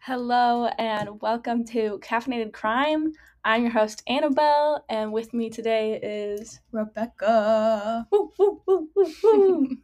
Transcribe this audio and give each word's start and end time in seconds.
Hello 0.00 0.66
and 0.78 1.20
welcome 1.20 1.64
to 1.66 1.98
Caffeinated 2.02 2.52
Crime. 2.52 3.12
I'm 3.44 3.62
your 3.62 3.72
host 3.72 4.02
Annabelle, 4.06 4.84
and 4.88 5.12
with 5.12 5.34
me 5.34 5.50
today 5.50 5.98
is 6.02 6.60
Rebekah. 6.72 8.06
woo, 8.12 8.30
woo, 8.38 8.62
woo, 8.66 8.88
woo, 8.94 9.12
woo. 9.22 9.68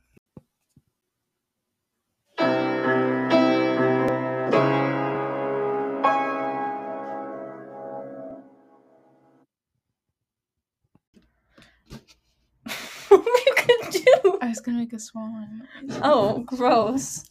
what 13.09 13.21
were 13.21 13.27
you 13.47 13.55
gonna 13.57 13.91
do? 13.93 14.39
I 14.41 14.49
was 14.49 14.61
gonna 14.61 14.79
make 14.79 14.93
a 14.93 14.99
noise. 15.15 16.01
Oh, 16.03 16.41
gross. 16.41 17.25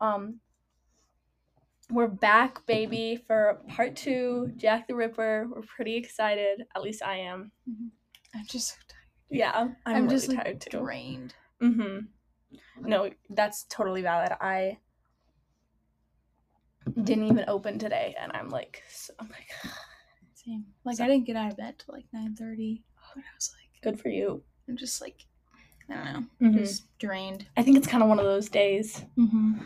Um, 0.00 0.40
we're 1.94 2.08
back, 2.08 2.66
baby, 2.66 3.22
for 3.26 3.60
part 3.68 3.94
two, 3.96 4.52
Jack 4.56 4.88
the 4.88 4.94
Ripper. 4.94 5.46
We're 5.48 5.62
pretty 5.62 5.96
excited. 5.96 6.64
At 6.74 6.82
least 6.82 7.02
I 7.02 7.18
am. 7.18 7.52
I'm 8.34 8.44
just 8.48 8.68
so 8.70 8.74
tired. 8.88 9.00
Yeah, 9.30 9.52
I'm, 9.54 9.76
I'm, 9.86 9.96
I'm, 9.96 10.08
just 10.08 10.26
really 10.26 10.36
like 10.38 10.44
tired 10.46 10.60
too. 10.60 10.78
drained. 10.80 11.34
Mm-hmm. 11.62 11.98
No, 12.88 13.10
that's 13.30 13.64
totally 13.70 14.02
valid. 14.02 14.32
I 14.40 14.78
didn't 17.02 17.24
even 17.26 17.44
open 17.48 17.78
today, 17.78 18.14
and 18.20 18.32
I'm 18.34 18.48
like, 18.48 18.82
so, 18.90 19.12
I'm 19.20 19.28
like, 19.28 19.46
Same. 20.34 20.64
Like 20.84 20.96
So- 20.96 21.04
I 21.04 21.08
didn't 21.08 21.26
get 21.26 21.36
out 21.36 21.52
of 21.52 21.56
bed 21.56 21.76
till 21.78 21.94
like 21.94 22.06
nine 22.12 22.34
thirty. 22.34 22.82
But 23.14 23.20
I 23.22 23.34
was 23.36 23.52
like, 23.56 23.82
good 23.82 24.00
for 24.02 24.08
you. 24.08 24.42
I'm 24.68 24.76
just 24.76 25.00
like, 25.00 25.24
I 25.88 25.94
don't 25.94 26.04
know, 26.40 26.48
Mhm. 26.48 26.58
just 26.58 26.84
drained. 26.98 27.46
I 27.56 27.62
think 27.62 27.76
it's 27.76 27.86
kind 27.86 28.02
of 28.02 28.08
one 28.08 28.18
of 28.18 28.24
those 28.24 28.48
days. 28.48 29.04
Mm-hmm. 29.16 29.58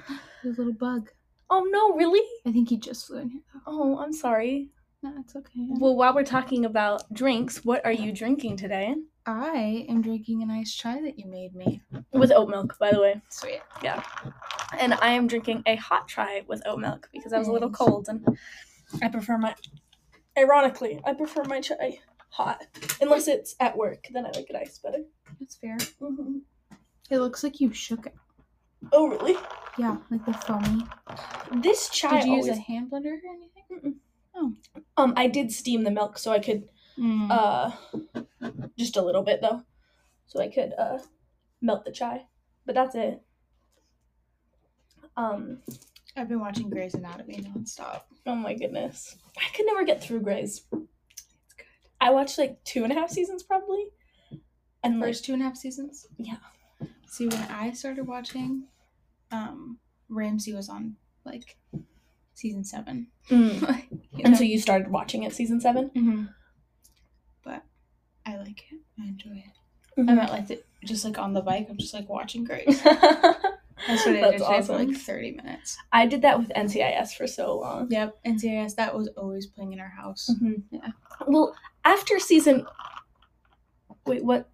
The 0.44 0.50
little 0.50 0.72
bug. 0.74 1.10
Oh 1.50 1.66
no, 1.70 1.94
really? 1.96 2.26
I 2.46 2.52
think 2.52 2.68
he 2.68 2.76
just 2.76 3.06
flew 3.06 3.18
in 3.18 3.30
here. 3.30 3.40
Oh, 3.66 3.98
I'm 3.98 4.12
sorry. 4.12 4.68
No, 5.02 5.12
it's 5.20 5.36
okay. 5.36 5.66
Well, 5.68 5.96
while 5.96 6.14
we're 6.14 6.24
talking 6.24 6.64
about 6.64 7.02
drinks, 7.14 7.64
what 7.64 7.84
are 7.86 7.92
you 7.92 8.12
drinking 8.12 8.56
today? 8.56 8.94
I 9.26 9.86
am 9.88 10.02
drinking 10.02 10.42
a 10.42 10.46
nice 10.46 10.74
chai 10.74 11.00
that 11.02 11.18
you 11.18 11.26
made 11.26 11.54
me. 11.54 11.80
With 12.12 12.32
oat 12.32 12.48
milk, 12.48 12.76
by 12.80 12.90
the 12.90 13.00
way. 13.00 13.20
Sweet. 13.28 13.60
Yeah. 13.82 14.02
And 14.78 14.94
I 14.94 15.10
am 15.10 15.26
drinking 15.26 15.62
a 15.66 15.76
hot 15.76 16.08
chai 16.08 16.44
with 16.48 16.62
oat 16.66 16.80
milk 16.80 17.08
because 17.12 17.32
I 17.32 17.38
was 17.38 17.48
a 17.48 17.52
little 17.52 17.70
cold 17.70 18.08
and 18.08 18.26
I 19.02 19.08
prefer 19.08 19.38
my 19.38 19.54
ironically, 20.36 21.00
I 21.04 21.14
prefer 21.14 21.44
my 21.44 21.60
chai 21.60 22.00
hot. 22.30 22.64
Unless 23.00 23.28
it's 23.28 23.54
at 23.60 23.76
work, 23.76 24.06
then 24.12 24.26
I 24.26 24.30
like 24.30 24.50
it 24.50 24.56
iced 24.56 24.82
better. 24.82 25.04
That's 25.38 25.56
fair. 25.56 25.78
hmm 26.00 26.38
It 27.10 27.18
looks 27.18 27.42
like 27.44 27.60
you 27.60 27.72
shook 27.72 28.06
it. 28.06 28.14
Oh 28.92 29.08
really? 29.08 29.36
Yeah, 29.78 29.96
like 30.10 30.24
the 30.26 30.32
foamy. 30.32 30.84
This 31.62 31.88
chai 31.88 32.20
Did 32.20 32.26
you 32.28 32.34
use 32.36 32.48
a 32.48 32.56
hand 32.56 32.90
blender 32.90 33.12
or 33.12 33.20
anything? 33.32 33.96
Oh. 34.34 34.54
Um 34.96 35.14
I 35.16 35.26
did 35.28 35.50
steam 35.52 35.84
the 35.84 35.90
milk 35.90 36.18
so 36.18 36.32
I 36.32 36.38
could 36.38 36.68
Mm. 36.98 37.30
uh 37.30 37.70
just 38.76 38.96
a 38.96 39.02
little 39.02 39.22
bit 39.22 39.40
though. 39.40 39.62
So 40.26 40.40
I 40.40 40.48
could 40.48 40.72
uh 40.78 40.98
melt 41.60 41.84
the 41.84 41.92
chai. 41.92 42.26
But 42.66 42.74
that's 42.74 42.94
it. 42.96 43.22
Um 45.16 45.58
I've 46.16 46.28
been 46.28 46.40
watching 46.40 46.70
Grey's 46.70 46.94
Anatomy 46.94 47.36
nonstop. 47.36 48.02
oh 48.26 48.34
my 48.34 48.54
goodness. 48.54 49.16
I 49.36 49.54
could 49.54 49.66
never 49.66 49.84
get 49.84 50.02
through 50.02 50.20
Grey's. 50.22 50.64
It's 50.72 51.54
good. 51.56 51.66
I 52.00 52.10
watched 52.10 52.38
like 52.38 52.62
two 52.64 52.82
and 52.84 52.92
a 52.92 52.96
half 52.96 53.10
seasons 53.10 53.42
probably. 53.44 53.86
And 54.82 54.98
like 55.00 55.10
First 55.10 55.24
two 55.24 55.32
and 55.34 55.42
a 55.42 55.44
half 55.44 55.56
seasons. 55.56 56.06
Yeah. 56.16 56.36
See, 57.08 57.26
when 57.26 57.40
I 57.50 57.72
started 57.72 58.06
watching, 58.06 58.64
um, 59.30 59.78
Ramsey 60.08 60.52
was 60.52 60.68
on 60.68 60.96
like 61.24 61.56
season 62.34 62.64
seven. 62.64 63.08
mm. 63.30 63.84
You 64.18 64.24
and 64.24 64.32
know? 64.32 64.38
so 64.38 64.44
you 64.44 64.58
started 64.58 64.88
watching 64.90 65.22
it 65.22 65.32
season 65.32 65.60
7 65.60 65.90
hmm 65.94 66.24
But 67.44 67.62
I 68.26 68.36
like 68.36 68.64
it. 68.72 68.80
I 69.00 69.06
enjoy 69.06 69.30
it. 69.46 70.00
Mm-hmm. 70.00 70.10
I'm 70.10 70.18
at 70.18 70.30
like 70.32 70.48
the, 70.48 70.60
just 70.84 71.04
like 71.04 71.18
on 71.18 71.34
the 71.34 71.40
bike. 71.40 71.68
I'm 71.70 71.76
just 71.78 71.94
like 71.94 72.08
watching 72.08 72.42
Grey's. 72.42 72.82
That's 72.82 73.04
what 74.04 74.16
I 74.16 74.20
That's 74.20 74.38
did 74.38 74.44
today 74.46 74.62
for 74.62 74.72
like 74.76 74.96
30 74.96 75.32
minutes. 75.32 75.76
I 75.92 76.06
did 76.06 76.22
that 76.22 76.36
with 76.38 76.48
NCIS 76.48 77.14
for 77.14 77.28
so 77.28 77.58
long. 77.58 77.86
Yep. 77.90 78.16
NCIS 78.26 78.74
that 78.74 78.92
was 78.96 79.06
always 79.16 79.46
playing 79.46 79.72
in 79.72 79.78
our 79.78 79.88
house. 79.88 80.28
Mhm. 80.42 80.62
Yeah. 80.72 80.88
Well, 81.28 81.54
after 81.84 82.18
season. 82.18 82.66
Wait, 84.04 84.24
what? 84.24 84.48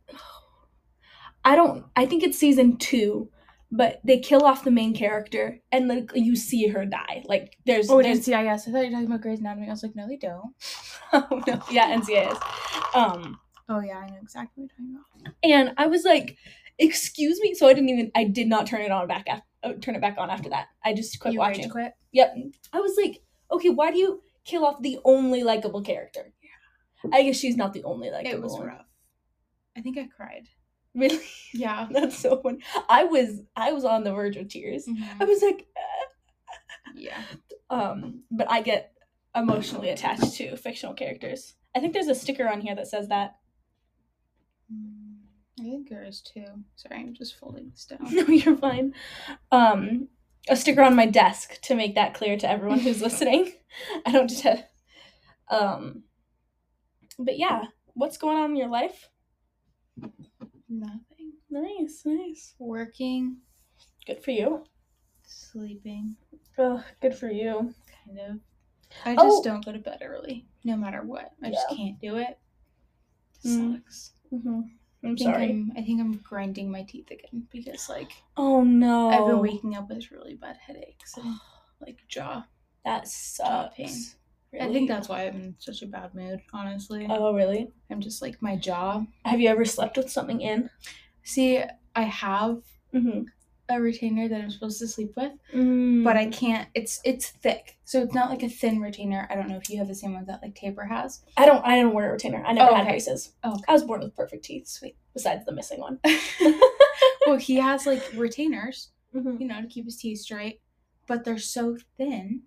I 1.44 1.56
don't. 1.56 1.84
I 1.96 2.06
think 2.06 2.22
it's 2.22 2.38
season 2.38 2.76
two, 2.78 3.30
but 3.70 4.00
they 4.04 4.18
kill 4.18 4.44
off 4.44 4.64
the 4.64 4.70
main 4.70 4.94
character, 4.94 5.60
and 5.72 5.88
like 5.88 6.10
you 6.14 6.36
see 6.36 6.68
her 6.68 6.84
die. 6.86 7.22
Like 7.26 7.56
there's. 7.66 7.90
Oh, 7.90 8.02
there's 8.02 8.20
NCIS. 8.26 8.68
I 8.68 8.72
thought 8.72 8.78
you 8.80 8.86
were 8.86 8.90
talking 8.90 9.06
about 9.06 9.20
Grey's 9.20 9.40
Anatomy. 9.40 9.66
I 9.68 9.70
was 9.70 9.82
like, 9.82 9.94
no, 9.96 10.06
they 10.08 10.16
don't. 10.16 10.54
oh 11.12 11.42
no, 11.46 11.60
yeah, 11.70 11.96
NCIS. 11.96 12.94
Um, 12.96 13.38
Oh 13.68 13.80
yeah, 13.80 13.98
I 13.98 14.06
know 14.08 14.18
exactly 14.22 14.62
what 14.64 14.70
you're 14.78 14.98
talking 14.98 15.20
about. 15.22 15.34
and 15.42 15.72
I 15.78 15.86
was 15.86 16.04
like, 16.04 16.36
"Excuse 16.78 17.40
me," 17.40 17.54
so 17.54 17.66
I 17.66 17.72
didn't 17.72 17.88
even. 17.90 18.10
I 18.14 18.24
did 18.24 18.46
not 18.46 18.66
turn 18.66 18.82
it 18.82 18.90
on 18.90 19.06
back. 19.08 19.24
After, 19.26 19.78
turn 19.80 19.94
it 19.94 20.02
back 20.02 20.16
on 20.18 20.28
after 20.30 20.50
that. 20.50 20.66
I 20.84 20.92
just 20.92 21.18
quit 21.18 21.32
you 21.34 21.40
watching. 21.40 21.70
quit. 21.70 21.92
Yep. 22.12 22.34
I 22.74 22.80
was 22.80 22.96
like, 23.02 23.22
okay, 23.50 23.70
why 23.70 23.90
do 23.90 23.96
you 23.98 24.22
kill 24.44 24.64
off 24.66 24.82
the 24.82 24.98
only 25.04 25.42
likable 25.42 25.80
character? 25.82 26.32
Yeah. 26.42 27.10
I 27.14 27.22
guess 27.22 27.36
she's 27.36 27.56
not 27.56 27.72
the 27.72 27.82
only 27.84 28.10
likable 28.10 28.34
It 28.34 28.42
was 28.42 28.52
one. 28.52 28.66
rough. 28.66 28.84
I 29.76 29.80
think 29.80 29.96
I 29.98 30.06
cried. 30.14 30.46
Really? 30.94 31.20
Yeah. 31.52 31.88
That's 31.92 32.18
so 32.18 32.40
fun. 32.40 32.58
I 32.88 33.04
was 33.04 33.40
I 33.56 33.72
was 33.72 33.84
on 33.84 34.04
the 34.04 34.12
verge 34.14 34.36
of 34.36 34.48
tears. 34.48 34.88
I 35.20 35.24
was 35.24 35.42
like, 35.42 35.66
Yeah. 36.94 37.20
uh, 37.70 37.74
um, 37.74 38.22
but 38.30 38.50
I 38.50 38.62
get 38.62 38.92
emotionally 39.34 39.88
attached 39.90 40.34
to 40.34 40.56
fictional 40.56 40.94
characters. 40.94 41.54
I 41.74 41.80
think 41.80 41.92
there's 41.92 42.06
a 42.08 42.14
sticker 42.14 42.48
on 42.48 42.60
here 42.60 42.74
that 42.76 42.86
says 42.86 43.08
that. 43.08 43.36
Mm, 44.72 45.16
I 45.60 45.64
think 45.64 45.88
there 45.88 46.04
is 46.04 46.20
too. 46.20 46.44
Sorry, 46.76 47.00
I'm 47.00 47.14
just 47.14 47.36
folding 47.38 47.70
this 47.70 47.84
down. 47.86 47.98
No, 48.14 48.22
you're 48.26 48.56
fine. 48.56 48.94
Um, 49.50 50.08
a 50.48 50.56
sticker 50.56 50.82
on 50.82 50.94
my 50.94 51.06
desk 51.06 51.60
to 51.62 51.74
make 51.74 51.94
that 51.96 52.14
clear 52.14 52.36
to 52.36 52.48
everyone 52.48 52.78
who's 52.78 53.02
listening. 53.08 53.52
I 54.06 54.12
don't 54.12 54.28
just 54.28 54.42
have. 54.42 54.64
Um, 55.50 56.04
but 57.18 57.38
yeah, 57.38 57.64
what's 57.94 58.16
going 58.18 58.36
on 58.38 58.50
in 58.50 58.56
your 58.56 58.68
life? 58.68 59.08
Nothing. 60.68 61.32
Nice, 61.50 62.02
nice. 62.04 62.54
Working, 62.58 63.38
Good 64.06 64.22
for 64.22 64.30
you. 64.32 64.64
sleeping, 65.22 66.16
Oh, 66.58 66.82
good 67.00 67.14
for 67.14 67.30
you. 67.30 67.74
kind 68.06 68.18
of. 68.20 68.40
I 69.04 69.14
just 69.14 69.38
Oh. 69.40 69.42
don't 69.42 69.64
go 69.64 69.72
to 69.72 69.78
bed 69.78 70.00
early, 70.02 70.46
no 70.64 70.76
matter 70.76 71.02
what. 71.02 71.32
I 71.42 71.50
just 71.50 71.68
can't 71.70 71.98
do 72.00 72.16
it. 72.16 72.38
Mm. 73.44 73.76
Sucks. 73.76 74.12
hmm 74.30 74.60
I'm 75.02 75.12
I 75.12 75.14
think 75.16 75.20
sorry. 75.20 75.50
I'm, 75.50 75.72
I 75.76 75.82
think 75.82 76.00
I'm 76.00 76.16
grinding 76.18 76.70
my 76.70 76.82
teeth 76.82 77.10
again 77.10 77.46
because 77.50 77.88
like 77.90 78.10
Oh 78.38 78.62
no. 78.62 79.10
I've 79.10 79.26
been 79.26 79.40
waking 79.40 79.76
up 79.76 79.90
with 79.90 80.10
really 80.10 80.34
bad 80.34 80.56
headaches 80.56 81.16
and 81.18 81.34
like 81.80 81.98
jaw. 82.08 82.46
That 82.86 83.06
Jaw 83.36 83.68
pain. 83.68 83.88
Sucks. 84.58 84.64
I 84.70 84.72
think 84.72 84.88
that's 84.88 85.08
why 85.08 85.26
I'm 85.26 85.34
in 85.36 85.54
such 85.58 85.82
a 85.82 85.86
bad 85.86 86.14
mood. 86.14 86.40
Honestly, 86.52 87.06
Oh 87.10 87.34
really? 87.34 87.70
I'm 87.90 88.00
just 88.00 88.22
like 88.22 88.40
my 88.40 88.56
jaw. 88.56 89.02
Have 89.24 89.40
you 89.40 89.48
ever 89.48 89.64
slept 89.64 89.96
with 89.96 90.10
something 90.10 90.40
in? 90.40 90.70
See, 91.22 91.62
I 91.94 92.02
have 92.02 92.62
Mm-hmm. 92.94 93.22
a 93.70 93.80
retainer 93.80 94.28
that 94.28 94.40
I'm 94.40 94.50
supposed 94.50 94.78
to 94.78 94.86
sleep 94.86 95.14
with, 95.16 95.32
Mm. 95.52 96.04
but 96.04 96.16
I 96.16 96.26
can't. 96.26 96.68
It's 96.74 97.00
it's 97.04 97.30
thick, 97.30 97.76
so 97.84 98.02
it's 98.02 98.14
not 98.14 98.30
like 98.30 98.42
a 98.44 98.48
thin 98.48 98.80
retainer. 98.80 99.26
I 99.30 99.34
don't 99.34 99.48
know 99.48 99.56
if 99.56 99.68
you 99.68 99.78
have 99.78 99.88
the 99.88 99.94
same 99.96 100.14
one 100.14 100.26
that 100.26 100.42
like 100.42 100.54
Tabor 100.54 100.84
has. 100.84 101.22
I 101.36 101.44
don't. 101.46 101.64
I 101.66 101.80
don't 101.80 101.92
wear 101.94 102.10
a 102.10 102.12
retainer. 102.12 102.44
I 102.46 102.52
never 102.52 102.70
Oh, 102.70 102.74
had 102.74 102.82
okay. 102.82 102.90
braces. 102.92 103.32
Oh, 103.42 103.58
I 103.66 103.72
was 103.72 103.82
born 103.82 104.00
with 104.00 104.14
perfect 104.14 104.44
teeth. 104.44 104.68
Sweet. 104.68 104.96
Besides 105.12 105.44
the 105.44 105.52
missing 105.52 105.80
one. 105.80 105.98
well, 107.26 107.36
he 107.36 107.56
has 107.56 107.86
like 107.86 108.02
retainers, 108.14 108.90
Mm-hmm. 109.14 109.40
you 109.40 109.46
know, 109.48 109.60
to 109.60 109.66
keep 109.68 109.84
his 109.86 109.96
teeth 109.96 110.20
straight, 110.20 110.60
but 111.08 111.24
they're 111.24 111.38
so 111.38 111.76
thin. 111.96 112.42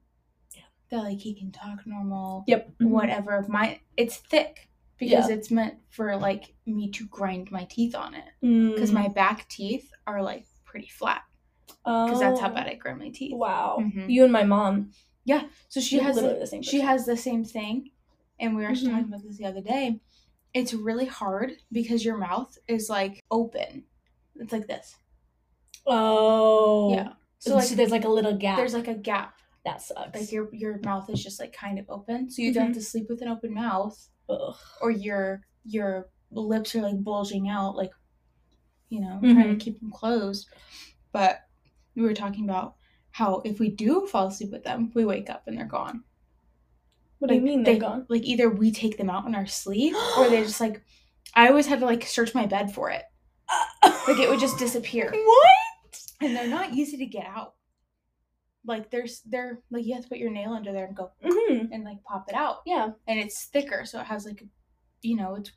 That 0.89 1.03
like 1.03 1.19
he 1.19 1.33
can 1.33 1.51
talk 1.51 1.85
normal, 1.85 2.43
Yep. 2.47 2.71
whatever. 2.79 3.45
My 3.49 3.79
it's 3.97 4.17
thick 4.17 4.69
because 4.97 5.29
Yeah. 5.29 5.35
it's 5.35 5.51
meant 5.51 5.75
for 5.89 6.15
like 6.17 6.55
me 6.65 6.89
to 6.91 7.05
grind 7.07 7.51
my 7.51 7.65
teeth 7.65 7.93
on 7.95 8.13
it 8.15 8.25
Because 8.41 8.71
because 8.73 8.91
my 8.91 9.07
back 9.09 9.47
teeth 9.49 9.91
are 10.07 10.21
like 10.23 10.45
pretty 10.65 10.87
flat 10.87 11.21
because 11.83 12.19
that's 12.19 12.39
how 12.39 12.49
bad 12.49 12.67
I 12.67 12.75
grind 12.75 12.99
my 12.99 13.09
teeth. 13.09 13.31
Oh. 13.33 13.37
Wow. 13.37 13.77
Mhm. 13.79 14.09
You 14.09 14.23
and 14.23 14.31
my 14.33 14.43
mom. 14.43 14.91
Yeah. 15.25 15.43
So 15.69 15.79
she 15.81 15.95
You're 15.97 16.05
has 16.05 16.15
literally 16.15 16.35
the, 16.35 16.39
the 16.41 16.47
same. 16.47 16.61
she 16.63 16.79
has 16.81 17.05
the 17.05 17.17
same 17.17 17.43
thing, 17.43 17.91
and 18.39 18.55
we 18.55 18.63
were 18.63 18.69
Mhm. 18.71 18.85
talking 18.89 19.05
about 19.09 19.23
this 19.23 19.37
the 19.37 19.45
other 19.45 19.61
day. 19.61 19.99
It's 20.53 20.73
really 20.73 21.05
hard 21.05 21.51
because 21.71 22.03
your 22.05 22.17
mouth 22.17 22.57
is 22.67 22.89
like 22.89 23.23
open. 23.29 23.83
It's 24.37 24.53
like 24.53 24.67
this. 24.67 24.95
Oh. 25.85 26.91
Yeah. 26.93 27.13
So, 27.39 27.51
So 27.51 27.55
like 27.57 27.69
there's 27.69 27.91
like 27.91 28.05
a 28.05 28.09
little 28.09 28.35
gap. 28.35 28.57
there's 28.57 28.73
like 28.73 28.87
a 28.87 28.93
gap. 28.95 29.35
That 29.65 29.81
sucks. 29.81 30.19
Like 30.19 30.31
your 30.31 30.53
your 30.53 30.79
mouth 30.83 31.09
is 31.09 31.23
just 31.23 31.39
like 31.39 31.53
kind 31.53 31.77
of 31.79 31.85
open, 31.89 32.29
so 32.29 32.41
you 32.41 32.49
either 32.49 32.61
have 32.61 32.73
to 32.73 32.81
sleep 32.81 33.07
with 33.09 33.21
an 33.21 33.27
open 33.27 33.53
mouth, 33.53 33.97
Ugh. 34.29 34.55
or 34.81 34.91
your 34.91 35.41
your 35.65 36.09
lips 36.31 36.75
are 36.75 36.81
like 36.81 37.03
bulging 37.03 37.49
out, 37.49 37.75
like 37.75 37.91
you 38.89 39.01
know, 39.01 39.19
Mm-hmm. 39.21 39.33
trying 39.33 39.57
to 39.57 39.63
keep 39.63 39.79
them 39.79 39.91
closed. 39.91 40.47
But 41.11 41.39
we 41.95 42.03
were 42.03 42.13
talking 42.13 42.43
about 42.45 42.75
how 43.11 43.41
if 43.43 43.59
we 43.59 43.69
do 43.69 44.05
fall 44.07 44.27
asleep 44.27 44.51
with 44.51 44.63
them, 44.63 44.91
we 44.93 45.03
wake 45.03 45.29
up 45.29 45.43
and 45.47 45.57
they're 45.57 45.65
gone. 45.65 46.03
What 47.19 47.29
do 47.29 47.35
you 47.35 47.41
mean 47.41 47.63
they, 47.63 47.73
they're 47.73 47.81
gone? 47.81 48.05
Like 48.09 48.23
either 48.23 48.49
we 48.49 48.71
take 48.71 48.97
them 48.97 49.09
out 49.09 49.25
in 49.25 49.33
our 49.35 49.47
sleep 49.47 49.95
or 50.17 50.29
they 50.29 50.43
just 50.43 50.61
like 50.61 50.81
I 51.35 51.49
always 51.49 51.65
had 51.67 51.79
to 51.81 51.85
like 51.85 52.05
search 52.05 52.33
my 52.33 52.45
bed 52.45 52.73
for 52.73 52.89
it. 52.91 53.03
Like 53.83 54.19
it 54.19 54.29
would 54.29 54.39
just 54.39 54.57
disappear. 54.65 55.11
What? 55.11 56.01
And 56.21 56.35
they're 56.35 56.47
not 56.47 56.73
easy 56.73 56.97
to 56.97 57.05
get 57.05 57.25
out. 57.25 57.55
Like 58.67 58.91
there's 58.91 59.21
they're 59.25 59.61
like 59.71 59.85
you 59.85 59.95
have 59.95 60.03
to 60.03 60.09
put 60.09 60.17
your 60.19 60.29
nail 60.29 60.51
under 60.53 60.71
there 60.73 60.85
and 60.85 60.95
go 60.95 61.11
Mm-hmm. 61.23 61.71
and 61.73 61.83
like 61.83 62.03
pop 62.03 62.25
it 62.29 62.35
out. 62.35 62.57
Yeah. 62.65 62.89
And 63.07 63.17
it's 63.19 63.45
thicker, 63.45 63.85
so 63.85 63.99
it 64.01 64.05
has 64.05 64.25
like 64.25 64.43
you 65.01 65.15
know, 65.15 65.35
it's 65.35 65.51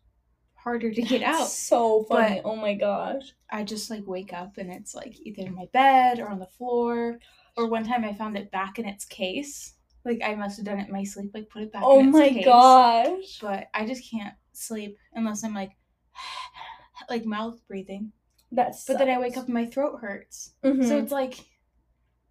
harder 0.54 0.92
to 0.92 1.02
get 1.02 1.22
out. 1.22 1.48
So 1.48 2.04
funny. 2.04 2.40
But- 2.42 2.48
oh 2.48 2.56
my 2.56 2.74
gosh. 2.74 3.32
I 3.50 3.64
just 3.64 3.90
like 3.90 4.04
wake 4.06 4.32
up 4.32 4.58
and 4.58 4.70
it's 4.70 4.94
like 4.94 5.16
either 5.26 5.42
in 5.42 5.54
my 5.54 5.66
bed 5.72 6.18
or 6.20 6.28
on 6.28 6.38
the 6.38 6.46
floor. 6.46 7.18
Or 7.56 7.66
one 7.68 7.84
time 7.84 8.04
I 8.04 8.14
found 8.14 8.38
it 8.38 8.50
back 8.52 8.78
in 8.78 8.86
its 8.86 9.04
case. 9.04 9.74
Like 10.04 10.20
I 10.24 10.34
must 10.36 10.56
have 10.56 10.64
done 10.66 10.78
it 10.78 10.86
in 10.86 10.92
my 10.92 11.02
sleep, 11.04 11.32
like 11.34 11.50
put 11.50 11.62
it 11.62 11.72
back 11.72 11.82
Oh 11.84 11.98
in 12.00 12.08
its 12.08 12.16
my 12.16 12.28
case. 12.28 12.44
gosh. 12.44 13.38
But 13.42 13.66
I 13.74 13.84
just 13.86 14.08
can't 14.08 14.34
sleep 14.52 14.96
unless 15.14 15.42
I'm 15.42 15.54
like 15.54 15.72
like 17.10 17.24
mouth 17.24 17.58
breathing. 17.66 18.12
That's 18.52 18.84
But 18.84 18.98
then 18.98 19.08
I 19.08 19.18
wake 19.18 19.36
up 19.36 19.44
and 19.46 19.54
my 19.54 19.66
throat 19.66 19.98
hurts. 20.00 20.52
Mm-hmm. 20.64 20.86
So 20.86 20.98
it's 20.98 21.12
like 21.12 21.38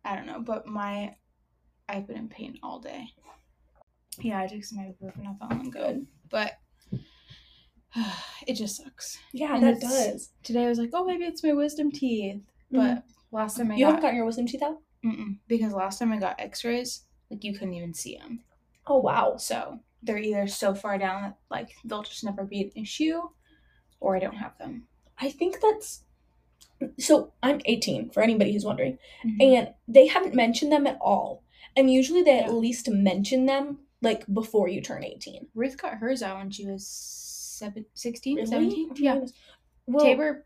I 0.09 0.15
don't 0.15 0.25
know, 0.25 0.41
but 0.41 0.65
my 0.65 1.13
I've 1.87 2.07
been 2.07 2.17
in 2.17 2.29
pain 2.29 2.57
all 2.63 2.79
day. 2.79 3.05
Yeah, 4.19 4.39
I 4.41 4.47
took 4.47 4.63
some 4.63 4.79
ibuprofen 4.79 5.23
that 5.23 5.35
long 5.39 5.67
ago. 5.67 5.87
good. 5.87 6.07
But 6.29 6.53
it 8.47 8.55
just 8.55 8.77
sucks. 8.77 9.19
Yeah, 9.33 9.53
And 9.55 9.63
that 9.63 9.79
does. 9.79 10.31
Today 10.43 10.65
I 10.65 10.69
was 10.69 10.79
like, 10.79 10.89
oh, 10.93 11.05
maybe 11.05 11.25
it's 11.25 11.43
my 11.43 11.53
wisdom 11.53 11.91
teeth. 11.91 12.41
Mm-hmm. 12.73 12.77
But 12.77 13.03
last 13.31 13.57
time 13.57 13.71
I 13.71 13.75
you 13.75 13.85
got 13.85 13.89
haven't 13.89 14.01
gotten 14.01 14.15
your 14.17 14.25
wisdom 14.25 14.47
teeth 14.47 14.63
out? 14.63 14.77
Mm-mm, 15.05 15.37
because 15.47 15.73
last 15.73 15.99
time 15.99 16.11
I 16.11 16.17
got 16.17 16.39
X-rays, 16.39 17.03
like 17.29 17.43
you 17.43 17.53
couldn't 17.53 17.75
even 17.75 17.93
see 17.93 18.17
them. 18.17 18.39
Oh 18.87 18.97
wow. 18.97 19.37
So 19.37 19.79
they're 20.01 20.17
either 20.17 20.47
so 20.47 20.73
far 20.73 20.97
down 20.97 21.21
that 21.21 21.37
like 21.51 21.69
they'll 21.85 22.03
just 22.03 22.23
never 22.23 22.45
be 22.45 22.61
an 22.61 22.71
issue, 22.75 23.21
or 23.99 24.15
I 24.15 24.19
don't 24.19 24.35
have 24.35 24.57
them. 24.57 24.87
I 25.19 25.29
think 25.29 25.59
that's 25.61 26.03
so 26.97 27.33
I'm 27.43 27.61
18 27.65 28.09
for 28.11 28.21
anybody 28.23 28.53
who's 28.53 28.65
wondering. 28.65 28.97
And 29.23 29.41
And 29.41 29.73
they 29.87 30.07
haven't 30.07 30.35
mentioned 30.35 30.71
them 30.71 30.87
at 30.87 30.97
all. 31.01 31.43
And 31.75 31.91
usually 31.91 32.21
they 32.23 32.37
Yeah. 32.37 32.45
at 32.45 32.53
least 32.53 32.89
mention 32.89 33.45
them 33.45 33.79
like 34.01 34.25
before 34.33 34.67
you 34.69 34.81
turn 34.81 35.03
18. 35.03 35.47
Ruth 35.53 35.77
got 35.77 35.95
hers 35.95 36.21
out 36.23 36.37
when 36.37 36.51
she 36.51 36.65
was 36.65 36.87
seven, 36.87 37.85
16, 37.93 38.35
Really? 38.37 38.47
17. 38.47 38.89
Oh 38.91 38.95
Yeah. 38.97 39.21
Well, 39.87 40.05
Tabor. 40.05 40.45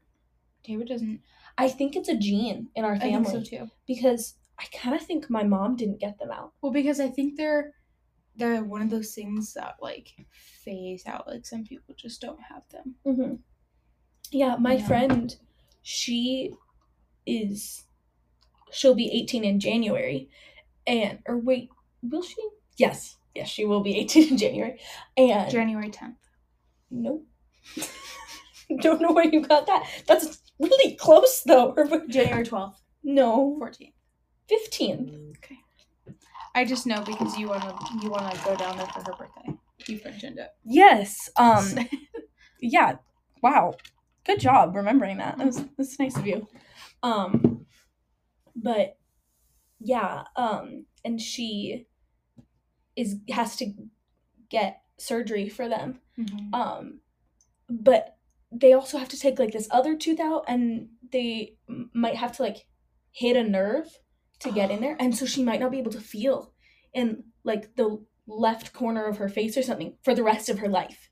Tabor 0.64 0.86
doesn't. 0.86 1.22
I 1.58 1.68
think 1.70 1.96
it's 1.96 2.10
a 2.10 2.16
gene 2.18 2.70
in 2.76 2.84
our 2.84 2.94
I 2.94 3.00
think 3.00 3.14
family 3.28 3.32
so 3.32 3.44
too. 3.44 3.70
because 3.86 4.36
I 4.58 4.66
kind 4.74 4.96
of 4.96 5.02
think 5.06 5.30
my 5.30 5.44
mom 5.44 5.76
didn't 5.76 6.00
get 6.00 6.18
them 6.18 6.32
out. 6.32 6.54
Well, 6.62 6.72
because 6.72 7.00
I 7.00 7.10
think 7.10 7.36
they're 7.38 7.74
they're 8.36 8.64
one 8.64 8.82
of 8.82 8.90
those 8.90 9.14
things 9.14 9.54
that 9.54 9.76
like 9.82 10.14
phase 10.32 11.04
out. 11.06 11.28
Like 11.28 11.46
some 11.46 11.64
people 11.64 11.94
just 11.96 12.20
don't 12.22 12.40
have 12.42 12.64
them. 12.70 12.96
Mm-hmm. 13.06 13.36
Yeah, 14.32 14.56
my 14.56 14.76
Yeah. 14.78 14.88
friend, 14.88 15.38
she 15.84 16.52
is, 17.28 17.84
she'll 18.72 18.96
be 18.96 19.12
18 19.12 19.44
in 19.44 19.60
January. 19.60 20.30
And, 20.88 21.20
or 21.28 21.38
wait, 21.38 21.70
will 22.02 22.24
she? 22.24 22.36
Yes. 22.78 23.18
Yes, 23.36 23.48
she 23.50 23.66
will 23.66 23.82
be 23.82 23.96
18 24.00 24.30
in 24.30 24.38
January. 24.38 24.80
And, 25.16 25.52
January 25.52 25.90
10th. 25.92 26.16
nope. 26.90 27.26
Don't 28.82 29.02
know 29.02 29.12
where 29.12 29.28
you 29.28 29.42
got 29.42 29.68
that. 29.68 29.88
That's 30.08 30.42
really 30.60 30.96
close 30.96 31.44
though. 31.46 31.76
January 32.10 32.44
12th, 32.46 32.76
No, 33.04 33.58
14th. 33.62 33.94
15th. 34.50 35.30
Okay. 35.38 35.58
I 36.56 36.66
just 36.66 36.86
know 36.88 37.02
because 37.04 37.38
you 37.38 37.50
wanna 37.50 37.76
you 38.02 38.10
wanna 38.10 38.34
go 38.46 38.56
down 38.56 38.78
there 38.78 38.88
for 38.88 39.00
her 39.02 39.14
birthday. 39.18 39.58
You 39.88 40.00
mentioned 40.04 40.40
it. 40.40 40.50
Yes. 40.64 41.30
Um, 41.36 41.68
yeah. 42.62 42.96
Wow. 43.42 43.76
Good 44.26 44.40
job 44.40 44.76
remembering 44.76 45.18
that. 45.18 45.38
That 45.38 45.48
was 45.48 45.64
that's 45.78 46.00
nice 46.00 46.18
of 46.18 46.26
you. 46.26 46.48
Um 47.02 47.66
but 48.56 48.98
yeah, 49.80 50.24
um 50.36 50.86
and 51.04 51.20
she 51.20 51.88
is 52.96 53.16
has 53.30 53.56
to 53.58 53.74
get 54.50 54.82
surgery 54.98 55.50
for 55.50 55.68
them. 55.68 56.00
Mhm. 56.18 56.54
Um 56.54 57.00
but 57.70 58.18
they 58.52 58.74
also 58.74 58.98
have 58.98 59.10
to 59.10 59.20
take 59.20 59.40
like 59.40 59.52
this 59.52 59.68
other 59.72 59.96
tooth 59.96 60.20
out 60.20 60.46
and 60.48 60.90
they 61.12 61.58
might 61.94 62.16
have 62.16 62.32
to 62.34 62.44
like 62.44 62.66
hit 63.12 63.36
a 63.36 63.44
nerve 63.44 63.88
to 64.40 64.52
get 64.52 64.72
in 64.72 64.82
there 64.82 64.96
and 65.00 65.18
so 65.18 65.26
she 65.26 65.44
might 65.44 65.60
not 65.60 65.72
be 65.72 65.80
able 65.80 65.92
to 65.92 66.02
feel 66.02 66.54
in 66.94 67.24
like 67.44 67.76
the 67.76 68.04
left 68.28 68.72
corner 68.74 69.06
of 69.06 69.18
her 69.18 69.28
face 69.28 69.58
or 69.58 69.64
something 69.64 69.98
for 70.04 70.16
the 70.16 70.24
rest 70.24 70.50
of 70.50 70.60
her 70.60 70.70
life 70.70 71.10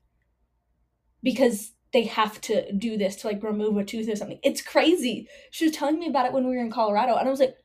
because 1.22 1.72
they 1.92 2.04
have 2.04 2.40
to 2.40 2.72
do 2.72 2.96
this 2.96 3.16
to 3.16 3.26
like 3.26 3.42
remove 3.42 3.76
a 3.76 3.84
tooth 3.84 4.08
or 4.08 4.16
something 4.16 4.38
it's 4.42 4.62
crazy 4.62 5.28
she 5.50 5.64
was 5.66 5.74
telling 5.74 5.98
me 5.98 6.08
about 6.08 6.26
it 6.26 6.32
when 6.32 6.46
we 6.48 6.56
were 6.56 6.62
in 6.64 6.70
colorado 6.70 7.16
and 7.16 7.26
i 7.28 7.30
was 7.30 7.40
like 7.40 7.56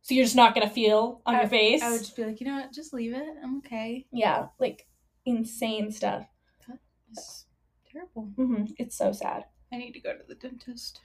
so 0.00 0.14
you're 0.14 0.24
just 0.24 0.34
not 0.36 0.54
gonna 0.54 0.68
feel 0.68 1.20
on 1.26 1.34
your 1.36 1.46
face 1.46 1.80
I 1.82 1.90
would 1.90 2.00
just 2.00 2.16
be 2.16 2.24
like, 2.24 2.40
you 2.40 2.46
know 2.48 2.54
what, 2.56 2.72
just 2.72 2.92
leave 2.92 3.14
it. 3.14 3.28
I'm 3.42 3.58
okay. 3.58 4.06
yeah 4.12 4.46
like 4.58 4.86
insane 5.26 5.92
stuff 5.92 6.26
It's 7.10 7.46
terrible. 7.90 8.30
hmm 8.36 8.64
it's 8.78 8.96
so 8.96 9.12
sad 9.12 9.44
I 9.72 9.76
need 9.78 9.92
to 9.92 10.00
go 10.00 10.12
to 10.12 10.24
the 10.26 10.34
dentist. 10.34 11.00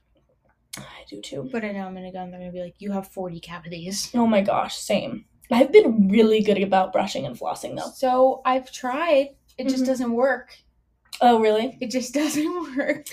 i 0.77 0.81
do 1.09 1.21
too 1.21 1.47
But 1.51 1.63
I 1.63 1.71
know 1.71 1.85
I'm 1.85 1.93
gonna 1.93 2.11
go 2.11 2.19
and 2.21 2.31
they're 2.33 2.39
gonna 2.39 2.51
be 2.51 2.61
like, 2.61 2.75
you 2.79 2.91
have 2.91 3.07
40 3.07 3.39
cavities. 3.39 4.09
oh 4.15 4.25
my 4.27 4.41
gosh 4.41 4.75
same 4.77 5.25
i've 5.51 5.71
been 5.71 6.07
really 6.09 6.41
good 6.41 6.61
about 6.63 6.91
brushing 6.91 7.25
and 7.25 7.37
flossing 7.37 7.75
though 7.77 7.91
So 7.95 8.41
I've 8.45 8.71
tried. 8.71 9.35
It 9.57 9.69
just 9.69 9.83
Mhm. 9.83 9.87
doesn't 9.87 10.11
work. 10.13 10.55
Oh 11.21 11.39
really 11.39 11.77
It 11.81 11.91
just 11.91 12.13
doesn't 12.21 12.77
work. 12.77 13.07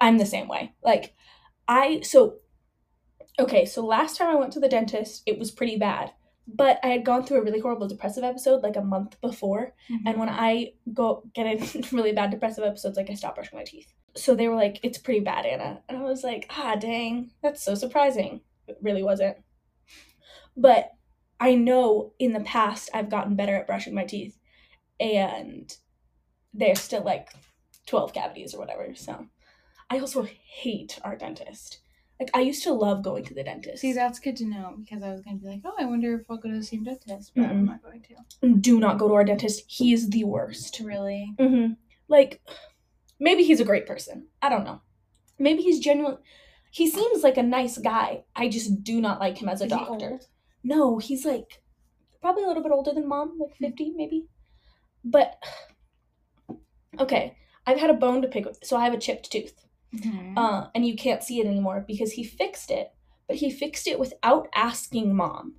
I'm 0.00 0.18
the 0.18 0.26
same 0.26 0.48
way. 0.48 0.72
Like, 0.82 1.14
I, 1.68 2.00
so, 2.00 2.36
okay, 3.38 3.66
so 3.66 3.84
last 3.84 4.16
time 4.16 4.28
I 4.28 4.38
went 4.38 4.52
to 4.54 4.60
the 4.60 4.68
dentist, 4.68 5.22
it 5.26 5.38
was 5.38 5.50
pretty 5.50 5.76
bad. 5.76 6.12
But 6.52 6.80
I 6.82 6.88
had 6.88 7.04
gone 7.04 7.24
through 7.24 7.38
a 7.38 7.44
really 7.44 7.60
horrible 7.60 7.86
depressive 7.86 8.24
episode 8.24 8.62
like 8.62 8.76
a 8.76 8.82
month 8.82 9.20
before. 9.20 9.74
And 10.04 10.18
when 10.18 10.28
I 10.28 10.72
go 10.92 11.22
get 11.32 11.46
in 11.46 11.84
really 11.92 12.12
bad 12.12 12.30
depressive 12.30 12.64
episodes, 12.64 12.96
like 12.96 13.08
I 13.08 13.14
stop 13.14 13.36
brushing 13.36 13.56
my 13.56 13.64
teeth. 13.64 13.92
So 14.16 14.34
they 14.34 14.48
were 14.48 14.56
like, 14.56 14.80
it's 14.82 14.98
pretty 14.98 15.20
bad, 15.20 15.46
Anna. 15.46 15.80
And 15.88 15.98
I 15.98 16.02
was 16.02 16.24
like, 16.24 16.46
ah, 16.50 16.74
dang, 16.74 17.30
that's 17.40 17.62
so 17.62 17.76
surprising. 17.76 18.40
It 18.66 18.78
really 18.82 19.04
wasn't. 19.04 19.36
But 20.56 20.90
I 21.38 21.54
know 21.54 22.14
in 22.18 22.32
the 22.32 22.40
past 22.40 22.90
I've 22.92 23.10
gotten 23.10 23.36
better 23.36 23.54
at 23.54 23.66
brushing 23.66 23.94
my 23.94 24.04
teeth. 24.04 24.36
And 24.98 25.72
they're 26.52 26.74
still 26.74 27.02
like 27.04 27.28
12 27.86 28.12
cavities 28.12 28.54
or 28.54 28.58
whatever. 28.58 28.94
So 28.94 29.26
I 29.88 29.98
also 29.98 30.26
hate 30.44 30.98
our 31.02 31.16
dentist. 31.16 31.80
Like, 32.18 32.30
I 32.34 32.40
used 32.40 32.62
to 32.64 32.72
love 32.74 33.02
going 33.02 33.24
to 33.24 33.34
the 33.34 33.42
dentist. 33.42 33.80
See, 33.80 33.94
that's 33.94 34.18
good 34.18 34.36
to 34.36 34.44
know 34.44 34.74
because 34.78 35.02
I 35.02 35.10
was 35.10 35.22
gonna 35.22 35.38
be 35.38 35.46
like, 35.46 35.62
oh, 35.64 35.72
I 35.78 35.86
wonder 35.86 36.16
if 36.16 36.26
I'll 36.28 36.36
go 36.36 36.50
to 36.50 36.56
the 36.58 36.62
same 36.62 36.84
dentist, 36.84 37.32
but 37.34 37.44
Mm-mm. 37.44 37.50
I'm 37.50 37.64
not 37.64 37.82
going 37.82 38.02
to. 38.02 38.54
Do 38.60 38.78
not 38.78 38.98
go 38.98 39.08
to 39.08 39.14
our 39.14 39.24
dentist. 39.24 39.62
He 39.66 39.94
is 39.94 40.10
the 40.10 40.24
worst. 40.24 40.80
Really? 40.84 41.34
Mm-hmm. 41.38 41.72
Like, 42.08 42.42
maybe 43.18 43.42
he's 43.42 43.60
a 43.60 43.64
great 43.64 43.86
person. 43.86 44.26
I 44.42 44.50
don't 44.50 44.64
know. 44.64 44.82
Maybe 45.38 45.62
he's 45.62 45.80
genuine. 45.80 46.18
He 46.70 46.90
seems 46.90 47.22
like 47.22 47.38
a 47.38 47.42
nice 47.42 47.78
guy. 47.78 48.24
I 48.36 48.48
just 48.48 48.84
do 48.84 49.00
not 49.00 49.18
like 49.18 49.38
him 49.38 49.48
as 49.48 49.62
a 49.62 49.64
Is 49.64 49.72
he 49.72 49.78
doctor. 49.78 50.10
old? 50.10 50.26
No, 50.62 50.98
he's 50.98 51.24
like 51.24 51.62
probably 52.20 52.44
a 52.44 52.46
little 52.48 52.62
bit 52.62 52.72
older 52.72 52.92
than 52.92 53.08
mom, 53.08 53.38
like 53.40 53.56
50 53.56 53.94
maybe. 53.96 54.26
But 55.02 55.42
okay, 56.98 57.36
I've 57.66 57.78
had 57.78 57.90
a 57.90 57.94
bone 57.94 58.22
to 58.22 58.28
pick 58.28 58.44
with. 58.46 58.58
So 58.64 58.76
I 58.76 58.84
have 58.84 58.94
a 58.94 58.98
chipped 58.98 59.30
tooth. 59.30 59.64
Mhm. 59.94 60.34
Uh, 60.36 60.68
and 60.74 60.86
you 60.86 60.94
can't 60.96 61.22
see 61.22 61.40
it 61.40 61.46
anymore 61.46 61.84
because 61.86 62.12
he 62.12 62.22
fixed 62.24 62.70
it, 62.70 62.92
but 63.26 63.36
he 63.36 63.50
fixed 63.50 63.86
it 63.86 63.98
without 63.98 64.48
asking 64.54 65.14
mom. 65.14 65.56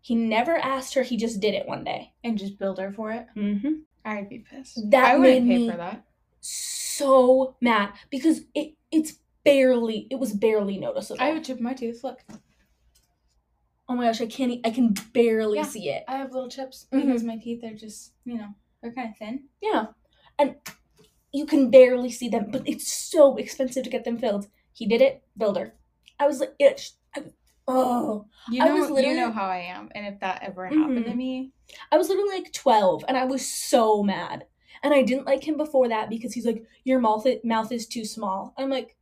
He 0.00 0.14
never 0.14 0.56
asked 0.56 0.94
her, 0.94 1.02
he 1.02 1.16
just 1.16 1.40
did 1.40 1.54
it 1.54 1.66
one 1.66 1.84
day. 1.84 2.12
and 2.24 2.36
just 2.38 2.58
billed 2.58 2.78
her 2.78 2.90
for 2.92 3.10
it. 3.12 3.26
Mm-hmm. 3.36 3.72
I'd 4.04 4.28
be 4.28 4.40
pissed. 4.40 4.78
That 4.90 5.04
I 5.14 5.16
wouldn't 5.18 5.46
pay 5.48 5.70
for 5.70 5.76
that. 5.76 6.04
So 6.40 7.56
mad 7.60 7.92
because 8.10 8.42
it 8.54 8.74
it's 8.90 9.18
barely 9.44 10.06
it 10.10 10.16
was 10.18 10.32
barely 10.34 10.76
noticeable. 10.78 11.22
I 11.22 11.32
would 11.32 11.44
chip 11.44 11.58
in 11.58 11.64
my 11.64 11.72
tooth. 11.74 12.02
Look, 12.04 12.20
oh 13.88 13.94
my 13.94 14.04
gosh, 14.06 14.20
I 14.20 14.26
can't 14.26 14.60
I 14.66 14.70
can 14.70 14.94
barely 15.12 15.58
Yeah. 15.58 15.64
see 15.64 15.88
it. 15.88 16.04
I 16.08 16.16
have 16.18 16.32
little 16.32 16.48
chips 16.50 16.86
Mhm. 16.92 17.06
because 17.06 17.22
my 17.22 17.36
teeth 17.36 17.62
are 17.64 17.74
just, 17.74 18.12
you 18.24 18.34
know, 18.38 18.48
they're 18.82 18.92
kind 18.92 19.10
of 19.10 19.16
thin. 19.16 19.44
Yeah. 19.62 19.86
And 20.38 20.56
you 21.32 21.46
can 21.46 21.70
barely 21.70 22.10
see 22.10 22.28
them, 22.28 22.48
but 22.50 22.62
it's 22.66 22.92
so 22.92 23.36
expensive 23.36 23.84
to 23.84 23.90
get 23.90 24.04
them 24.04 24.18
filled. 24.18 24.46
He 24.72 24.86
did 24.86 25.00
it, 25.00 25.22
builder. 25.36 25.74
I 26.18 26.26
was 26.26 26.40
like, 26.40 26.54
it, 26.58 26.90
I, 27.16 27.24
oh, 27.68 28.26
You 28.50 28.62
I 28.62 28.68
know, 28.68 28.74
was 28.76 28.90
literally- 28.90 29.16
you 29.16 29.20
know 29.20 29.32
how 29.32 29.46
I 29.46 29.58
am, 29.58 29.90
and 29.94 30.06
if 30.06 30.20
that 30.20 30.42
ever 30.42 30.66
happened 30.66 31.04
to 31.06 31.10
Mhm. 31.12 31.16
me, 31.16 31.52
I 31.90 31.96
was 31.98 32.08
literally 32.08 32.30
like 32.40 32.52
12 32.52 33.04
and 33.08 33.16
I 33.16 33.24
was 33.24 33.46
so 33.46 34.02
mad. 34.02 34.46
And 34.82 34.92
I 34.92 35.02
didn't 35.02 35.26
like 35.26 35.42
him 35.48 35.56
before 35.56 35.88
that 35.88 36.10
because 36.10 36.34
he's 36.34 36.44
like, 36.46 36.64
your 36.84 37.00
mouth, 37.00 37.26
mouth 37.42 37.72
is 37.72 37.86
too 37.86 38.04
small. 38.04 38.54
I'm 38.58 38.70
like, 38.70 38.96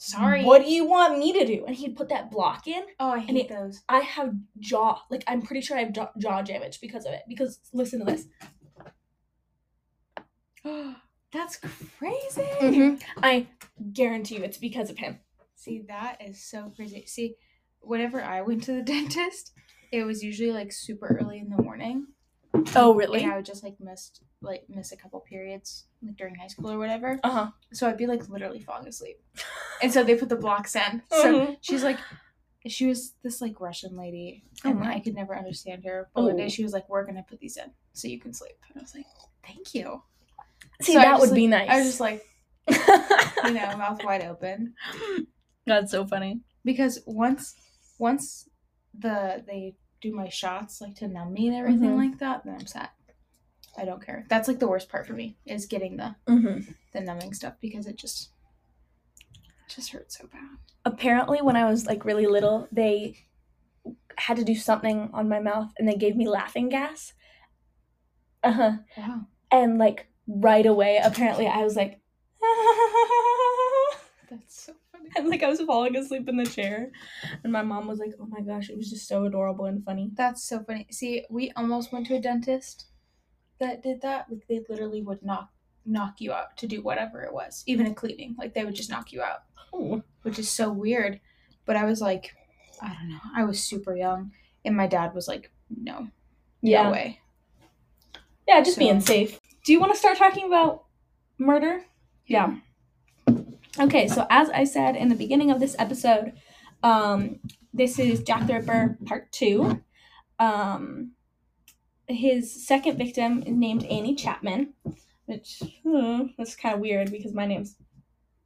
Sorry. 0.00 0.44
What 0.44 0.62
do 0.62 0.70
you 0.70 0.84
want 0.84 1.18
me 1.18 1.32
to 1.32 1.44
do? 1.44 1.64
And 1.66 1.74
he'd 1.74 1.96
put 1.96 2.08
that 2.10 2.30
block 2.30 2.68
in. 2.68 2.84
Oh, 3.00 3.10
I 3.10 3.16
And 3.18 3.30
hate 3.30 3.46
it- 3.46 3.48
those. 3.48 3.82
I 3.88 3.98
have 3.98 4.32
jaw, 4.60 5.02
like 5.10 5.24
I'm 5.26 5.42
pretty 5.42 5.60
sure 5.60 5.76
I 5.76 5.80
have 5.82 5.92
jaw, 5.92 6.10
jaw 6.16 6.40
damage 6.42 6.80
because 6.80 7.04
of 7.04 7.12
it. 7.14 7.22
Because 7.28 7.58
listen 7.72 7.98
to 7.98 8.04
this. 8.04 8.26
That's 11.32 11.56
crazy. 11.98 12.42
Mhm. 12.60 13.02
I 13.22 13.46
guarantee 13.92 14.36
you 14.36 14.42
it's 14.44 14.56
because 14.58 14.88
of 14.90 14.98
him. 14.98 15.18
See, 15.56 15.82
that 15.88 16.22
is 16.24 16.42
so 16.42 16.72
crazy. 16.74 17.04
See, 17.06 17.34
whenever 17.80 18.22
I 18.22 18.40
went 18.42 18.62
to 18.64 18.72
the 18.72 18.82
dentist, 18.92 19.52
it 19.92 20.04
was 20.04 20.22
usually 20.22 20.52
like 20.52 20.72
super 20.72 21.18
early 21.20 21.38
in 21.38 21.50
the 21.50 21.62
morning. 21.62 22.06
Oh, 22.74 22.94
really? 22.94 23.22
And 23.22 23.32
I 23.32 23.36
would 23.36 23.44
just 23.44 23.62
like 23.62 23.76
miss 23.78 24.10
like 24.40 24.64
miss 24.68 24.92
a 24.92 24.96
couple 24.96 25.20
periods 25.20 25.84
like 26.02 26.16
during 26.16 26.34
high 26.34 26.46
school 26.46 26.70
or 26.70 26.78
whatever. 26.78 27.18
Uh 27.22 27.30
huh. 27.30 27.50
So 27.72 27.88
I'd 27.88 27.96
be 27.98 28.06
like 28.06 28.28
literally 28.28 28.60
falling 28.60 28.88
asleep. 28.88 29.20
And 29.82 29.92
so 29.92 30.02
they 30.02 30.14
put 30.16 30.28
the 30.30 30.36
blocks 30.36 30.74
in. 30.76 31.02
So 31.10 31.40
Mhm. 31.40 31.56
she's 31.60 31.84
like 31.84 31.98
she 32.66 32.86
was 32.86 33.14
this 33.22 33.40
like 33.40 33.60
Russian 33.60 33.96
lady 33.96 34.44
Oh 34.64 34.70
and 34.70 34.80
my. 34.80 34.94
I 34.94 35.00
could 35.00 35.14
never 35.14 35.36
understand 35.36 35.84
her. 35.84 36.08
But 36.14 36.24
one 36.24 36.36
day 36.36 36.46
Oh. 36.46 36.48
she 36.48 36.62
was 36.64 36.72
like, 36.72 36.88
We're 36.88 37.04
gonna 37.04 37.24
put 37.28 37.38
these 37.38 37.56
in 37.58 37.70
so 37.92 38.08
you 38.08 38.18
can 38.18 38.32
sleep. 38.32 38.56
And 38.68 38.78
I 38.78 38.82
was 38.82 38.94
like, 38.94 39.06
Thank 39.46 39.74
you. 39.74 40.02
See, 40.82 40.92
So 40.92 40.98
that 41.00 41.18
would 41.20 41.30
like- 41.30 41.36
be 41.36 41.46
nice. 41.46 41.68
I 41.68 41.78
was 41.78 41.86
just 41.86 42.00
like, 42.00 42.24
you 42.68 43.50
know, 43.52 43.76
mouth 43.76 44.02
wide 44.04 44.22
open. 44.22 44.74
That's 45.66 45.90
so 45.90 46.06
funny. 46.06 46.40
because 46.64 47.00
once 47.06 47.54
once 47.98 48.48
the 48.98 49.42
they 49.46 49.74
do 50.00 50.14
my 50.14 50.28
shots 50.28 50.80
like 50.80 50.94
to 50.96 51.08
numb 51.08 51.32
me 51.32 51.48
and 51.48 51.56
everything 51.56 51.90
Mhm. 51.90 51.96
like 51.96 52.18
that 52.20 52.42
then 52.44 52.54
i'm 52.54 52.66
set 52.66 52.90
i 53.76 53.84
don't 53.84 54.04
care 54.04 54.24
that's 54.28 54.46
like 54.48 54.58
the 54.60 54.66
worst 54.68 54.88
part 54.88 55.06
for 55.06 55.12
me 55.12 55.36
is 55.46 55.66
getting 55.66 55.96
the 55.96 56.14
Mm-hmm. 56.26 56.70
the 56.92 57.00
numbing 57.00 57.32
stuff 57.34 57.54
because 57.60 57.86
it 57.86 57.96
just 57.96 58.30
it 59.34 59.68
just 59.68 59.90
hurts 59.90 60.18
so 60.18 60.26
bad 60.32 60.42
Apparently, 60.84 61.42
when 61.42 61.56
I 61.56 61.68
was 61.68 61.84
like 61.86 62.04
really 62.06 62.26
little, 62.26 62.66
they 62.72 63.16
had 64.16 64.36
to 64.38 64.44
do 64.44 64.54
something 64.54 65.10
on 65.12 65.28
my 65.28 65.38
mouth, 65.40 65.70
and 65.78 65.86
they 65.86 65.96
gave 65.96 66.16
me 66.16 66.26
laughing 66.28 66.68
gas. 66.70 67.12
Uh 68.42 68.52
huh. 68.52 68.72
wow 68.96 69.20
And 69.50 69.76
like 69.78 70.07
right 70.28 70.66
away, 70.66 71.00
apparently, 71.02 71.46
I 71.48 71.64
was 71.64 71.74
like, 71.74 72.00
that's 74.30 74.64
so 74.66 74.72
funny 74.92 75.08
and 75.16 75.28
like 75.28 75.42
I 75.42 75.48
was 75.48 75.60
falling 75.62 75.96
asleep 75.96 76.28
in 76.28 76.36
the 76.36 76.44
chair, 76.46 76.90
and 77.42 77.52
my 77.52 77.62
mom 77.62 77.86
was 77.88 77.98
like, 77.98 78.12
"Oh 78.20 78.26
my 78.26 78.40
gosh, 78.40 78.68
it 78.70 78.76
was 78.76 78.90
just 78.90 79.08
so 79.08 79.24
adorable 79.24 79.64
and 79.64 79.82
funny." 79.84 80.10
that's 80.14 80.44
so 80.44 80.62
funny 80.62 80.86
see 80.90 81.24
we 81.30 81.50
almost 81.56 81.92
went 81.92 82.06
to 82.08 82.16
a 82.16 82.20
dentist 82.20 82.86
that 83.58 83.82
did 83.82 84.00
that 84.02 84.26
like 84.30 84.46
they 84.48 84.60
literally 84.68 85.02
would 85.02 85.22
knock 85.24 85.48
knock 85.86 86.20
you 86.20 86.32
out 86.32 86.56
to 86.58 86.66
do 86.66 86.82
whatever 86.82 87.22
it 87.22 87.32
was 87.32 87.62
even 87.66 87.86
a 87.86 87.94
cleaning 87.94 88.36
like 88.38 88.52
they 88.52 88.64
would 88.64 88.74
just 88.74 88.90
knock 88.90 89.12
you 89.12 89.22
out 89.22 89.38
Oh. 89.72 90.02
which 90.22 90.38
is 90.38 90.50
so 90.50 90.70
weird. 90.70 91.20
But 91.66 91.76
I 91.76 91.84
was 91.84 92.00
like, 92.00 92.34
I 92.80 92.88
don't 92.94 93.08
know. 93.10 93.18
I 93.36 93.44
was 93.44 93.62
super 93.62 93.94
young, 93.94 94.32
and 94.64 94.74
my 94.76 94.86
dad 94.86 95.14
was 95.14 95.28
like, 95.28 95.50
no, 95.68 96.08
Yeah. 96.62 96.84
no 96.84 96.92
way. 96.92 97.20
Yeah, 98.46 98.62
just 98.62 98.78
being 98.78 99.00
safe. 99.02 99.38
Do 99.68 99.74
you 99.74 99.80
want 99.80 99.92
to 99.92 99.98
start 99.98 100.16
talking 100.16 100.46
about 100.46 100.84
murder? 101.36 101.84
Yeah. 102.24 102.56
Okay, 103.78 104.08
so 104.08 104.26
as 104.30 104.48
I 104.48 104.64
said 104.64 104.96
in 104.96 105.10
the 105.10 105.14
beginning 105.14 105.50
of 105.50 105.60
this 105.60 105.76
episode, 105.78 106.32
um, 106.82 107.40
this 107.74 107.98
is 107.98 108.22
Jack 108.22 108.46
the 108.46 108.54
Ripper 108.54 108.96
Part 109.04 109.30
Two. 109.30 109.82
Um, 110.38 111.12
his 112.06 112.66
second 112.66 112.96
victim 112.96 113.42
is 113.42 113.54
named 113.54 113.84
Annie 113.84 114.14
Chapman, 114.14 114.72
which 115.26 115.60
uh, 115.62 116.20
that's 116.38 116.56
kind 116.56 116.74
of 116.74 116.80
weird 116.80 117.12
because 117.12 117.34
my 117.34 117.44
name's. 117.44 117.76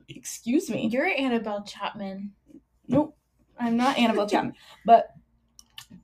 Excuse 0.08 0.68
me. 0.68 0.88
You're 0.88 1.06
Annabelle 1.06 1.62
Chapman. 1.62 2.32
Nope, 2.88 3.16
I'm 3.60 3.76
not 3.76 3.96
Annabelle 3.96 4.28
Chapman, 4.28 4.54
but 4.84 5.14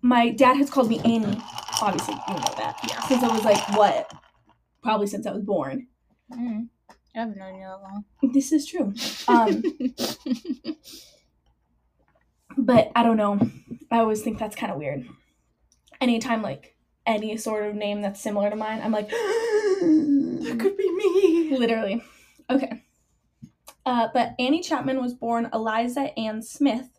my 0.01 0.31
dad 0.31 0.59
has 0.59 0.71
called 0.71 0.89
me 0.89 1.01
Annie. 1.01 1.43
Obviously, 1.83 2.15
you 2.29 2.35
know 2.35 2.55
that. 2.57 2.79
Yeah. 2.89 3.01
Since 3.09 3.25
I 3.25 3.33
was 3.35 3.45
like 3.45 3.77
what? 3.77 4.13
Probably 4.83 5.07
since 5.07 5.27
I 5.27 5.33
was 5.33 5.43
born. 5.43 5.89
Mm. 6.33 6.69
I 7.17 7.21
haven't 7.21 7.39
known 7.39 7.55
you 7.57 7.63
that 7.63 7.83
long. 7.83 8.05
This 8.33 8.53
is 8.53 8.67
true. 8.67 8.95
Um, 9.27 9.63
but 12.57 12.93
I 12.95 13.03
don't 13.03 13.17
know. 13.17 13.41
I 13.91 13.99
always 13.99 14.23
think 14.23 14.39
that's 14.39 14.57
kind 14.57 14.71
of 14.71 14.79
weird. 14.79 15.07
Anytime 16.01 16.43
like 16.43 16.77
any 17.07 17.37
sort 17.37 17.67
of 17.67 17.75
name 17.75 18.03
that's 18.03 18.21
similar 18.21 18.51
to 18.51 18.57
mine, 18.57 18.81
I'm 18.83 18.93
like, 18.93 19.09
that 19.11 20.57
could 20.61 20.77
be 20.77 20.93
me. 20.93 21.57
Literally. 21.57 22.05
Okay. 22.51 22.85
Uh, 23.85 24.09
but 24.13 24.35
Annie 24.39 24.61
Chapman 24.61 25.01
was 25.01 25.15
born 25.15 25.49
Eliza 25.53 26.17
Ann 26.19 26.43
Smith 26.43 26.91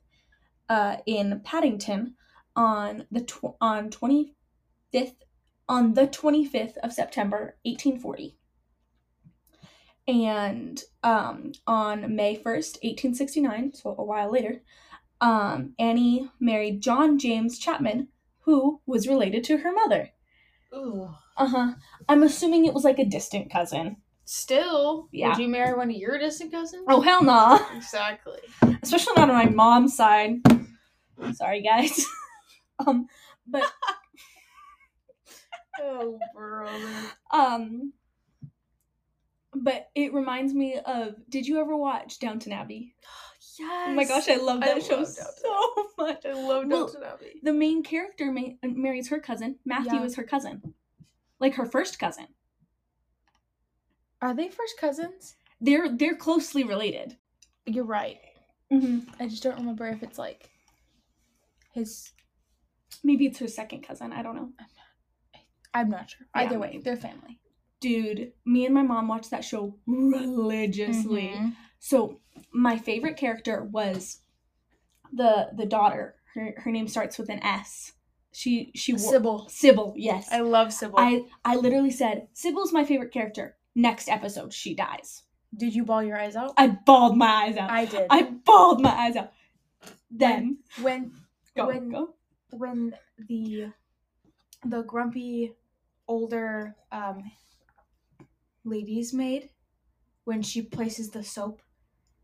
uh, 0.69 0.97
in 1.05 1.41
Paddington 1.43 2.15
on 2.55 3.05
the 3.11 3.21
tw- 3.21 3.55
on 3.61 3.89
25th 3.89 5.13
on 5.69 5.93
the 5.93 6.07
25th 6.07 6.77
of 6.83 6.91
September 6.91 7.55
1840. 7.63 8.35
And 10.07 10.81
um, 11.03 11.51
on 11.67 12.15
May 12.15 12.35
1st, 12.35 12.81
1869, 12.81 13.73
so 13.75 13.95
a 13.97 14.03
while 14.03 14.31
later, 14.31 14.61
um, 15.21 15.73
Annie 15.77 16.29
married 16.39 16.81
John 16.81 17.19
James 17.19 17.59
Chapman, 17.59 18.07
who 18.39 18.81
was 18.87 19.07
related 19.07 19.43
to 19.45 19.57
her 19.57 19.71
mother. 19.71 20.09
Ooh. 20.73 21.09
Uh 21.37 21.47
huh. 21.47 21.73
I'm 22.09 22.23
assuming 22.23 22.65
it 22.65 22.73
was 22.73 22.83
like 22.83 22.97
a 22.99 23.05
distant 23.05 23.51
cousin. 23.51 23.97
Still, 24.25 25.07
Yeah. 25.11 25.29
would 25.29 25.37
you 25.37 25.47
marry 25.47 25.75
one 25.77 25.89
of 25.91 25.95
your 25.95 26.17
distant 26.17 26.51
cousins? 26.51 26.85
Oh, 26.87 27.01
hell 27.01 27.23
nah. 27.23 27.59
exactly. 27.75 28.39
Especially 28.81 29.13
not 29.15 29.29
on 29.29 29.35
my 29.35 29.45
mom's 29.49 29.95
side. 29.95 30.37
Sorry, 31.33 31.61
guys. 31.61 32.03
um, 32.87 33.07
but 33.47 33.63
Oh, 35.81 36.19
brother. 36.33 36.77
um, 37.31 37.93
but 39.55 39.89
it 39.95 40.13
reminds 40.13 40.53
me 40.53 40.77
of. 40.85 41.15
Did 41.29 41.47
you 41.47 41.59
ever 41.59 41.75
watch 41.75 42.19
Downton 42.19 42.51
Abbey? 42.53 42.93
Yes. 43.57 43.87
Oh 43.87 43.93
my 43.93 44.03
gosh, 44.05 44.29
I 44.29 44.35
love 44.37 44.61
that 44.61 44.77
I 44.77 44.79
show 44.79 44.97
love 44.97 45.07
so 45.07 45.87
much. 45.97 46.25
I 46.25 46.33
love 46.33 46.65
Well, 46.67 46.85
Downton 46.87 47.03
Abbey. 47.03 47.39
The 47.43 47.53
main 47.53 47.83
character 47.83 48.31
ma- 48.31 48.53
marries 48.63 49.09
her 49.09 49.19
cousin. 49.19 49.57
Matthew 49.65 49.99
Yeah. 49.99 50.05
is 50.05 50.15
her 50.15 50.23
cousin, 50.23 50.73
like 51.39 51.55
her 51.55 51.65
first 51.65 51.99
cousin. 51.99 52.27
Are 54.21 54.33
they 54.33 54.49
first 54.49 54.77
cousins? 54.79 55.35
They're 55.61 55.89
they're 55.89 56.15
closely 56.15 56.63
related. 56.63 57.17
You're 57.65 57.85
right. 57.85 58.19
Mm-hmm. 58.71 59.09
I 59.21 59.27
just 59.27 59.43
don't 59.43 59.57
remember 59.57 59.87
if 59.87 60.03
it's 60.03 60.17
like 60.17 60.49
his. 61.73 62.11
Maybe 63.03 63.25
it's 63.25 63.39
her 63.39 63.47
second 63.47 63.81
cousin. 63.81 64.11
I 64.13 64.21
don't 64.21 64.35
know. 64.35 64.49
I'm 65.79 65.89
not 65.89 66.09
sure. 66.09 66.27
Yeah. 66.35 66.41
Either 66.43 66.59
way, 66.59 66.79
they're 66.83 66.97
family. 66.97 67.39
Dude, 67.79 68.33
me 68.45 68.65
and 68.65 68.73
my 68.75 68.81
mom 68.83 69.07
watched 69.07 69.31
that 69.31 69.45
show 69.45 69.75
religiously. 69.87 71.29
Mhm. 71.35 71.55
So 71.79 72.19
my 72.51 72.77
favorite 72.77 73.17
character 73.17 73.63
was 73.63 74.21
the 75.13 75.49
the 75.55 75.65
daughter. 75.65 76.15
Her 76.33 76.53
her 76.57 76.71
name 76.71 76.87
starts 76.87 77.17
with 77.17 77.29
an 77.29 77.41
S. 77.41 77.93
She 78.31 78.71
she 78.75 78.93
wo- 78.93 78.99
Sybil. 78.99 79.47
Sybil. 79.49 79.93
Yes. 79.97 80.27
I 80.31 80.41
love 80.41 80.71
Sybil. 80.73 80.95
I 80.99 81.23
I 81.45 81.55
literally 81.55 81.91
said 81.91 82.27
Sybil's 82.33 82.73
my 82.73 82.83
favorite 82.85 83.11
character. 83.13 83.55
Next 83.75 84.09
episode, 84.09 84.53
she 84.53 84.73
dies. 84.75 85.23
Did 85.55 85.73
you 85.73 85.83
bawl 85.85 86.03
your 86.03 86.17
eyes 86.19 86.35
out? 86.35 86.53
I 86.57 86.67
bawled 86.67 87.17
my 87.17 87.27
eyes 87.45 87.57
out. 87.57 87.71
I 87.71 87.85
did. 87.85 88.07
I 88.09 88.23
bawled 88.23 88.81
my 88.81 88.91
eyes 88.91 89.15
out. 89.15 89.31
Then 90.11 90.59
when 90.81 91.11
go 91.55 91.67
when 91.67 91.89
go. 91.89 92.13
when 92.51 92.93
the 93.17 93.71
the 94.65 94.81
grumpy 94.83 95.53
older 96.09 96.75
um 96.91 97.23
lady's 98.65 99.13
maid 99.13 99.49
when 100.25 100.41
she 100.41 100.61
places 100.61 101.09
the 101.11 101.23
soap 101.23 101.61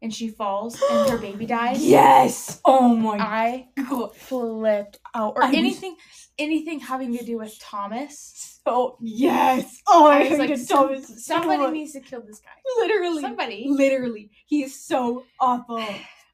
and 0.02 0.14
she 0.14 0.28
falls 0.30 0.80
and 0.92 1.10
her 1.10 1.18
baby 1.18 1.46
dies. 1.58 1.84
Yes. 1.84 2.60
Oh 2.66 2.94
my 2.96 3.18
I 3.18 3.68
god. 3.90 4.16
flipped 4.16 5.00
out. 5.16 5.34
Or 5.38 5.44
I 5.44 5.48
was- 5.48 5.56
anything 5.58 5.96
anything 6.38 6.80
having 6.82 7.18
to 7.18 7.24
do 7.24 7.38
with 7.38 7.58
Thomas. 7.60 8.60
Oh 8.66 8.98
yes. 9.02 9.82
Oh, 9.88 10.08
I 10.08 10.18
I 10.18 10.24
hated 10.26 10.40
like, 10.40 10.68
Thomas 10.68 11.08
so 11.08 11.16
Somebody 11.40 11.72
needs 11.72 11.94
to 11.94 12.02
kill 12.02 12.22
this 12.22 12.40
guy. 12.40 12.52
literally. 12.80 13.22
Somebody. 13.22 13.66
Literally. 13.70 14.32
He 14.48 14.64
is 14.64 14.76
so 14.84 15.24
awful. 15.40 15.84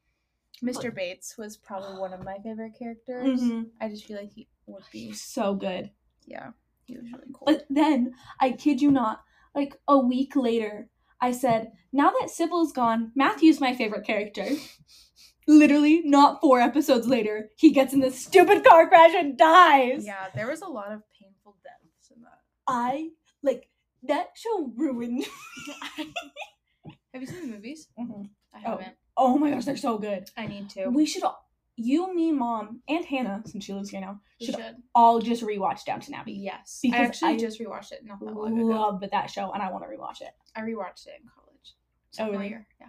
Mr. 0.64 0.94
Bates 0.94 1.38
was 1.38 1.58
probably 1.58 2.00
one 2.00 2.14
of 2.14 2.24
my 2.24 2.38
favorite 2.44 2.74
characters. 2.78 3.42
Mhm. 3.42 3.66
I 3.82 3.90
just 3.90 4.06
feel 4.06 4.18
like 4.18 4.32
he 4.34 4.48
would 4.68 4.84
be 4.92 5.12
So 5.14 5.54
good. 5.56 5.92
yeah. 6.26 6.52
He 6.92 6.98
was 6.98 7.12
really 7.12 7.28
cool. 7.34 7.46
But 7.46 7.66
then, 7.70 8.14
I 8.40 8.52
kid 8.52 8.82
you 8.82 8.92
not, 8.92 9.24
like 9.56 9.76
a 9.88 9.98
week 9.98 10.36
later, 10.36 10.90
I 11.22 11.32
said, 11.32 11.72
now 11.94 12.12
that 12.20 12.30
Sybil's 12.30 12.72
gone, 12.74 13.12
Matthew's 13.16 13.62
my 13.62 13.74
favorite 13.76 14.06
character. 14.06 14.46
Literally, 15.48 16.02
not 16.04 16.40
four 16.42 16.60
episodes 16.62 17.08
later, 17.08 17.50
he 17.58 17.72
gets 17.72 17.94
in 17.94 18.00
this 18.00 18.24
stupid 18.24 18.64
car 18.64 18.88
crash 18.88 19.14
and 19.16 19.38
dies. 19.38 20.06
Yeah, 20.06 20.28
there 20.36 20.48
was 20.48 20.62
a 20.62 20.68
lot 20.68 20.92
of 20.92 21.02
painful 21.20 21.58
deaths 21.64 22.12
in 22.16 22.22
that. 22.24 22.40
I, 22.68 23.10
like, 23.42 23.68
that 24.04 24.30
show 24.36 24.72
ruined 24.76 25.26
Have 27.14 27.22
you 27.22 27.28
seen 27.28 27.42
the 27.50 27.56
movies? 27.56 27.88
Mhm. 28.00 28.30
I 28.54 28.58
Oh. 28.66 28.72
haven't. 28.72 28.96
Oh 29.18 29.38
my 29.38 29.52
gosh, 29.52 29.66
they're 29.66 29.78
so 29.78 29.98
good. 29.98 30.30
I 30.38 30.48
need 30.48 30.70
to. 30.72 30.88
We 30.88 31.06
should 31.06 31.24
all, 31.24 31.51
you, 31.84 32.14
me, 32.14 32.32
mom, 32.32 32.82
and 32.88 33.04
Hannah, 33.06 33.42
since 33.46 33.66
she 33.66 33.74
lives 33.74 33.90
here 33.90 34.02
now, 34.02 34.20
should 34.42 34.56
should. 34.56 34.76
all 34.96 35.20
just 35.20 35.44
rewatch 35.44 35.86
Downton 35.86 36.14
Abbey. 36.14 36.34
Yes. 36.34 36.80
Because 36.82 37.00
I 37.00 37.04
actually 37.04 37.34
I 37.34 37.38
just 37.38 37.60
rewatched 37.60 37.92
it 37.92 38.06
not 38.06 38.20
that 38.20 38.34
long 38.34 38.58
ago. 38.58 38.66
Love 38.68 39.04
that 39.12 39.30
show, 39.30 39.52
and 39.52 39.62
I 39.62 39.72
want 39.72 39.84
to 39.84 39.90
rewatch 39.90 40.22
it. 40.22 40.34
I 40.56 40.62
rewatched 40.62 41.08
it 41.08 41.20
in 41.22 41.28
college. 41.34 41.76
Oh, 42.20 42.32
really? 42.32 42.50
year. 42.50 42.68
Yeah. 42.80 42.88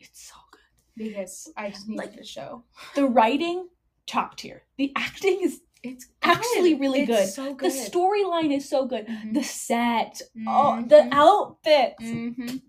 It's 0.00 0.28
so 0.28 0.34
good. 0.50 1.04
Because 1.04 1.52
I 1.56 1.70
just 1.70 1.88
needed 1.88 1.98
Like- 2.06 2.16
the 2.16 2.24
show. 2.24 2.64
The 2.94 3.06
writing, 3.06 3.68
top 4.06 4.36
tier. 4.36 4.64
The 4.76 4.92
acting 4.96 5.40
is 5.42 5.60
It's 5.84 6.08
actually 6.22 6.74
really 6.74 7.02
It's 7.02 7.08
good. 7.10 7.28
So 7.28 7.54
good. 7.54 7.70
the 7.70 7.74
storyline 7.74 8.52
is 8.56 8.68
so 8.68 8.84
good. 8.86 9.06
Mhm. 9.06 9.32
The 9.34 9.44
set, 9.44 10.20
oh, 10.48 10.82
the 10.84 11.08
outfits. 11.12 12.02
Mhm. 12.02 12.62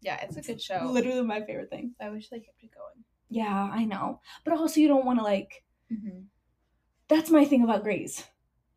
Yeah, 0.00 0.20
it's 0.22 0.36
a 0.36 0.42
good 0.42 0.62
show. 0.62 0.84
Literally 0.88 1.22
my 1.24 1.40
favorite 1.44 1.70
thing. 1.70 1.96
I 2.00 2.08
wish 2.10 2.28
they 2.28 2.38
kept 2.38 2.62
it 2.62 2.70
going. 2.72 3.04
Yeah, 3.28 3.70
I 3.72 3.84
know. 3.84 4.20
But 4.44 4.54
also, 4.54 4.80
you 4.80 4.88
don't 4.88 5.04
want 5.06 5.18
to 5.18 5.24
like. 5.24 5.64
Mm-hmm. 5.92 6.20
That's 7.08 7.30
my 7.30 7.44
thing 7.44 7.62
about 7.64 7.82
Grey's. 7.82 8.24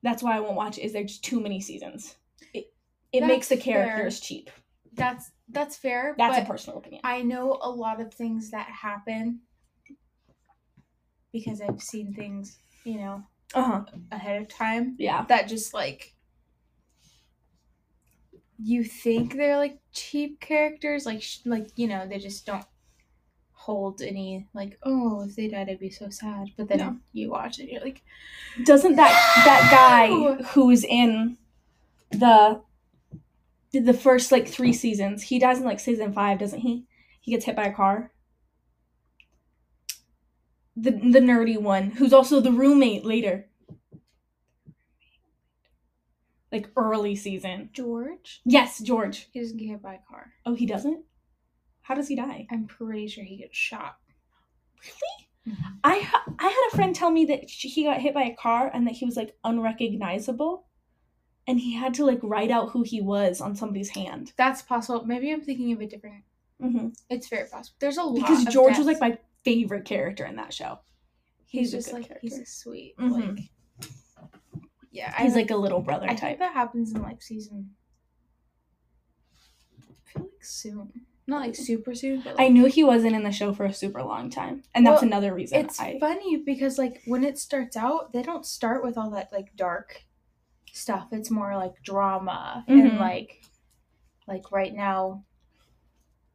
That's 0.03 0.23
why 0.23 0.35
I 0.35 0.39
won't 0.39 0.55
watch 0.55 0.77
it. 0.77 0.83
Is 0.83 0.93
there's 0.93 1.19
too 1.19 1.39
many 1.39 1.59
seasons? 1.61 2.15
It 2.53 2.73
it 3.11 3.21
That's 3.21 3.29
makes 3.29 3.47
the 3.49 3.57
fair. 3.57 3.85
characters 3.85 4.19
cheap. 4.19 4.49
That's 4.93 5.31
that's 5.49 5.75
fair. 5.77 6.15
That's 6.17 6.37
a 6.37 6.45
personal 6.45 6.79
opinion. 6.79 7.01
I 7.03 7.21
know 7.21 7.57
a 7.61 7.69
lot 7.69 8.01
of 8.01 8.13
things 8.13 8.51
that 8.51 8.67
happen 8.67 9.41
because 11.31 11.61
I've 11.61 11.81
seen 11.81 12.13
things, 12.13 12.57
you 12.83 12.97
know, 12.97 13.23
Uh 13.53 13.63
huh. 13.63 13.85
ahead 14.11 14.41
of 14.41 14.47
time 14.47 14.95
Yeah. 14.99 15.25
that 15.25 15.47
just 15.47 15.73
like 15.73 16.15
you 18.57 18.83
think 18.83 19.35
they're 19.35 19.57
like 19.57 19.79
cheap 19.91 20.39
characters, 20.39 21.05
like 21.05 21.21
sh- 21.21 21.39
like 21.45 21.67
you 21.75 21.87
know 21.87 22.07
they 22.07 22.19
just 22.19 22.45
don't 22.45 22.65
hold 23.61 24.01
any 24.01 24.47
like 24.53 24.79
oh 24.83 25.21
if 25.27 25.35
they 25.35 25.49
died 25.49 25.67
I'd 25.69 25.79
be 25.79 25.89
so 25.89 26.09
sad, 26.09 26.47
but 26.57 26.69
then 26.69 26.77
No. 26.77 26.97
you 27.11 27.29
watch 27.29 27.59
it 27.59 27.69
you're 27.69 27.81
like 27.81 28.01
Doesn't 28.63 28.95
that 28.95 29.11
that 29.45 29.67
guy 29.69 30.41
who's 30.53 30.85
in 30.85 31.37
the 32.11 32.61
the 33.73 33.93
first 33.93 34.31
like 34.31 34.47
three 34.47 34.71
seasons? 34.73 35.23
He 35.23 35.39
dies 35.39 35.59
in 35.59 35.65
like 35.65 35.79
season 35.81 36.13
five, 36.13 36.39
doesn't 36.39 36.61
he? 36.61 36.85
He 37.19 37.31
gets 37.31 37.45
hit 37.45 37.55
by 37.57 37.65
a 37.65 37.73
car. 37.73 38.11
The 40.77 40.91
the 40.91 41.19
nerdy 41.19 41.59
one, 41.61 41.91
who's 41.91 42.13
also 42.13 42.39
the 42.39 42.53
roommate 42.53 43.03
later. 43.05 43.47
Like 46.51 46.69
early 46.77 47.15
season. 47.17 47.69
George. 47.73 48.41
Yes, 48.45 48.79
George. 48.79 49.27
He 49.33 49.41
doesn't 49.41 49.57
get 49.57 49.67
hit 49.67 49.81
by 49.83 49.95
a 49.95 49.99
car. 50.09 50.31
Oh, 50.45 50.55
he 50.55 50.65
doesn't. 50.65 51.03
How 51.89 51.95
does 51.95 52.07
he 52.07 52.15
die? 52.15 52.45
I'm 52.51 52.67
pretty 52.67 53.07
sure 53.07 53.23
he 53.23 53.37
gets 53.37 53.57
shot. 53.57 53.97
Really? 54.83 55.55
I 55.83 55.99
ha- 56.01 56.23
I 56.37 56.43
had 56.47 56.69
a 56.71 56.75
friend 56.75 56.95
tell 56.95 57.09
me 57.09 57.25
that 57.25 57.49
he 57.49 57.83
got 57.83 57.99
hit 57.99 58.13
by 58.13 58.25
a 58.25 58.35
car 58.35 58.69
and 58.71 58.85
that 58.85 58.93
he 58.93 59.05
was 59.05 59.15
like 59.17 59.35
unrecognizable, 59.43 60.67
and 61.47 61.59
he 61.59 61.73
had 61.73 61.95
to 61.95 62.05
like 62.05 62.19
write 62.21 62.51
out 62.51 62.69
who 62.69 62.83
he 62.83 63.01
was 63.01 63.41
on 63.41 63.55
somebody's 63.55 63.89
hand. 63.89 64.33
That's 64.37 64.61
possible. 64.61 65.03
Maybe 65.03 65.31
I'm 65.31 65.41
thinking 65.41 65.71
of 65.73 65.81
a 65.81 65.87
different. 65.87 66.23
Mm-hmm. 66.61 66.89
It's 67.09 67.27
very 67.27 67.49
possible. 67.49 67.75
There's 67.79 67.97
a 67.97 68.03
lot 68.03 68.15
Because 68.27 68.45
George 68.53 68.77
was 68.77 68.85
like 68.85 69.01
my 69.01 69.17
favorite 69.43 69.85
character 69.85 70.25
in 70.25 70.35
that 70.35 70.53
show. 70.53 70.77
he's, 71.47 71.71
he's 71.71 71.71
just 71.71 71.91
like 71.93 72.03
he's 72.21 72.33
character. 72.33 72.43
a 72.43 72.45
sweet 72.45 72.95
Mhm. 72.99 73.37
like. 73.37 73.49
Yeah, 74.91 75.11
He's 75.23 75.33
I 75.33 75.37
like 75.37 75.49
a 75.51 75.55
little 75.57 75.81
brother 75.81 76.07
I 76.07 76.13
type. 76.15 76.37
that 76.39 76.53
happens 76.53 76.93
in 76.93 77.01
like 77.01 77.23
season. 77.23 77.71
I 79.81 80.11
feel 80.13 80.21
like 80.23 80.43
soon, 80.43 80.91
not 81.29 81.41
like 81.41 81.55
super 81.55 81.93
soon, 81.95 82.21
but 82.21 82.35
like, 82.37 82.45
I 82.45 82.49
knew 82.49 82.65
he 82.65 82.83
wasn't 82.83 83.15
in 83.15 83.23
the 83.23 83.31
show 83.31 83.53
for 83.53 83.65
a 83.65 83.73
super 83.73 84.01
long 84.03 84.29
time, 84.29 84.63
and 84.75 84.85
that's 84.85 85.01
another 85.03 85.33
reason. 85.33 85.59
it's 85.59 85.79
I 85.79 85.97
funny 85.99 86.37
because 86.37 86.77
like 86.77 87.01
when 87.05 87.23
it 87.23 87.37
starts 87.37 87.77
out, 87.77 88.11
they 88.13 88.21
don't 88.23 88.45
start 88.45 88.83
with 88.83 88.97
all 88.97 89.09
that 89.11 89.31
like 89.31 89.55
dark 89.55 90.03
stuff. 90.71 91.07
It's 91.11 91.31
more 91.31 91.55
like 91.55 91.81
drama 91.83 92.63
and 92.67 92.91
Mhm. 92.93 92.97
like 92.99 93.41
like 94.27 94.51
right 94.51 94.73
now, 94.73 95.23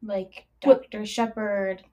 like 0.01 0.45
Doctor 0.61 1.05
Shepherd 1.05 1.83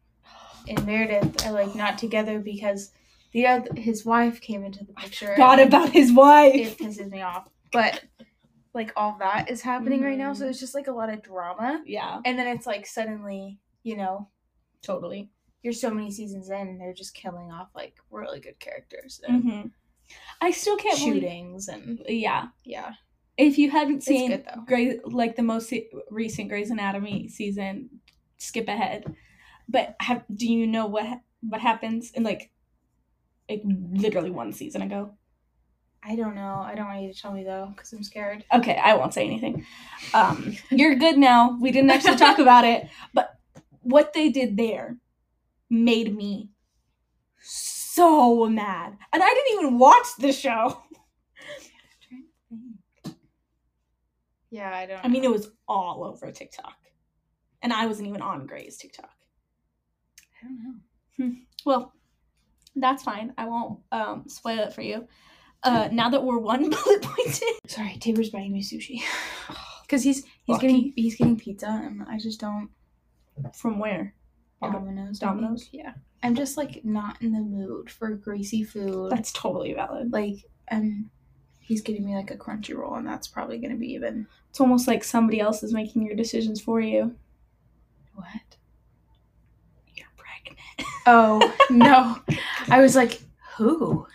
and 0.69 0.85
Meredith 0.87 1.47
are 1.47 1.53
like 1.53 1.75
not 1.75 1.99
together 1.99 2.39
because 2.39 2.93
the 3.33 3.47
other 3.47 3.69
his 3.75 4.05
wife 4.05 4.41
came 4.41 4.65
into 4.65 4.85
the 4.85 4.93
picture. 4.93 5.29
forgot 5.29 5.61
about 5.61 5.91
his 5.91 6.13
wife. 6.13 6.55
It 6.55 6.79
pisses 6.79 7.11
me 7.11 7.23
off, 7.23 7.49
but 7.73 8.03
like 8.75 8.93
all 8.97 9.17
that 9.19 9.51
is 9.51 9.61
happening 9.63 10.03
right 10.03 10.17
now, 10.19 10.33
so 10.33 10.45
Mhm. 10.45 10.51
it's 10.51 10.61
just 10.61 10.75
like 10.75 10.87
a 10.89 10.93
lot 10.93 11.11
of 11.11 11.23
drama, 11.23 11.83
Yeah, 11.87 12.21
and 12.25 12.39
then 12.39 12.47
it's 12.47 12.67
like 12.67 12.87
suddenly, 12.87 13.59
you 13.83 13.97
know, 13.97 14.29
totally. 14.83 15.31
you're 15.63 15.73
so 15.73 15.91
many 15.91 16.11
seasons 16.11 16.49
in, 16.51 16.69
and 16.69 16.81
they're 16.81 16.95
just 16.95 17.15
killing 17.15 17.51
off 17.53 17.69
like 17.75 17.97
really 18.11 18.41
good 18.41 18.59
characters 18.59 19.21
and 19.27 19.43
hmm 19.43 19.61
I 20.41 20.51
still 20.51 20.77
can't 20.77 20.99
believe. 20.99 21.23
shootings 21.23 21.69
and 21.69 22.03
Yeah, 22.09 22.49
yeah. 22.65 22.95
if 23.39 23.57
you 23.59 23.71
haven't 23.71 24.03
seen 24.03 24.31
good. 24.31 24.47
Grey, 24.67 25.01
like 25.05 25.37
the 25.37 25.43
most 25.43 25.69
se- 25.69 25.91
recent 26.11 26.49
Grey's 26.49 26.71
Anatomy 26.71 27.29
season, 27.29 27.89
skip 28.39 28.69
ahead. 28.69 29.05
But 29.69 29.97
have, 30.01 30.25
do 30.35 30.53
you 30.53 30.67
know 30.67 30.87
what 30.87 31.21
what 31.49 31.61
happens 31.61 32.11
in 32.13 32.25
like, 32.25 32.51
like 33.49 33.63
literally 33.65 34.31
one 34.31 34.53
season 34.53 34.83
ago? 34.83 35.17
I 36.05 36.17
don't 36.17 36.35
know. 36.35 36.61
I 36.65 36.75
don't 36.75 36.87
want 36.87 37.03
you 37.03 37.13
to 37.13 37.21
tell 37.21 37.33
me 37.33 37.45
though, 37.45 37.73
because 37.75 37.93
I'm 37.93 38.03
scared. 38.03 38.45
Okay, 38.53 38.77
I 38.83 38.95
won't 38.95 39.15
say 39.15 39.25
anything. 39.25 39.65
Um, 40.15 40.57
you're 40.71 40.97
good 40.97 41.17
now. 41.17 41.57
We 41.61 41.71
didn't 41.71 41.91
actually 41.91 42.17
talk 42.17 42.39
about 42.39 42.65
it, 42.65 42.89
but 43.15 43.31
what 43.83 44.13
they 44.13 44.29
did 44.29 44.57
there 44.57 44.97
made 45.71 46.15
me 46.15 46.51
so 47.41 48.49
mad, 48.49 48.97
and 49.13 49.23
I 49.23 49.29
didn't 49.29 49.61
even 49.61 49.79
watch 49.79 50.07
the 50.19 50.33
show. 50.33 50.83
Yeah, 54.51 54.71
I 54.75 54.87
don't. 54.87 55.05
I 55.05 55.09
mean, 55.09 55.25
it 55.25 55.31
was 55.31 55.51
all 55.67 56.05
over 56.05 56.31
TikTok, 56.31 56.77
and 57.63 57.73
I 57.73 57.87
wasn't 57.87 58.09
even 58.09 58.21
on 58.21 58.47
Grey's 58.47 58.77
TikTok. 58.77 59.11
I 60.43 60.47
don't 60.47 60.63
know. 60.63 60.75
Hmm. 61.17 61.31
Well, 61.65 61.95
that's 62.77 63.03
fine. 63.03 63.33
I 63.39 63.47
won't 63.47 63.81
um, 63.93 64.25
spoil 64.27 64.59
it 64.59 64.75
for 64.75 64.83
you. 64.83 65.09
Uh, 65.65 65.89
now 65.93 66.09
that 66.09 66.23
we're 66.25 66.39
one 66.39 66.69
bullet 66.71 67.03
point 67.03 67.43
in, 67.43 67.69
Sorry, 67.69 67.97
Tabor's 68.01 68.31
buying 68.31 68.53
me 68.53 68.63
sushi 68.63 69.01
because 69.83 70.03
he's 70.03 70.25
he's 70.45 70.55
Lucky. 70.55 70.67
getting 70.67 70.93
he's 70.97 71.17
getting 71.17 71.37
pizza, 71.37 71.69
and 71.69 72.03
I 72.09 72.19
just 72.19 72.41
don't. 72.41 72.69
from 73.55 73.79
where? 73.79 74.15
Domino's. 74.61 75.19
Domino's? 75.19 75.69
Yeah. 75.73 75.93
I'm 76.23 76.37
just 76.37 76.57
like 76.57 76.85
not 76.85 77.21
in 77.21 77.33
the 77.33 77.41
mood 77.41 77.91
for 77.91 78.11
greasy 78.15 78.63
food. 78.63 79.11
That's 79.11 79.33
totally 79.33 79.75
valid. 79.75 80.13
like 80.13 80.37
and 80.69 81.11
he's 81.59 81.81
getting 81.81 82.05
me 82.07 82.15
like 82.15 82.31
a 82.31 82.37
crunchy 82.37 82.75
roll 82.77 82.95
and 82.95 83.07
that's 83.07 83.27
probably 83.27 83.59
gonna 83.59 83.75
be 83.77 83.93
even 83.93 84.27
It's 84.51 84.61
almost 84.61 84.87
like 84.87 85.03
somebody 85.03 85.41
else 85.41 85.63
is 85.65 85.73
making 85.73 86.03
your 86.07 86.15
decisions 86.15 86.61
for 86.61 86.81
you. 86.81 87.17
what? 88.15 88.27
You're 89.97 90.07
pregnant. 90.17 90.89
Oh 91.07 91.55
no. 91.71 92.19
I 92.69 92.81
was 92.81 92.95
like, 92.95 93.21
who? 93.57 94.07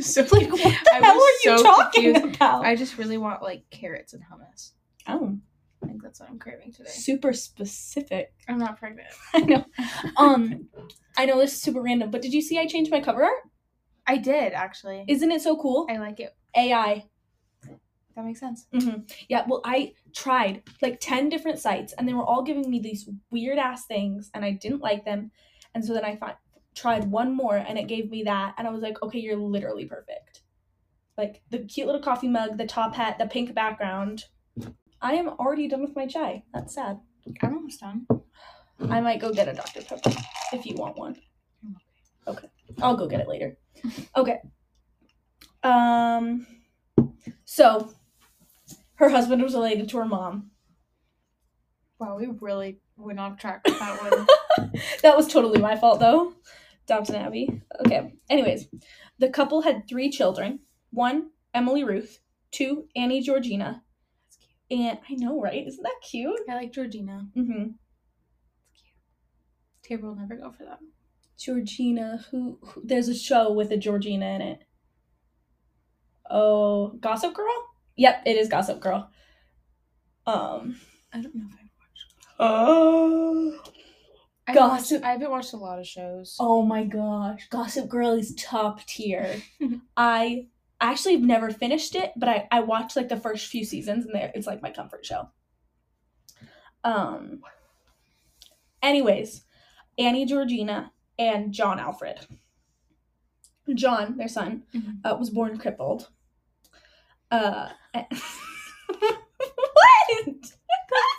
so 0.00 0.20
like, 0.32 0.50
what 0.50 0.60
the 0.84 0.90
I 0.94 1.00
hell 1.02 1.14
are 1.14 1.18
you 1.44 1.58
so 1.58 1.62
talking 1.62 2.14
confused. 2.14 2.36
about? 2.36 2.64
I 2.64 2.76
just 2.76 2.98
really 2.98 3.18
want 3.18 3.42
like 3.42 3.64
carrots 3.70 4.12
and 4.14 4.22
hummus. 4.22 4.72
oh, 5.08 5.36
I 5.82 5.86
think 5.86 6.02
that's 6.02 6.20
what 6.20 6.30
I'm 6.30 6.38
craving 6.38 6.72
today. 6.72 6.90
super 6.90 7.32
specific. 7.32 8.32
I'm 8.48 8.58
not 8.58 8.78
pregnant. 8.78 9.08
I 9.34 9.40
know. 9.40 9.64
Um, 10.16 10.68
I 11.16 11.24
know 11.26 11.38
this 11.40 11.52
is 11.54 11.60
super 11.62 11.82
random, 11.82 12.10
but 12.10 12.22
did 12.22 12.32
you 12.32 12.40
see 12.40 12.58
I 12.58 12.66
changed 12.66 12.90
my 12.90 13.00
cover 13.00 13.24
art? 13.24 13.40
I 14.06 14.16
did 14.16 14.52
actually. 14.52 15.04
Isn't 15.08 15.30
it 15.32 15.42
so 15.42 15.56
cool? 15.56 15.86
I 15.90 15.96
like 15.98 16.20
it. 16.20 16.34
AI. 16.56 17.04
That 18.14 18.24
makes 18.26 18.40
sense. 18.40 18.66
hmm 18.72 19.00
Yeah, 19.28 19.44
well, 19.48 19.62
I 19.64 19.94
tried 20.14 20.62
like 20.82 20.98
10 21.00 21.30
different 21.30 21.58
sites 21.58 21.94
and 21.94 22.06
they 22.06 22.12
were 22.12 22.24
all 22.24 22.42
giving 22.42 22.68
me 22.68 22.78
these 22.78 23.08
weird 23.30 23.58
ass 23.58 23.86
things 23.86 24.30
and 24.34 24.44
I 24.44 24.50
didn't 24.52 24.82
like 24.82 25.04
them. 25.04 25.30
And 25.74 25.82
so 25.84 25.94
then 25.94 26.04
I 26.04 26.16
fi- 26.16 26.36
tried 26.74 27.10
one 27.10 27.34
more 27.34 27.56
and 27.56 27.78
it 27.78 27.88
gave 27.88 28.10
me 28.10 28.24
that. 28.24 28.54
And 28.58 28.66
I 28.66 28.70
was 28.70 28.82
like, 28.82 29.02
okay, 29.02 29.18
you're 29.18 29.36
literally 29.36 29.84
perfect. 29.84 30.42
Like 31.18 31.42
the 31.50 31.58
cute 31.58 31.86
little 31.86 32.02
coffee 32.02 32.28
mug, 32.28 32.56
the 32.58 32.66
top 32.66 32.94
hat, 32.94 33.18
the 33.18 33.26
pink 33.26 33.54
background. 33.54 34.24
I 35.00 35.14
am 35.14 35.28
already 35.28 35.68
done 35.68 35.82
with 35.82 35.96
my 35.96 36.06
chai. 36.06 36.44
That's 36.54 36.74
sad. 36.74 37.00
I'm 37.42 37.54
almost 37.54 37.80
done. 37.80 38.06
I 38.90 39.00
might 39.00 39.20
go 39.20 39.32
get 39.32 39.48
a 39.48 39.52
Dr. 39.52 39.82
Pepper 39.82 40.12
if 40.52 40.66
you 40.66 40.74
want 40.76 40.96
one. 40.96 41.16
Okay. 42.26 42.48
I'll 42.80 42.96
go 42.96 43.06
get 43.06 43.20
it 43.20 43.28
later. 43.28 43.58
Okay. 44.16 44.38
Um 45.62 46.46
so 47.44 47.92
her 48.94 49.08
husband 49.08 49.42
was 49.42 49.54
related 49.54 49.88
to 49.90 49.98
her 49.98 50.04
mom. 50.04 50.50
Wow, 51.98 52.16
we 52.18 52.26
really 52.40 52.80
went 52.96 53.20
off 53.20 53.38
track 53.38 53.62
with 53.64 53.78
that 53.78 54.02
one. 54.02 54.72
that 55.02 55.16
was 55.16 55.28
totally 55.28 55.60
my 55.60 55.76
fault 55.76 56.00
though. 56.00 56.34
Downton 56.86 57.16
Abbey. 57.16 57.62
Okay. 57.84 58.14
Anyways, 58.28 58.68
the 59.18 59.28
couple 59.28 59.62
had 59.62 59.88
three 59.88 60.10
children. 60.10 60.60
One, 60.90 61.30
Emily 61.54 61.84
Ruth. 61.84 62.20
Two, 62.50 62.86
Annie 62.94 63.22
Georgina. 63.22 63.82
That's 64.24 64.36
cute. 64.36 64.80
And 64.80 64.98
I 65.08 65.14
know, 65.14 65.40
right? 65.40 65.66
Isn't 65.66 65.82
that 65.82 66.00
cute? 66.08 66.40
I 66.50 66.54
like 66.54 66.72
Georgina. 66.72 67.26
Mm-hmm. 67.36 67.70
Tabor 69.82 70.08
will 70.08 70.16
never 70.16 70.36
go 70.36 70.52
for 70.52 70.64
that. 70.64 70.78
Georgina, 71.38 72.24
who, 72.30 72.58
who 72.62 72.82
there's 72.84 73.08
a 73.08 73.14
show 73.14 73.52
with 73.52 73.70
a 73.72 73.76
Georgina 73.76 74.26
in 74.26 74.42
it. 74.42 74.64
Oh, 76.30 76.88
Gossip 77.00 77.34
Girl? 77.34 77.46
Yep, 77.96 78.22
it 78.26 78.36
is 78.36 78.48
Gossip 78.48 78.80
Girl. 78.80 79.10
Um 80.26 80.76
I 81.12 81.20
don't 81.20 81.34
know 81.34 81.46
if 81.48 81.56
I 81.56 81.64
watched. 81.80 82.14
Oh 82.38 83.58
I 84.46 84.52
haven't, 84.52 84.68
watched, 84.68 84.82
Gossip- 84.90 85.04
I 85.04 85.10
haven't 85.12 85.30
watched 85.30 85.52
a 85.52 85.56
lot 85.56 85.78
of 85.78 85.86
shows. 85.86 86.36
Oh 86.40 86.62
my 86.62 86.84
gosh, 86.84 87.46
Gossip 87.50 87.88
Girl 87.88 88.12
is 88.12 88.34
top 88.34 88.84
tier. 88.86 89.40
I 89.96 90.48
actually 90.80 91.12
have 91.14 91.22
never 91.22 91.50
finished 91.50 91.94
it, 91.94 92.12
but 92.16 92.28
I, 92.28 92.48
I 92.50 92.60
watched 92.60 92.96
like 92.96 93.08
the 93.08 93.16
first 93.16 93.46
few 93.46 93.64
seasons 93.64 94.04
and 94.04 94.14
there 94.14 94.32
it's 94.34 94.46
like 94.48 94.60
my 94.62 94.70
comfort 94.70 95.06
show. 95.06 95.28
Um 96.82 97.40
anyways, 98.82 99.44
Annie 99.96 100.26
Georgina 100.26 100.90
and 101.18 101.52
John 101.52 101.78
Alfred. 101.78 102.26
John, 103.74 104.16
their 104.16 104.26
son, 104.26 104.64
Mhm. 104.74 104.98
uh, 105.04 105.14
was 105.16 105.30
born 105.30 105.56
crippled. 105.56 106.08
Uh 107.30 107.68
what? 107.94 108.08
the 110.16 110.48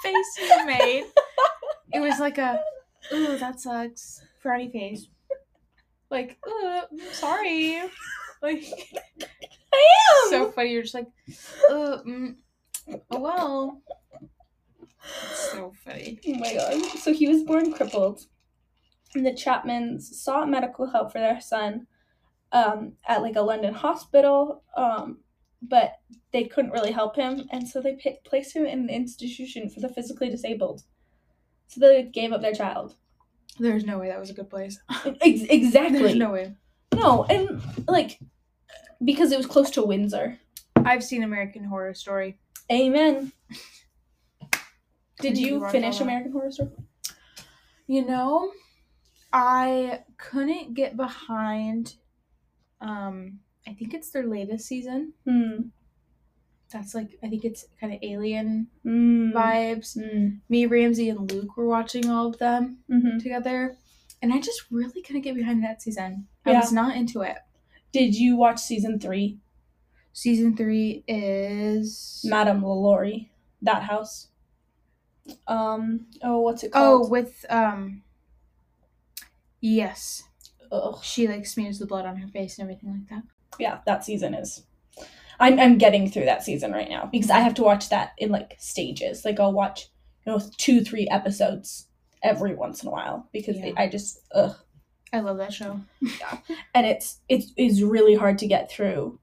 face 0.03 0.38
you 0.41 0.65
made. 0.65 1.05
It 1.93 1.99
was 2.01 2.19
like 2.19 2.38
a, 2.38 2.62
ooh, 3.13 3.38
that 3.38 3.60
sucks. 3.60 4.21
Frowny 4.43 4.71
face. 4.71 5.08
Like, 6.12 6.38
uh, 6.47 6.82
sorry. 7.12 7.82
Like, 8.43 8.63
I 9.73 9.78
am. 10.26 10.30
so 10.30 10.52
funny. 10.52 10.73
You're 10.73 10.84
just 10.84 10.93
like, 10.93 11.08
uh, 11.71 11.99
mm, 12.06 12.36
oh 13.10 13.19
well. 13.19 13.82
It's 14.21 15.52
so 15.52 15.73
funny. 15.84 16.19
Oh 16.28 16.36
my 16.36 16.54
god. 16.54 16.84
So 16.99 17.13
he 17.13 17.30
was 17.30 17.43
born 17.43 17.71
crippled. 17.71 18.26
And 19.15 19.26
the 19.26 19.32
Chapmans 19.32 20.02
sought 20.02 20.49
medical 20.49 20.91
help 20.91 21.13
for 21.13 21.19
their 21.19 21.39
son 21.39 21.88
um, 22.54 22.93
at 23.08 23.21
like 23.21 23.36
a 23.36 23.41
London 23.41 23.73
hospital, 23.73 24.63
um, 24.78 25.17
but 25.62 25.93
they 26.32 26.45
couldn't 26.45 26.71
really 26.71 26.91
help 26.91 27.15
him, 27.15 27.47
and 27.52 27.67
so 27.67 27.82
they 27.82 27.95
pi 27.95 28.17
placed 28.23 28.56
him 28.56 28.65
in 28.65 28.80
an 28.80 28.89
institution 28.89 29.69
for 29.69 29.80
the 29.80 29.89
physically 29.89 30.30
disabled. 30.30 30.84
So 31.67 31.80
they 31.80 32.04
gave 32.04 32.32
up 32.32 32.41
their 32.41 32.54
child. 32.54 32.95
There's 33.59 33.85
no 33.85 33.99
way 33.99 34.07
that 34.09 34.19
was 34.19 34.29
a 34.29 34.33
good 34.33 34.49
place. 34.49 34.79
Ex- 35.05 35.41
exactly. 35.49 35.99
There's 35.99 36.15
no 36.15 36.31
way. 36.31 36.55
no, 36.93 37.23
and 37.25 37.61
like 37.87 38.19
because 39.03 39.31
it 39.31 39.37
was 39.37 39.45
close 39.45 39.69
to 39.71 39.83
Windsor. 39.83 40.39
I've 40.77 41.03
seen 41.03 41.23
American 41.23 41.63
Horror 41.63 41.93
Story. 41.93 42.37
Amen. 42.71 43.31
Did 45.19 45.37
you 45.37 45.67
finish? 45.69 45.99
American 45.99 46.31
Horror 46.31 46.51
Story? 46.51 46.71
You 47.87 48.05
know, 48.05 48.51
I 49.31 50.03
couldn't 50.17 50.73
get 50.73 50.97
behind. 50.97 51.95
Um, 52.81 53.39
I 53.67 53.73
think 53.73 53.93
it's 53.93 54.09
their 54.11 54.25
latest 54.25 54.67
season. 54.67 55.13
Hmm. 55.25 55.61
That's 56.73 56.93
like 56.95 57.17
I 57.23 57.29
think 57.29 57.45
it's 57.45 57.65
kind 57.79 57.93
of 57.93 57.99
alien 58.01 58.67
Mm. 58.86 59.31
vibes. 59.31 59.95
Mm. 59.97 60.39
Me, 60.49 60.65
Ramsey, 60.65 61.07
and 61.09 61.31
Luke 61.31 61.55
were 61.55 61.67
watching 61.67 62.09
all 62.09 62.27
of 62.27 62.39
them 62.39 62.79
hmm 62.88 63.17
together, 63.19 63.77
and 64.21 64.33
I 64.33 64.39
just 64.41 64.63
really 64.71 65.01
couldn't 65.01 65.21
get 65.21 65.36
behind 65.36 65.63
that 65.63 65.81
season. 65.81 66.27
I 66.45 66.51
was 66.53 66.71
not 66.73 66.97
into 66.97 67.21
it. 67.21 67.38
Did 67.93 68.15
you 68.15 68.36
watch 68.36 68.59
season 68.59 68.99
three? 68.99 69.38
Season 70.12 70.55
three 70.57 71.03
is 71.07 72.21
Madame 72.27 72.62
Lalaurie, 72.62 73.29
that 73.62 73.83
house. 73.83 74.27
Um. 75.47 76.07
Oh, 76.21 76.39
what's 76.41 76.63
it 76.63 76.71
called? 76.73 77.05
oh 77.05 77.09
with 77.09 77.45
um. 77.49 78.01
Yes, 79.62 80.23
Ugh. 80.71 80.99
she 81.03 81.27
like 81.27 81.45
smears 81.45 81.79
the 81.79 81.86
blood 81.86 82.05
on 82.05 82.17
her 82.17 82.27
face 82.27 82.57
and 82.59 82.63
everything 82.69 82.91
like 82.91 83.09
that. 83.09 83.23
Yeah, 83.59 83.79
that 83.86 84.03
season 84.03 84.33
is. 84.33 84.63
I'm 85.39 85.60
I'm 85.60 85.78
getting 85.78 86.10
through 86.10 86.26
that 86.26 86.43
season 86.43 86.72
right 86.72 86.89
now 86.89 87.10
because 87.12 87.30
I 87.30 87.39
have 87.39 87.54
to 87.56 87.63
watch 87.63 87.89
that 87.89 88.13
in 88.17 88.30
like 88.30 88.56
stages. 88.60 89.26
Like 89.26 89.39
I'll 89.39 89.54
watch, 89.54 89.88
you 90.26 90.32
know, 90.32 90.41
two 90.58 90.82
three 90.84 91.08
episodes 91.10 91.88
every 92.22 92.56
once 92.56 92.82
in 92.84 92.88
a 92.89 92.91
while 92.91 93.28
because 93.34 93.58
Yeah. 93.58 93.74
I 93.78 93.88
just 93.88 94.19
ugh. 94.34 94.56
I 95.12 95.19
love 95.19 95.38
that 95.38 95.54
show. 95.54 95.80
Yeah, 96.02 96.38
and 96.74 96.86
it's 96.88 97.19
it 97.30 97.43
is 97.58 97.84
really 97.84 98.15
hard 98.15 98.38
to 98.39 98.48
get 98.48 98.72
through 98.72 99.19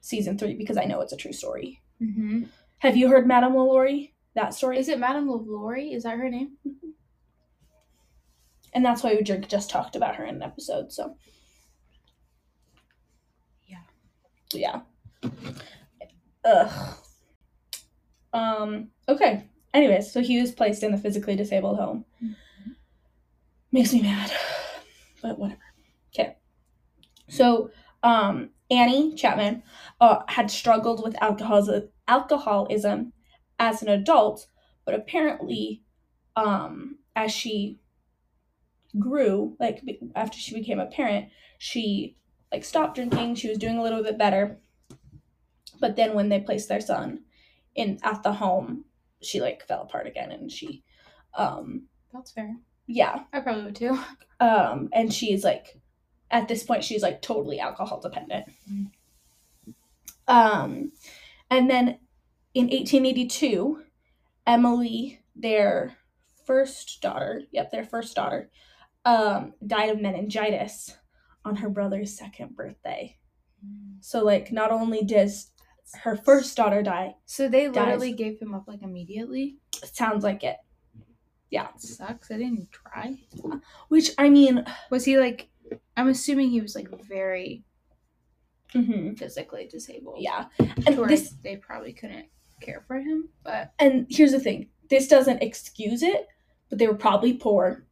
season 0.00 0.38
three 0.38 0.54
because 0.54 0.76
I 0.76 0.84
know 0.84 1.00
it's 1.00 1.12
a 1.12 1.16
true 1.16 1.32
story. 1.32 1.80
Mm-hmm. 2.00 2.44
Have 2.78 2.96
you 2.96 3.08
heard 3.08 3.26
Madame 3.26 3.52
Lalaurie? 3.54 4.12
That 4.34 4.54
story 4.54 4.78
Is 4.78 4.88
it 4.88 4.98
Madame 4.98 5.28
Lalaurie? 5.28 5.94
Is 5.94 6.02
that 6.04 6.16
her 6.18 6.28
name? 6.28 6.52
and 8.74 8.84
that's 8.84 9.02
why 9.02 9.14
we 9.14 9.22
just 9.22 9.48
just 9.48 9.70
talked 9.70 9.96
about 9.96 10.16
her 10.16 10.24
in 10.24 10.36
an 10.36 10.42
episode. 10.42 10.92
So 10.92 11.16
Yeah. 13.66 13.78
yeah. 14.52 14.80
Ugh. 16.44 16.94
Um. 18.32 18.88
Okay. 19.08 19.44
Anyways, 19.74 20.12
so 20.12 20.20
he 20.20 20.40
was 20.40 20.52
placed 20.52 20.82
in 20.82 20.92
the 20.92 20.98
physically 20.98 21.36
disabled 21.36 21.78
home. 21.78 22.04
Makes 23.70 23.94
me 23.94 24.02
mad, 24.02 24.30
but 25.22 25.38
whatever. 25.38 25.60
Okay. 26.14 26.36
So, 27.28 27.70
um, 28.02 28.50
Annie 28.70 29.14
Chapman 29.14 29.62
uh, 30.00 30.22
had 30.28 30.50
struggled 30.50 31.02
with 31.02 31.16
alcoholism, 31.22 31.88
alcoholism 32.06 33.14
as 33.58 33.80
an 33.80 33.88
adult, 33.88 34.46
but 34.84 34.94
apparently, 34.94 35.82
um, 36.36 36.98
as 37.16 37.32
she 37.32 37.78
grew, 38.98 39.56
like 39.58 39.82
after 40.14 40.38
she 40.38 40.54
became 40.54 40.80
a 40.80 40.86
parent, 40.86 41.28
she 41.58 42.16
like 42.52 42.64
stopped 42.64 42.96
drinking. 42.96 43.36
She 43.36 43.48
was 43.48 43.58
doing 43.58 43.78
a 43.78 43.82
little 43.82 44.02
bit 44.02 44.18
better, 44.18 44.58
but 45.80 45.96
then 45.96 46.14
when 46.14 46.28
they 46.28 46.40
placed 46.40 46.68
their 46.68 46.80
son 46.80 47.20
in 47.74 47.98
at 48.02 48.22
the 48.22 48.32
home, 48.32 48.84
she 49.20 49.40
like 49.40 49.66
fell 49.66 49.82
apart 49.82 50.06
again, 50.06 50.30
and 50.32 50.50
she, 50.50 50.82
um, 51.34 51.86
That's 52.12 52.32
fair. 52.32 52.56
yeah, 52.86 53.24
I 53.32 53.40
probably 53.40 53.64
would 53.64 53.76
too. 53.76 53.98
um, 54.40 54.88
and 54.92 55.12
she's 55.12 55.44
like, 55.44 55.80
at 56.30 56.48
this 56.48 56.64
point, 56.64 56.84
she's 56.84 57.02
like 57.02 57.22
totally 57.22 57.60
alcohol 57.60 58.00
dependent. 58.00 58.46
Um, 60.28 60.92
and 61.50 61.68
then 61.68 61.98
in 62.54 62.66
1882, 62.66 63.82
Emily, 64.46 65.20
their 65.36 65.96
first 66.46 67.00
daughter, 67.00 67.42
yep, 67.50 67.70
their 67.70 67.84
first 67.84 68.14
daughter, 68.16 68.50
um, 69.04 69.54
died 69.66 69.90
of 69.90 70.00
meningitis 70.00 70.96
on 71.44 71.56
her 71.56 71.68
brother's 71.68 72.16
second 72.16 72.56
birthday. 72.56 73.16
So, 74.00 74.24
like, 74.24 74.50
not 74.50 74.72
only 74.72 75.04
does 75.04 75.51
her 76.02 76.16
first 76.16 76.56
daughter 76.56 76.82
die, 76.82 77.14
So 77.26 77.48
they 77.48 77.66
Dies. 77.66 77.74
literally 77.76 78.12
gave 78.12 78.40
him 78.40 78.54
up 78.54 78.64
like 78.68 78.82
immediately. 78.82 79.56
sounds 79.92 80.24
like 80.24 80.42
it. 80.44 80.56
That 81.50 81.80
sucks. 81.80 82.30
I 82.30 82.38
didn't 82.38 82.70
try. 82.72 83.16
Which, 83.88 84.10
I 84.16 84.28
mean, 84.30 84.64
Was 84.90 85.04
he 85.04 85.18
like? 85.18 85.48
I'm 85.96 86.08
assuming 86.08 86.50
he 86.50 86.60
was 86.62 86.74
like 86.74 86.88
very 87.06 87.64
mhm, 88.74 89.18
physically 89.18 89.66
disabled. 89.70 90.16
yeah. 90.18 90.46
And 90.86 90.96
this 91.08 91.34
they 91.42 91.56
probably 91.56 91.92
couldn't 91.92 92.26
care 92.60 92.84
for 92.86 92.96
him. 92.96 93.28
But 93.44 93.72
and 93.78 94.06
here's 94.08 94.32
the 94.32 94.40
thing 94.40 94.68
this 94.88 95.08
doesn't 95.08 95.42
excuse 95.42 96.02
it 96.02 96.26
but 96.68 96.78
they 96.78 96.86
were 96.86 96.94
probably 96.94 97.32
poor 97.34 97.86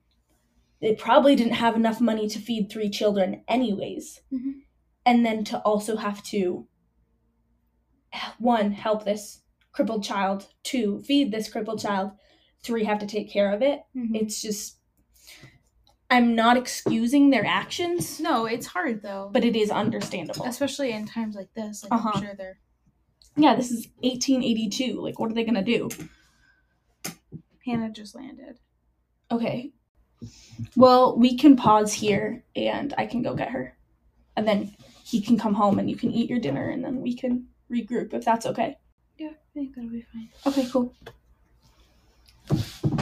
they 0.83 0.95
probably 0.95 1.35
didn't 1.37 1.53
have 1.55 1.77
enough 1.77 2.01
money 2.01 2.29
to 2.29 2.39
feed 2.39 2.71
three 2.71 2.89
children 2.91 3.43
anyways 3.49 4.21
Mhm. 4.33 4.61
and 5.07 5.25
then 5.25 5.45
to 5.45 5.59
also 5.61 5.97
have 5.97 6.23
to 6.25 6.67
one 8.39 8.73
help 8.73 9.05
this 9.05 9.43
crippled 9.73 10.03
child 10.05 10.47
two 10.63 11.01
feed 11.03 11.31
this 11.33 11.49
crippled 11.51 11.81
child 11.81 12.11
three 12.63 12.85
have 12.85 12.99
to 12.99 13.07
take 13.07 13.31
care 13.31 13.53
of 13.53 13.63
it 13.63 13.81
Mm-hmm. 13.97 14.15
it's 14.17 14.43
just 14.43 14.77
i'm 16.11 16.35
not 16.35 16.57
excusing 16.57 17.31
their 17.31 17.47
actions 17.47 18.19
no, 18.21 18.47
it's 18.47 18.67
hard 18.67 19.03
though. 19.03 19.31
but 19.33 19.45
it 19.45 19.55
is 19.57 19.71
understandable 19.71 20.45
especially 20.47 20.91
in 20.93 21.07
times 21.07 21.35
like 21.37 21.53
this, 21.55 21.85
like 21.85 21.93
Uh-huh. 21.93 22.11
I'm 22.15 22.23
sure 22.23 22.35
they're 22.37 22.59
yeah 23.37 23.55
this 23.55 23.71
is 23.71 23.87
1882 24.03 25.01
like 25.01 25.19
what 25.21 25.31
are 25.31 25.35
they 25.35 25.45
gonna 25.45 25.63
do 25.63 25.89
Hannah 27.65 27.91
just 27.91 28.15
landed. 28.15 28.59
Okay. 29.31 29.71
Well, 30.77 31.17
we 31.19 31.37
can 31.37 31.57
pause 31.57 31.93
here 31.93 32.43
and 32.57 32.95
I 32.97 33.05
can 33.07 33.23
go 33.23 33.35
get 33.35 33.51
her. 33.51 33.77
And 34.37 34.49
then 34.49 34.75
he 35.05 35.21
can 35.21 35.39
come 35.39 35.55
home 35.55 35.79
and 35.79 35.89
you 35.89 35.95
can 35.95 36.11
eat 36.11 36.31
your 36.31 36.41
dinner 36.41 36.71
and 36.71 36.83
then 36.83 37.01
we 37.03 37.15
can 37.15 37.47
regroup 37.71 38.13
if 38.15 38.25
that's 38.25 38.47
okay. 38.47 38.77
Yeah, 39.19 39.29
I 39.29 39.55
think 39.55 39.75
that'll 39.75 39.91
be 39.91 40.05
fine. 40.13 40.31
Okay, 40.47 40.69
cool. 40.71 40.95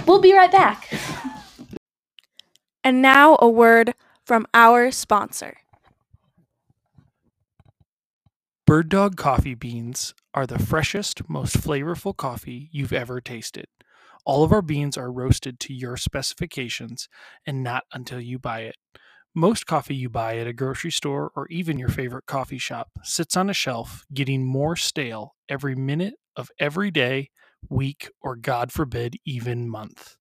We'll 0.06 0.20
be 0.20 0.34
right 0.34 0.50
back. 0.52 0.92
And 2.84 3.02
now 3.02 3.36
a 3.40 3.48
word 3.48 3.94
from 4.24 4.46
our 4.54 4.90
sponsor. 4.90 5.58
Bird 8.66 8.90
Dog 8.90 9.16
coffee 9.16 9.54
beans 9.54 10.14
are 10.34 10.46
the 10.46 10.58
freshest, 10.58 11.28
most 11.28 11.56
flavorful 11.56 12.16
coffee 12.16 12.68
you've 12.70 12.92
ever 12.92 13.20
tasted. 13.20 13.66
All 14.26 14.44
of 14.44 14.52
our 14.52 14.60
beans 14.60 14.98
are 14.98 15.10
roasted 15.10 15.58
to 15.60 15.72
your 15.74 15.96
specifications 15.96 17.08
and 17.46 17.62
not 17.62 17.84
until 17.94 18.20
you 18.20 18.38
buy 18.38 18.60
it. 18.60 18.76
Most 19.38 19.66
coffee 19.68 19.94
you 19.94 20.08
buy 20.08 20.38
at 20.38 20.48
a 20.48 20.52
grocery 20.52 20.90
store 20.90 21.30
or 21.36 21.46
even 21.46 21.78
your 21.78 21.90
favorite 21.90 22.26
coffee 22.26 22.58
shop 22.58 22.90
sits 23.04 23.36
on 23.36 23.48
a 23.48 23.54
shelf, 23.54 24.04
getting 24.12 24.44
more 24.44 24.74
stale 24.74 25.36
every 25.48 25.76
minute 25.76 26.14
of 26.34 26.50
every 26.58 26.90
day, 26.90 27.30
week, 27.70 28.10
or 28.20 28.34
God 28.34 28.72
forbid, 28.72 29.14
even 29.24 29.68
month. 29.68 30.16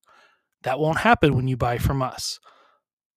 That 0.61 0.79
won't 0.79 0.99
happen 0.99 1.35
when 1.35 1.47
you 1.47 1.57
buy 1.57 1.79
from 1.79 2.03
us. 2.03 2.39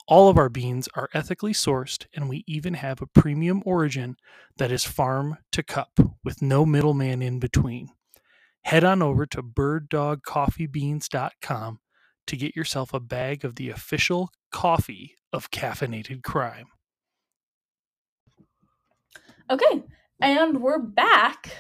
All 0.09 0.31
of 0.31 0.39
our 0.39 0.49
beans 0.49 0.89
are 0.95 1.11
ethically 1.13 1.53
sourced, 1.53 2.07
and 2.15 2.31
we 2.31 2.45
even 2.47 2.73
have 2.73 3.03
a 3.03 3.07
premium 3.07 3.63
origin 3.67 4.17
that 4.57 4.73
is 4.73 4.87
farm 4.87 5.37
to 5.53 5.63
cup 5.63 6.01
with 6.25 6.41
no 6.41 6.65
middleman 6.65 7.21
in 7.21 7.41
between. 7.41 7.91
Head 8.63 8.85
on 8.85 9.03
over 9.03 9.27
to 9.27 9.43
birddogcoffeebeans.com 9.43 11.81
to 12.31 12.37
get 12.37 12.57
yourself 12.57 12.95
a 12.95 13.01
bag 13.01 13.45
of 13.45 13.57
the 13.57 13.71
official 13.71 14.31
coffee 14.53 15.17
of 15.33 15.51
caffeinated 15.51 16.23
crime. 16.23 16.67
Okay, 19.51 19.83
and 20.21 20.61
we're 20.63 20.79
back. 20.79 21.51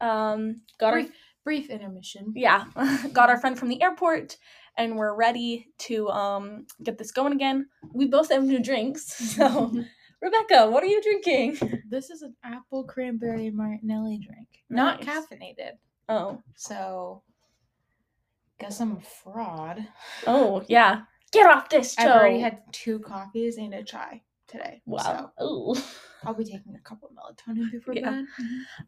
Um, 0.00 0.60
got 0.78 0.88
our 0.92 1.00
Brief, 1.00 1.10
brief 1.44 1.70
intermission. 1.70 2.32
yeah, 2.36 2.64
got 3.12 3.30
our 3.30 3.38
friend 3.38 3.58
from 3.58 3.68
the 3.70 3.80
airport, 3.82 4.36
and 4.76 4.96
we're 4.96 5.14
ready 5.14 5.68
to 5.78 6.08
um 6.10 6.66
get 6.82 6.98
this 6.98 7.10
going 7.10 7.32
again. 7.32 7.66
We 7.94 8.06
both 8.06 8.30
have 8.30 8.44
new 8.44 8.62
drinks, 8.62 9.04
so 9.36 9.72
Rebekah, 10.22 10.68
what 10.70 10.82
are 10.82 10.86
you 10.88 11.02
drinking? 11.02 11.80
This 11.88 12.10
is 12.10 12.20
an 12.22 12.36
apple 12.44 12.84
cranberry 12.84 13.50
martinelli 13.50 14.18
drink, 14.18 14.48
not 14.68 15.02
Nice. 15.04 15.08
caffeinated. 15.26 15.72
Oh, 16.10 16.42
So, 16.54 17.22
guess 18.58 18.80
I'm 18.80 18.96
a 18.96 19.00
fraud. 19.00 19.86
oh 20.26 20.64
yeah, 20.68 21.02
get 21.32 21.46
off 21.46 21.68
this 21.68 21.94
show. 21.94 22.02
I've 22.04 22.10
already 22.20 22.40
had 22.40 22.60
two 22.72 22.98
coffees 23.00 23.56
and 23.58 23.74
a 23.74 23.82
chai 23.82 24.22
today. 24.46 24.82
wow. 24.86 25.30
So 25.38 25.76
I'll 26.24 26.34
be 26.34 26.44
taking 26.44 26.74
a 26.74 26.80
couple 26.80 27.08
of 27.10 27.14
melatonin 27.14 27.70
before 27.70 27.94
Yeah. 27.94 28.10
bed. 28.10 28.24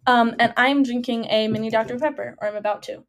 Um, 0.07 0.35
and 0.39 0.53
I'm 0.57 0.83
drinking 0.83 1.27
a 1.27 1.49
mini 1.49 1.71
Dr 1.71 1.99
Pepper, 1.99 2.37
or 2.41 2.49
I'm 2.49 2.57
about 2.57 2.83
to. 2.85 3.05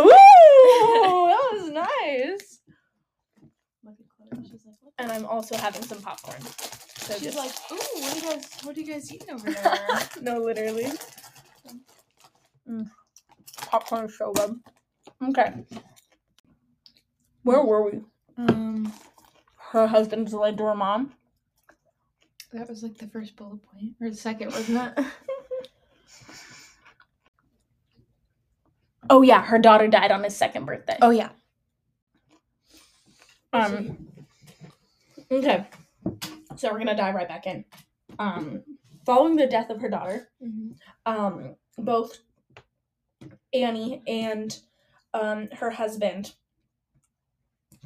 Ooh, 0.00 0.08
that 0.08 1.48
was 1.52 1.70
nice. 1.72 2.60
Look 3.84 3.96
at 4.00 4.08
Chloe. 4.08 4.44
She's 4.50 4.64
like, 4.64 4.76
what? 4.80 4.94
And 4.98 5.12
I'm 5.12 5.26
also 5.26 5.56
having 5.56 5.82
some 5.82 6.00
popcorn. 6.00 6.40
So 6.96 7.14
She's 7.14 7.34
just- 7.34 7.36
like, 7.38 7.52
ooh, 7.72 8.00
what 8.00 8.12
are 8.12 8.16
you 8.16 8.22
guys? 8.22 8.50
What 8.62 8.76
are 8.76 8.80
you 8.80 8.86
guys 8.92 9.12
eating 9.12 9.30
over 9.34 9.50
there? 9.50 9.78
no, 10.22 10.38
literally. 10.38 10.86
Mm. 12.68 12.88
Popcorn 13.72 14.04
is 14.04 14.18
so 14.18 14.32
good. 14.34 14.60
Okay. 15.30 15.64
Where 17.42 17.62
were 17.64 17.90
we? 17.90 18.00
um, 18.36 18.92
Her 19.70 19.86
husband's 19.86 20.32
delayed 20.32 20.58
to 20.58 20.64
her 20.64 20.74
mom. 20.74 21.14
that 22.52 22.68
was 22.68 22.82
like 22.82 22.98
the 22.98 23.06
first 23.06 23.34
bullet 23.34 23.62
point 23.62 23.94
or 23.98 24.10
the 24.10 24.14
second, 24.16 24.52
wasn't 24.52 24.92
it? 24.98 25.04
Oh 29.10 29.20
yeah, 29.22 29.42
her 29.44 29.58
daughter 29.58 29.88
died 29.88 30.12
on 30.12 30.22
his 30.22 30.34
second 30.36 30.64
birthday. 30.64 30.96
oh 31.02 31.10
yeah. 31.10 31.30
Um. 33.52 34.06
Okay. 35.30 35.66
So 36.56 36.70
we're 36.72 36.78
gonna 36.78 36.96
dive 36.96 37.14
right 37.16 37.28
back 37.28 37.46
in. 37.46 37.64
Um, 38.18 38.62
following 39.04 39.36
the 39.36 39.46
death 39.48 39.70
of 39.70 39.80
her 39.80 39.90
daughter, 39.90 40.28
Mm-hmm. 40.42 40.70
um, 41.12 41.56
both 41.78 42.18
Annie 43.52 44.02
and 44.06 44.58
um, 45.14 45.48
her 45.52 45.70
husband 45.70 46.34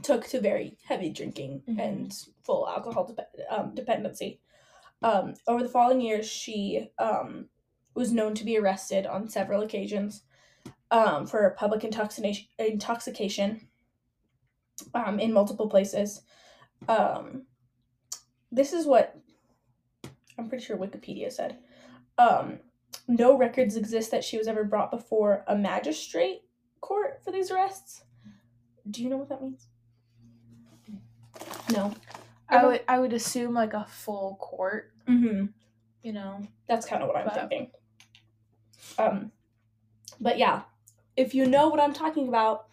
took 0.03 0.27
to 0.29 0.40
very 0.40 0.77
heavy 0.85 1.11
drinking 1.11 1.62
Mhm. 1.68 1.81
and 1.81 2.12
full 2.44 2.68
alcohol 2.68 3.07
dep- 3.07 3.35
um, 3.51 3.75
dependency. 3.75 4.40
Um, 5.03 5.35
over 5.46 5.62
the 5.62 5.68
following 5.68 6.01
years, 6.01 6.29
she 6.29 6.90
um, 6.99 7.49
was 7.94 8.12
known 8.12 8.35
to 8.35 8.44
be 8.44 8.59
arrested 8.59 9.07
on 9.07 9.29
several 9.29 9.62
occasions 9.62 10.22
um, 10.90 11.27
for 11.27 11.51
public 11.59 11.83
intoxication, 11.85 12.46
intoxication 12.59 13.68
um, 14.94 15.18
in 15.18 15.33
multiple 15.33 15.68
places. 15.68 16.22
Um, 16.88 17.46
this 18.53 18.72
is 18.72 18.87
what 18.87 19.18
I'm 20.38 20.49
pretty 20.49 20.64
sure 20.64 20.77
Wikipedia 20.77 21.33
said. 21.33 21.59
Um, 22.18 22.61
no 23.08 23.36
records 23.36 23.76
exist 23.76 24.10
that 24.10 24.24
she 24.24 24.36
was 24.38 24.48
ever 24.48 24.64
brought 24.64 24.90
before 24.90 25.44
a 25.46 25.56
magistrate 25.56 26.42
court 26.80 27.20
for 27.24 27.30
these 27.32 27.50
arrests. 27.50 28.04
Do 28.90 29.02
you 29.02 29.08
know 29.10 29.16
what 29.16 29.28
that 29.28 29.42
means? 29.42 29.68
No. 31.72 31.94
I 32.48 32.64
would 32.64 32.80
I 32.86 32.98
would 33.00 33.12
assume 33.12 33.54
like 33.54 33.74
a 33.74 33.86
full 33.88 34.36
court, 34.36 34.92
Mm-hmm. 35.08 35.46
you 36.02 36.12
know. 36.12 36.42
That's 36.68 36.86
kind 36.86 37.02
of 37.02 37.08
what 37.08 37.16
I'm 37.16 37.24
But- 37.26 37.34
thinking. 37.34 37.70
Um, 38.98 39.32
but 40.20 40.38
yeah, 40.38 40.62
if 41.16 41.34
you 41.34 41.46
know 41.46 41.68
what 41.68 41.80
I'm 41.80 41.92
talking 41.92 42.28
about, 42.28 42.68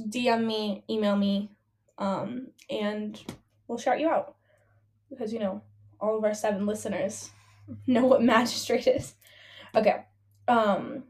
DM 0.00 0.44
me, 0.44 0.82
email 0.90 1.16
me, 1.16 1.50
um, 1.98 2.48
and 2.68 3.20
we'll 3.68 3.78
shout 3.78 4.00
you 4.00 4.08
out 4.08 4.34
because 5.08 5.32
you 5.32 5.38
know 5.38 5.62
all 6.00 6.18
of 6.18 6.24
our 6.24 6.34
seven 6.34 6.66
listeners 6.66 7.30
know 7.86 8.04
what 8.06 8.22
magistrate 8.22 8.86
is. 8.88 9.14
Okay. 9.74 10.04
Um, 10.48 11.04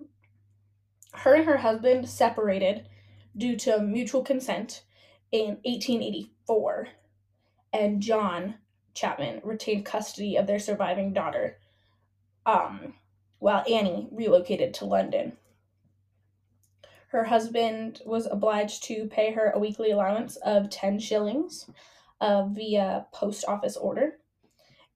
her 1.12 1.35
and 1.35 1.44
her 1.46 1.59
husband 1.59 2.09
separated 2.09 2.87
due 3.37 3.57
to 3.57 3.81
mutual 3.81 4.23
consent 4.23 4.83
in 5.33 5.59
1884, 5.64 6.88
and 7.73 8.01
John 8.01 8.57
Chapman 8.94 9.40
retained 9.44 9.85
custody 9.85 10.37
of 10.37 10.46
their 10.46 10.59
surviving 10.59 11.12
daughter, 11.12 11.59
um, 12.44 12.94
while 13.38 13.64
Annie 13.70 14.09
relocated 14.11 14.75
to 14.75 14.85
London. 14.85 15.37
Her 17.09 17.25
husband 17.25 18.03
was 18.05 18.27
obliged 18.27 18.85
to 18.85 19.07
pay 19.07 19.33
her 19.33 19.51
a 19.51 19.59
weekly 19.59 19.90
allowance 19.90 20.37
of 20.37 20.70
10 20.70 21.01
shillings 21.01 21.68
uh, 22.20 22.44
via 22.46 23.07
post 23.12 23.44
office 23.49 23.77
order. 23.77 24.20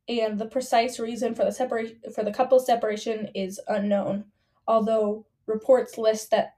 And 0.09 0.39
the 0.39 0.47
precise 0.47 0.99
reason 0.99 1.35
for 1.35 1.45
the 1.45 1.53
separation 1.53 1.99
for 2.15 2.23
the 2.25 2.33
couple's 2.33 2.67
separation 2.67 3.29
is 3.35 3.59
unknown, 3.69 4.25
although 4.69 5.25
reports 5.47 5.97
list 5.99 6.31
that 6.31 6.55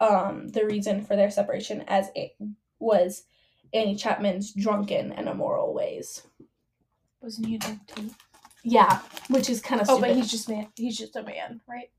um, 0.00 0.48
the 0.48 0.64
reason 0.66 1.02
for 1.04 1.16
their 1.16 1.30
separation 1.30 1.82
as 1.88 2.08
it 2.14 2.32
was 2.78 3.24
Annie 3.72 3.96
Chapman's 3.96 4.52
drunken 4.52 5.12
and 5.12 5.28
immoral 5.28 5.72
ways. 5.72 6.26
Wasn't 7.22 7.46
he 7.46 7.58
drunk 7.58 7.86
too? 7.86 8.10
Yeah, 8.64 9.00
which 9.28 9.48
is 9.48 9.60
kind 9.62 9.80
of 9.80 9.88
Oh, 9.88 9.96
stupid. 9.96 10.08
but 10.08 10.16
he's 10.16 10.30
just 10.30 10.48
man. 10.48 10.68
He's 10.76 10.98
just 10.98 11.16
a 11.16 11.22
man, 11.22 11.60
right? 11.68 11.90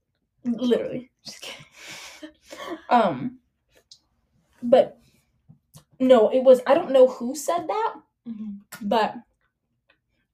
literally 0.44 1.12
just 1.24 1.42
kidding. 1.42 2.36
um, 2.90 3.38
but 4.64 4.98
no, 6.00 6.30
it 6.30 6.44
was. 6.44 6.62
I 6.68 6.74
don't 6.74 6.92
know 6.92 7.08
who 7.08 7.36
said 7.36 7.68
that, 7.68 7.94
Mm-hmm. 8.28 8.88
but 8.88 9.16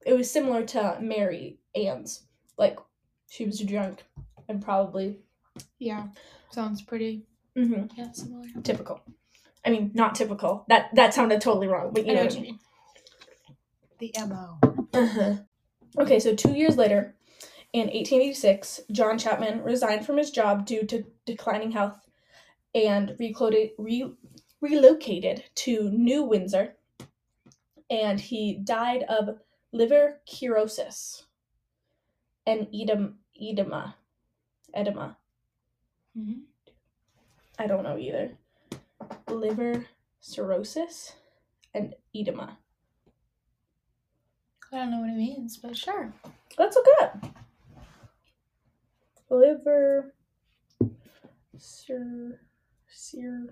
it 0.08 0.14
was 0.18 0.32
similar 0.32 0.64
to 0.66 0.98
Mary 1.02 1.60
Ann's. 1.76 2.24
Like 2.58 2.80
she 3.30 3.46
was 3.46 3.60
drunk 3.60 4.04
and 4.50 4.62
probably 4.64 5.20
Yeah, 5.80 6.08
sounds 6.52 6.82
pretty 6.82 7.28
mhm, 7.58 7.90
yeah 7.98 8.12
similar. 8.12 8.48
typical. 8.64 9.02
I 9.66 9.70
mean, 9.70 9.92
not 9.94 10.16
typical. 10.16 10.66
That 10.70 10.96
that 10.96 11.14
sounded 11.14 11.42
totally 11.42 11.68
wrong, 11.68 11.92
but 11.94 12.06
you 12.06 12.12
I 12.12 12.16
know 12.16 12.22
know 12.22 12.26
what 12.26 12.36
you 12.36 12.42
mean. 12.42 12.60
The 14.00 14.14
mo. 14.28 14.58
Uh-huh. 14.94 15.36
Okay, 16.00 16.20
so 16.20 16.36
two 16.36 16.54
years 16.54 16.78
later, 16.78 17.16
in 17.74 17.88
1886, 17.88 18.82
John 18.92 19.18
Chapman 19.18 19.64
resigned 19.64 20.06
from 20.06 20.18
his 20.18 20.32
job 20.32 20.66
due 20.66 20.84
to 20.86 21.06
declining 21.26 21.72
health 21.72 22.00
and 22.76 23.16
recloted, 23.20 23.72
re, 23.78 24.14
relocated 24.62 25.44
to 25.56 25.90
New 25.92 26.24
Windsor. 26.24 26.76
And 27.90 28.20
he 28.20 28.56
died 28.56 29.04
of 29.10 29.40
liver 29.72 30.22
cirrhosis 30.26 31.26
and 32.46 32.68
edema. 32.74 33.14
edema. 33.36 33.96
Edema. 34.76 35.18
Mm-hmm. 36.18 36.40
I 37.60 37.68
don't 37.68 37.84
know 37.84 37.98
either. 37.98 38.32
Liver 39.30 39.86
cirrhosis 40.20 41.14
and 41.74 41.96
edema. 42.16 42.58
I 44.72 44.78
don't 44.78 44.92
know 44.92 45.00
what 45.00 45.10
it 45.10 45.18
means, 45.18 45.58
but 45.58 45.78
sure. 45.78 46.14
Let's 46.58 46.76
look 46.76 46.86
it 46.88 47.04
up. 47.04 47.26
Liver 49.30 50.14
cir- 51.58 52.40
cirrhosis. 52.90 53.52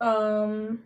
Um, 0.00 0.82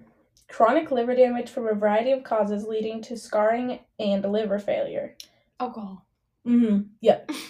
chronic 0.48 0.90
liver 0.90 1.14
damage 1.14 1.50
from 1.50 1.66
a 1.66 1.74
variety 1.74 2.12
of 2.12 2.22
causes 2.24 2.64
leading 2.66 3.02
to 3.02 3.16
scarring 3.16 3.80
and 3.98 4.24
liver 4.30 4.58
failure. 4.58 5.16
Alcohol. 5.60 6.06
Mm-hmm. 6.46 6.88
Yep. 7.00 7.30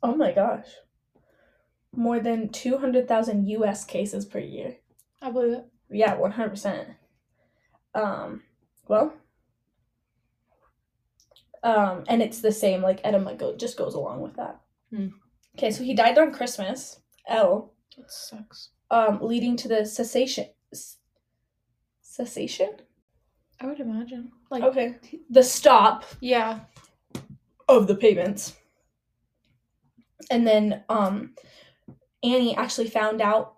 Oh 0.00 0.14
my 0.14 0.30
gosh. 0.30 0.68
More 1.92 2.20
than 2.20 2.50
200,000 2.50 3.48
US 3.48 3.84
cases 3.84 4.24
per 4.24 4.38
year. 4.38 4.76
I 5.20 5.32
believe 5.32 5.54
it. 5.54 5.66
Yeah, 5.90 6.16
100%. 6.16 6.94
Um, 7.96 8.42
well, 8.86 9.12
um, 11.64 12.04
and 12.06 12.22
it's 12.22 12.40
the 12.40 12.52
same, 12.52 12.82
like, 12.82 13.00
edema 13.04 13.34
go- 13.34 13.56
just 13.56 13.76
goes 13.76 13.94
along 13.94 14.20
with 14.20 14.36
that. 14.36 14.60
Hmm. 14.94 15.08
Okay, 15.56 15.72
so 15.72 15.82
he 15.82 15.94
died 15.94 16.16
on 16.18 16.32
Christmas, 16.32 17.00
L, 17.26 17.72
That 17.96 18.10
sucks. 18.12 18.70
um, 18.92 19.18
leading 19.20 19.56
to 19.56 19.68
the 19.68 19.84
cessation. 19.84 20.46
Cessation? 22.18 22.70
I 23.60 23.66
would 23.66 23.78
imagine. 23.78 24.32
Like, 24.50 24.64
Okay. 24.64 24.96
The 25.30 25.44
stop 25.44 26.04
yeah. 26.20 26.60
of 27.68 27.86
the 27.86 27.94
payments. 27.94 28.56
And 30.28 30.44
then 30.44 30.82
um 30.88 31.34
Annie 32.24 32.56
actually 32.56 32.88
found 32.88 33.22
out 33.22 33.54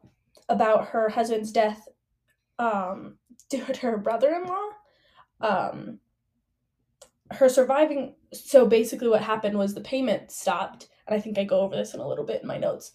about 0.50 0.88
her 0.88 1.08
husband's 1.08 1.52
death 1.52 1.88
um 2.58 3.16
due 3.48 3.64
to 3.64 3.80
her 3.86 3.96
brother-in-law. 3.96 4.68
Um 5.40 5.98
her 7.30 7.48
surviving 7.48 8.14
so 8.34 8.66
basically 8.66 9.08
what 9.08 9.22
happened 9.22 9.56
was 9.56 9.72
the 9.72 9.80
payment 9.80 10.30
stopped 10.30 10.88
and 11.06 11.16
I 11.16 11.20
think 11.20 11.38
I 11.38 11.44
go 11.44 11.60
over 11.60 11.76
this 11.76 11.94
in 11.94 12.00
a 12.00 12.06
little 12.06 12.26
bit 12.26 12.42
in 12.42 12.48
my 12.48 12.58
notes. 12.58 12.92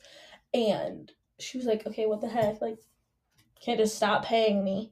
And 0.54 1.12
she 1.40 1.58
was 1.58 1.66
like, 1.66 1.88
"Okay, 1.88 2.06
what 2.06 2.22
the 2.22 2.30
heck? 2.30 2.62
Like 2.62 2.78
can't 3.60 3.80
just 3.80 3.96
stop 3.96 4.24
paying 4.26 4.64
me." 4.64 4.92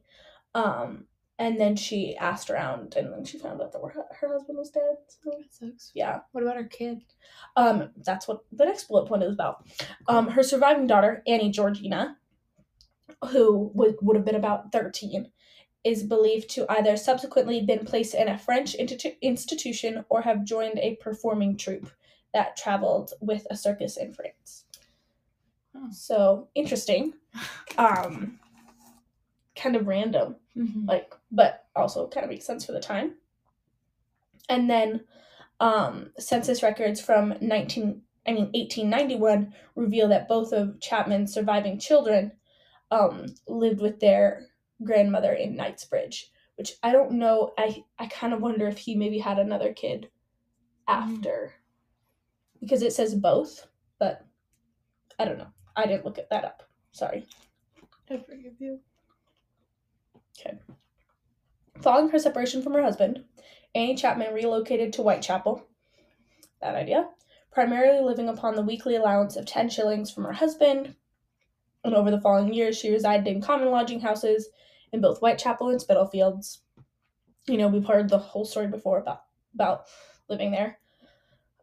Um 0.54 1.06
and 1.38 1.60
then 1.60 1.74
she 1.74 2.16
asked 2.16 2.48
around 2.48 2.94
and 2.96 3.12
then 3.12 3.24
she 3.24 3.38
found 3.38 3.60
out 3.60 3.72
that 3.72 3.80
her, 3.80 4.04
her 4.20 4.32
husband 4.34 4.56
was 4.56 4.70
dead. 4.70 4.96
So 5.08 5.30
That 5.30 5.52
sucks. 5.52 5.90
yeah. 5.92 6.20
What 6.30 6.44
about 6.44 6.54
her 6.56 6.64
kid? 6.64 7.02
Um, 7.56 7.90
that's 8.04 8.28
what 8.28 8.44
the 8.52 8.64
next 8.64 8.84
bullet 8.86 9.06
point 9.08 9.24
is 9.24 9.32
about. 9.34 9.66
Um, 10.06 10.28
her 10.28 10.44
surviving 10.44 10.86
daughter, 10.86 11.24
Annie 11.26 11.50
Georgina, 11.50 12.18
who 13.30 13.72
would, 13.74 13.96
would 14.00 14.14
have 14.14 14.24
been 14.24 14.36
about 14.36 14.70
13, 14.70 15.28
is 15.82 16.04
believed 16.04 16.50
to 16.50 16.66
either 16.70 16.96
subsequently 16.96 17.60
been 17.62 17.84
placed 17.84 18.14
in 18.14 18.28
a 18.28 18.38
French 18.38 18.76
institu- 18.78 19.20
institution 19.20 20.04
or 20.08 20.22
have 20.22 20.44
joined 20.44 20.78
a 20.78 20.94
performing 21.02 21.56
troupe 21.56 21.90
that 22.32 22.56
traveled 22.56 23.12
with 23.20 23.44
a 23.50 23.56
circus 23.56 23.96
in 23.96 24.12
France. 24.12 24.66
Oh. 25.74 25.88
So 25.90 26.48
interesting. 26.54 27.14
Um, 27.76 28.38
kind 29.56 29.74
of 29.74 29.88
random 29.88 30.36
Mm-hmm. 30.56 30.86
like 30.86 31.12
but 31.32 31.66
also 31.74 32.06
kind 32.06 32.22
of 32.22 32.30
makes 32.30 32.46
sense 32.46 32.64
for 32.64 32.72
the 32.72 32.80
time. 32.80 33.14
And 34.48 34.70
then 34.70 35.04
um 35.60 36.10
census 36.18 36.62
records 36.62 37.00
from 37.00 37.34
19 37.40 38.02
i 38.26 38.32
mean 38.32 38.50
1891 38.54 39.54
reveal 39.76 40.08
that 40.08 40.26
both 40.28 40.52
of 40.52 40.80
chapman's 40.80 41.32
surviving 41.32 41.78
children 41.78 42.32
um 42.90 43.26
lived 43.46 43.80
with 43.80 44.00
their 44.00 44.46
grandmother 44.82 45.32
in 45.32 45.54
knightsbridge 45.54 46.32
which 46.56 46.74
i 46.82 46.92
don't 46.92 47.12
know. 47.12 47.52
I 47.58 47.84
i 47.98 48.06
kind 48.06 48.32
of 48.32 48.40
wonder 48.40 48.66
if 48.68 48.78
he 48.78 48.94
maybe 48.94 49.18
had 49.18 49.38
another 49.38 49.72
kid 49.72 50.10
after. 50.86 51.54
Because 52.60 52.82
it 52.82 52.92
says 52.92 53.14
both 53.14 53.66
but 53.98 54.24
i 55.18 55.24
don't 55.24 55.38
know. 55.38 55.52
I 55.76 55.86
didn't 55.86 56.04
look 56.04 56.18
at 56.18 56.30
that 56.30 56.44
up. 56.44 56.62
Sorry. 56.92 57.26
I 58.10 58.18
forgive 58.18 58.54
you. 58.58 58.80
Following 61.84 62.10
her 62.10 62.18
separation 62.18 62.62
from 62.62 62.72
her 62.74 62.82
husband, 62.82 63.24
Annie 63.74 63.94
Chapman 63.94 64.32
relocated 64.32 64.92
to 64.94 65.02
Whitechapel. 65.02 65.66
That 66.62 66.74
idea. 66.74 67.10
Primarily 67.50 68.02
living 68.02 68.28
upon 68.28 68.54
the 68.54 68.62
weekly 68.62 68.96
allowance 68.96 69.36
of 69.36 69.46
10 69.46 69.68
shillings 69.68 70.10
from 70.10 70.24
her 70.24 70.32
husband. 70.32 70.96
And 71.84 71.94
over 71.94 72.10
the 72.10 72.20
following 72.20 72.54
years, 72.54 72.78
she 72.78 72.90
resided 72.90 73.26
in 73.26 73.42
common 73.42 73.70
lodging 73.70 74.00
houses 74.00 74.48
in 74.92 75.00
both 75.00 75.18
Whitechapel 75.18 75.68
and 75.68 75.80
Spitalfields. 75.80 76.62
You 77.46 77.58
know, 77.58 77.68
we've 77.68 77.86
heard 77.86 78.08
the 78.08 78.18
whole 78.18 78.46
story 78.46 78.68
before 78.68 78.98
about, 78.98 79.24
about 79.52 79.84
living 80.28 80.52
there. 80.52 80.78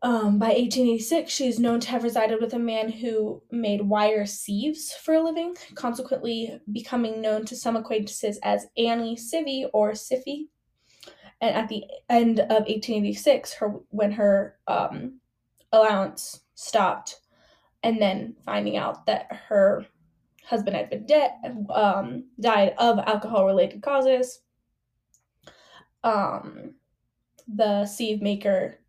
Um, 0.04 0.40
by 0.40 0.48
1886, 0.48 1.32
she 1.32 1.48
is 1.48 1.60
known 1.60 1.80
to 1.82 1.90
have 1.90 2.04
resided 2.04 2.42
with 2.42 2.56
a 2.56 2.60
man 2.60 2.92
who 2.92 3.44
made 3.52 3.82
wire 3.82 4.26
sieves 4.26 4.94
for 4.94 5.14
a 5.14 5.24
living, 5.24 5.56
consequently 5.76 6.60
becoming 6.72 7.22
known 7.22 7.46
to 7.46 7.56
some 7.56 7.76
acquaintances 7.76 8.40
as 8.42 8.66
Annie 8.78 9.16
Civvy 9.16 9.70
or 9.74 9.92
Siffy. 9.92 10.48
And 11.40 11.56
at 11.56 11.70
the 11.70 11.84
end 12.10 12.40
of 12.40 12.50
1886, 12.50 13.54
her 13.54 13.76
when 13.90 14.12
her 14.14 14.58
um, 14.68 15.20
allowance 15.72 16.42
stopped, 16.56 17.20
and 17.84 18.02
then 18.02 18.36
finding 18.44 18.78
out 18.78 19.06
that 19.06 19.28
her 19.50 19.86
husband 20.44 20.76
had 20.76 20.90
been 20.90 21.06
dead, 21.06 21.32
um, 21.70 22.26
died 22.40 22.74
of 22.80 23.00
alcohol-related 23.00 23.82
causes, 23.82 24.42
um, 26.04 26.74
the 27.48 27.86
sieve 27.86 28.22
maker 28.22 28.81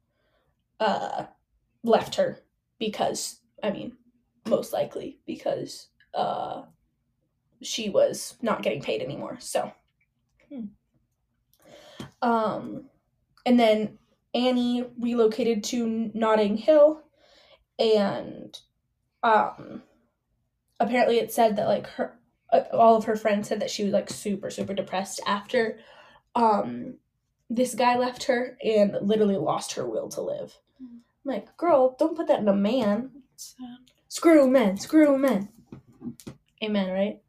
uh, 0.82 1.26
left 1.84 2.16
her 2.16 2.40
because 2.78 3.40
I 3.62 3.70
mean, 3.70 3.96
most 4.48 4.72
likely 4.72 5.20
because 5.26 5.88
uh, 6.14 6.62
she 7.62 7.88
was 7.88 8.36
not 8.42 8.62
getting 8.62 8.82
paid 8.82 9.00
anymore. 9.00 9.38
So, 9.40 9.72
Hmm. 10.50 10.66
um, 12.20 12.86
and 13.46 13.58
then 13.58 13.98
Annie 14.34 14.84
relocated 14.98 15.62
to 15.64 16.10
Notting 16.14 16.56
Hill, 16.56 17.02
and 17.78 18.58
um, 19.22 19.82
apparently 20.80 21.18
it 21.18 21.32
said 21.32 21.56
that 21.56 21.68
like 21.68 21.86
her 21.90 22.18
uh, 22.52 22.62
all 22.72 22.96
of 22.96 23.04
her 23.04 23.16
friends 23.16 23.48
said 23.48 23.60
that 23.60 23.70
she 23.70 23.84
was 23.84 23.92
like 23.92 24.10
super 24.10 24.50
super 24.50 24.74
depressed 24.74 25.20
after 25.26 25.78
um 26.34 26.98
this 27.48 27.74
guy 27.74 27.96
left 27.98 28.24
her 28.24 28.56
and 28.64 28.96
literally 29.02 29.36
lost 29.36 29.74
her 29.74 29.86
will 29.88 30.08
to 30.08 30.22
live. 30.22 30.58
I'm 30.82 31.02
like, 31.24 31.56
girl, 31.56 31.94
don't 31.98 32.16
put 32.16 32.26
that 32.28 32.40
in 32.40 32.48
a 32.48 32.54
man. 32.54 33.10
Screw 34.08 34.48
men, 34.48 34.76
screw 34.76 35.16
men. 35.16 35.48
Amen, 36.62 36.90
right? 36.92 37.20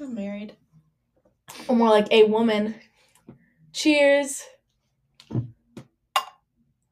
I'm 0.00 0.14
married. 0.14 0.56
Or 1.68 1.76
more 1.76 1.90
like 1.90 2.08
a 2.10 2.24
woman. 2.24 2.74
Cheers. 3.72 4.42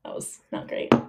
That 0.05 0.15
was 0.15 0.41
not 0.51 0.69
great. 0.69 0.93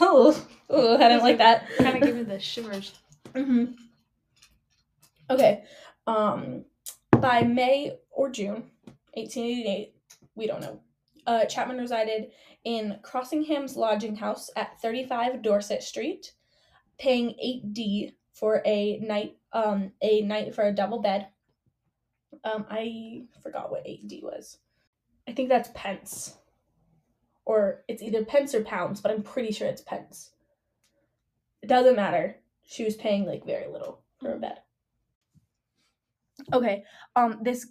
Oh, 0.00 0.46
oh 0.70 0.94
I 0.96 1.08
didn't 1.08 1.22
like 1.22 1.38
that. 1.38 1.68
Kind 1.76 1.96
of 1.96 2.02
give 2.02 2.16
me 2.16 2.22
the 2.22 2.38
shivers. 2.40 2.92
hmm 3.36 3.66
Okay. 5.30 5.64
Um, 6.06 6.64
by 7.10 7.42
May 7.42 7.98
or 8.10 8.28
June, 8.30 8.70
1888, 9.14 9.94
we 10.34 10.46
don't 10.46 10.60
know. 10.60 10.80
Uh, 11.26 11.44
Chapman 11.44 11.78
resided 11.78 12.30
in 12.64 12.98
Crossingham's 13.02 13.76
lodging 13.76 14.16
house 14.16 14.50
at 14.56 14.80
35 14.80 15.42
Dorset 15.42 15.82
Street, 15.82 16.32
paying 16.98 17.30
8D 17.42 18.14
for 18.32 18.62
a 18.64 18.98
night. 18.98 19.36
Um, 19.52 19.92
a 20.00 20.22
night 20.22 20.54
for 20.54 20.64
a 20.64 20.72
double 20.74 21.00
bed. 21.00 21.28
Um, 22.42 22.64
I 22.70 23.24
forgot 23.42 23.70
what 23.70 23.84
8D 23.84 24.22
was. 24.22 24.58
I 25.28 25.32
think 25.32 25.48
that's 25.48 25.70
pence, 25.74 26.38
or 27.44 27.84
it's 27.86 28.02
either 28.02 28.24
pence 28.24 28.54
or 28.54 28.64
pounds, 28.64 29.00
but 29.00 29.12
I'm 29.12 29.22
pretty 29.22 29.52
sure 29.52 29.68
it's 29.68 29.82
pence. 29.82 30.30
It 31.62 31.68
doesn't 31.68 31.96
matter. 31.96 32.36
She 32.64 32.84
was 32.84 32.96
paying 32.96 33.26
like 33.26 33.46
very 33.46 33.70
little 33.70 34.00
for 34.20 34.34
a 34.34 34.38
bed. 34.38 34.58
Okay, 36.52 36.84
um, 37.14 37.38
this 37.42 37.66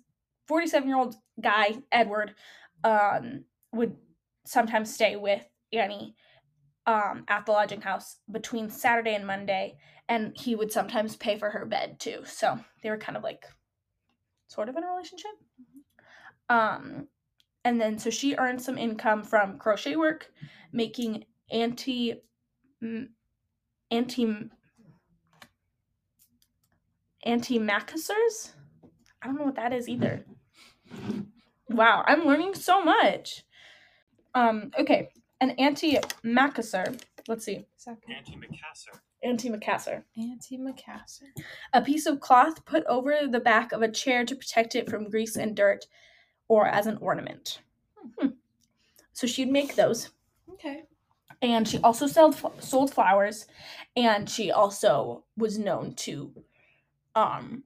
47 0.48 0.88
year 0.88 0.98
old 0.98 1.16
guy, 1.42 1.76
Edward, 1.92 2.36
um, 2.84 3.46
would 3.72 3.96
sometimes 4.46 4.94
stay 4.94 5.16
with 5.16 5.46
Annie 5.72 6.16
um, 6.86 7.24
at 7.28 7.46
the 7.46 7.52
lodging 7.52 7.82
house 7.82 8.18
between 8.32 8.70
Saturday 8.70 9.16
and 9.16 9.26
Monday, 9.26 9.78
and 10.10 10.36
he 10.36 10.56
would 10.56 10.72
sometimes 10.72 11.16
pay 11.16 11.38
for 11.38 11.50
her 11.52 11.66
bed 11.66 12.00
too. 12.00 12.22
So 12.26 12.60
they 12.82 12.90
were 12.90 12.98
kind 12.98 13.18
of 13.18 13.24
like 13.24 13.46
sort 14.48 14.70
of 14.70 14.76
in 14.76 14.84
a 14.84 14.88
relationship. 14.88 15.32
Um, 16.50 17.08
and 17.64 17.80
then 17.80 17.98
so 17.98 18.10
she 18.10 18.36
earned 18.36 18.62
some 18.62 18.78
income 18.78 19.24
from 19.24 19.58
crochet 19.58 19.96
work, 19.96 20.32
making 20.74 21.26
anti 21.52 22.16
anti 23.92 24.50
antimacassars. 27.26 28.54
I 29.22 29.28
don't 29.28 29.38
know 29.38 29.46
what 29.46 29.56
that 29.56 29.74
is 29.74 29.88
either. 29.88 30.26
Wow, 31.74 32.04
I'm 32.06 32.26
learning 32.26 32.56
so 32.56 32.84
much. 32.84 33.44
Um, 34.34 34.72
okay, 34.80 35.10
an 35.40 35.56
antimacassar. 35.58 37.02
Let's 37.28 37.46
see, 37.46 37.66
Second. 37.78 38.14
Antimacassar. 38.14 39.00
antimacassar. 39.26 40.04
Anti-Macassar. 40.18 41.28
A 41.74 41.82
piece 41.82 42.06
of 42.06 42.20
cloth 42.20 42.66
put 42.66 42.84
over 42.86 43.28
the 43.30 43.40
back 43.40 43.72
of 43.72 43.82
a 43.82 43.92
chair 43.92 44.26
to 44.26 44.36
protect 44.36 44.76
it 44.76 44.90
from 44.90 45.10
grease 45.10 45.36
and 45.36 45.56
dirt, 45.56 45.86
or 46.48 46.68
as 46.68 46.88
an 46.88 46.98
ornament. 46.98 47.62
Hmm. 48.18 48.30
So 49.14 49.28
she'd 49.28 49.52
make 49.52 49.76
those. 49.76 50.10
Okay. 50.54 50.84
And 51.42 51.68
she 51.68 51.80
also 51.80 52.08
sold 52.08 52.36
sold 52.60 52.94
flowers, 52.94 53.48
and 53.96 54.30
she 54.30 54.52
also 54.52 55.24
was 55.38 55.58
known 55.58 55.94
to 55.96 56.32
um 57.16 57.64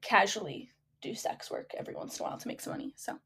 casually 0.00 0.70
do 1.00 1.14
sex 1.14 1.50
work 1.50 1.70
every 1.76 1.94
once 1.94 2.18
in 2.18 2.24
a 2.24 2.28
while 2.28 2.38
to 2.38 2.48
make 2.48 2.60
some 2.60 2.72
money. 2.72 2.92
So 2.96 3.18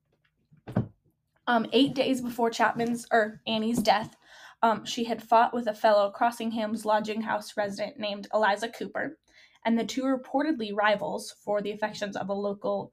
um, 1.47 1.67
eight 1.73 1.95
days 1.95 2.21
before 2.21 2.51
Chapman's 2.51 3.07
or 3.13 3.41
Annie's 3.47 3.79
death, 3.79 4.17
um, 4.63 4.85
she 4.85 5.05
had 5.05 5.23
fought 5.23 5.55
with 5.55 5.67
a 5.67 5.75
fellow 5.75 6.11
Crossingham's 6.11 6.85
lodging 6.85 7.23
house 7.23 7.57
resident 7.57 7.99
named 7.99 8.27
Eliza 8.33 8.69
Cooper, 8.69 9.19
and 9.65 9.79
the 9.79 9.85
two 9.85 10.05
reportedly 10.05 10.75
rivals 10.75 11.35
for 11.45 11.61
the 11.61 11.73
affections 11.73 12.17
of 12.17 12.29
a 12.29 12.35
local 12.35 12.93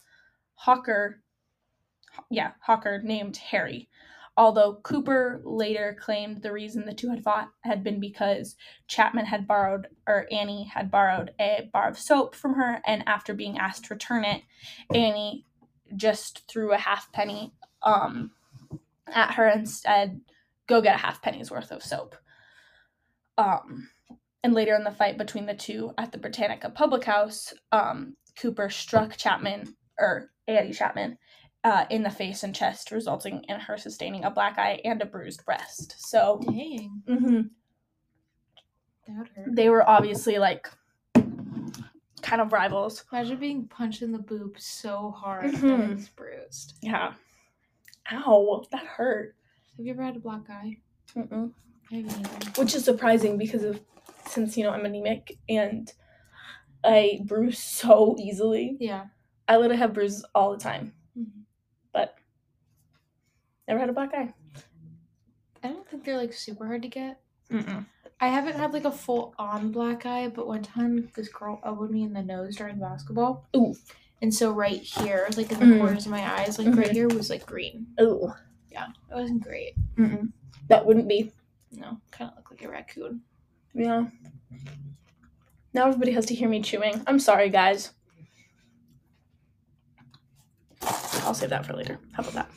hawker, 0.56 1.22
yeah, 2.30 2.52
hawker 2.62 3.02
named 3.04 3.38
Harry. 3.38 3.90
Although 4.36 4.80
Cooper 4.84 5.42
later 5.46 5.96
claimed 6.00 6.42
the 6.42 6.52
reason 6.52 6.86
the 6.86 6.94
two 6.94 7.10
had 7.10 7.24
fought 7.24 7.50
had 7.62 7.84
been 7.84 8.00
because 8.00 8.56
Chapman 8.88 9.28
had 9.28 9.48
borrowed, 9.48 9.88
or 10.08 10.28
Annie 10.32 10.66
had 10.66 10.90
borrowed 10.90 11.32
a 11.40 11.70
bar 11.72 11.88
of 11.88 12.00
soap 12.00 12.34
from 12.36 12.56
her, 12.56 12.82
and 12.86 13.04
after 13.08 13.34
being 13.34 13.60
asked 13.60 13.86
to 13.86 13.94
return 13.94 14.26
it, 14.26 14.42
Annie 14.94 15.46
just 15.96 16.48
threw 16.48 16.74
a 16.74 16.78
half 16.78 17.12
penny 17.12 17.54
um, 17.84 18.32
at 19.08 19.34
her 19.36 19.48
and 19.48 19.70
said, 19.70 20.22
"Go 20.68 20.82
get 20.82 20.96
a 20.96 21.00
half 21.00 21.22
penny's 21.22 21.52
worth 21.52 21.72
of 21.72 21.84
soap." 21.84 22.16
Um, 23.38 23.90
and 24.44 24.54
later 24.54 24.76
in 24.76 24.84
the 24.84 24.92
fight 24.92 25.18
between 25.18 25.46
the 25.46 25.54
two 25.56 25.94
at 25.98 26.12
the 26.12 26.18
Britannica 26.18 26.70
Public 26.70 27.04
House, 27.04 27.54
um, 27.72 28.16
Cooper 28.38 28.70
struck 28.70 29.16
Chapman 29.18 29.76
or 29.98 30.32
Annie 30.48 30.74
Chapman 30.74 31.18
uh, 31.64 31.86
in 31.90 32.04
the 32.04 32.10
face 32.10 32.44
and 32.44 32.54
chest, 32.54 32.92
resulting 32.92 33.44
in 33.48 33.60
her 33.60 33.78
sustaining 33.78 34.24
a 34.26 34.32
black 34.32 34.58
eye 34.60 34.82
and 34.84 35.02
a 35.02 35.06
bruised 35.06 35.46
breast. 35.46 35.96
So 35.98 36.40
Dang, 36.46 37.02
mhm, 37.08 37.50
that 39.08 39.28
hurt. 39.36 39.56
they 39.56 39.70
were 39.70 39.88
obviously 39.90 40.38
like 40.40 40.70
kind 42.22 42.42
of 42.42 42.52
rivals. 42.54 43.04
Imagine 43.12 43.38
being 43.38 43.68
punched 43.68 44.02
in 44.02 44.12
the 44.12 44.20
boob 44.20 44.60
so 44.60 45.12
hard 45.12 45.52
Mhm. 45.54 45.62
that 45.78 45.90
it's 45.92 46.10
bruised. 46.10 46.74
Yeah. 46.82 47.14
Ow, 48.12 48.64
that 48.72 48.86
hurt. 48.86 49.36
Have 49.78 49.86
you 49.86 49.92
ever 49.94 50.04
had 50.04 50.16
a 50.16 50.20
black 50.20 50.50
eye? 50.50 50.78
Mm-mm. 51.16 51.52
I 51.92 51.96
haven't 51.96 52.12
either. 52.28 52.62
Which 52.62 52.76
is 52.76 52.84
surprising 52.84 53.38
because 53.38 53.64
of 53.64 53.80
since 54.28 54.58
you 54.58 54.64
know 54.64 54.72
I'm 54.72 54.86
anemic 54.86 55.38
and 55.50 55.92
I 56.84 57.22
bruise 57.26 57.60
so 57.60 58.16
easily. 58.20 58.78
Yeah. 58.80 59.06
I 59.48 59.58
literally 59.58 59.78
have 59.78 59.94
bruises 59.94 60.26
all 60.34 60.52
the 60.52 60.58
time, 60.58 60.94
Mhm. 61.18 61.44
but 61.92 62.16
never 63.68 63.80
had 63.80 63.90
a 63.90 63.94
black 63.94 64.14
eye. 64.14 64.34
I 65.64 65.68
don't 65.70 65.88
think 65.88 66.04
they're 66.04 66.18
like 66.18 66.34
super 66.34 66.66
hard 66.66 66.82
to 66.84 66.88
get. 66.88 67.20
Mm-mm. 67.50 67.86
I 68.20 68.28
haven't 68.28 68.56
had 68.56 68.74
like 68.74 68.86
a 68.86 68.92
full 68.92 69.34
on 69.38 69.72
black 69.72 70.06
eye, 70.06 70.30
but 70.30 70.48
one 70.48 70.64
time 70.64 71.10
this 71.16 71.28
girl 71.30 71.60
elbowed 71.66 71.92
me 71.92 72.04
in 72.04 72.14
the 72.14 72.22
nose 72.24 72.56
during 72.56 72.80
basketball. 72.80 73.46
Ooh. 73.56 73.76
And 74.24 74.34
so 74.34 74.52
right 74.54 74.80
here, 74.82 75.28
like 75.36 75.52
in 75.52 75.60
the 75.60 75.66
Mm. 75.66 75.80
corners 75.80 76.06
of 76.06 76.12
my 76.12 76.40
eyes, 76.40 76.58
like 76.58 76.68
Mhm. 76.70 76.78
right 76.78 76.92
here 76.92 77.10
was 77.10 77.30
like 77.30 77.46
green. 77.46 77.88
Ooh. 78.00 78.34
Yeah. 78.72 78.88
It 79.12 79.14
wasn't 79.14 79.44
great. 79.44 79.74
Mm-mm. 79.98 80.32
That 80.70 80.86
wouldn't 80.86 81.10
be. 81.10 81.34
No. 81.72 82.00
Kind 82.10 82.32
of 82.32 82.38
looked 82.38 82.50
like 82.52 82.64
a 82.64 82.70
raccoon. 82.70 83.22
Yeah. 83.74 84.08
Now 85.74 85.88
everybody 85.88 86.14
has 86.14 86.26
to 86.28 86.36
hear 86.36 86.48
me 86.48 86.62
chewing. 86.62 87.04
I'm 87.06 87.20
sorry, 87.20 87.50
guys. 87.50 87.92
I'll 91.26 91.34
save 91.34 91.50
that 91.50 91.66
for 91.66 91.74
later. 91.74 92.00
How 92.14 92.24
about 92.24 92.34
that? 92.34 92.50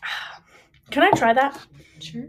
Can 0.92 1.02
I 1.02 1.10
try 1.10 1.32
that? 1.32 1.60
Sure. 1.98 2.28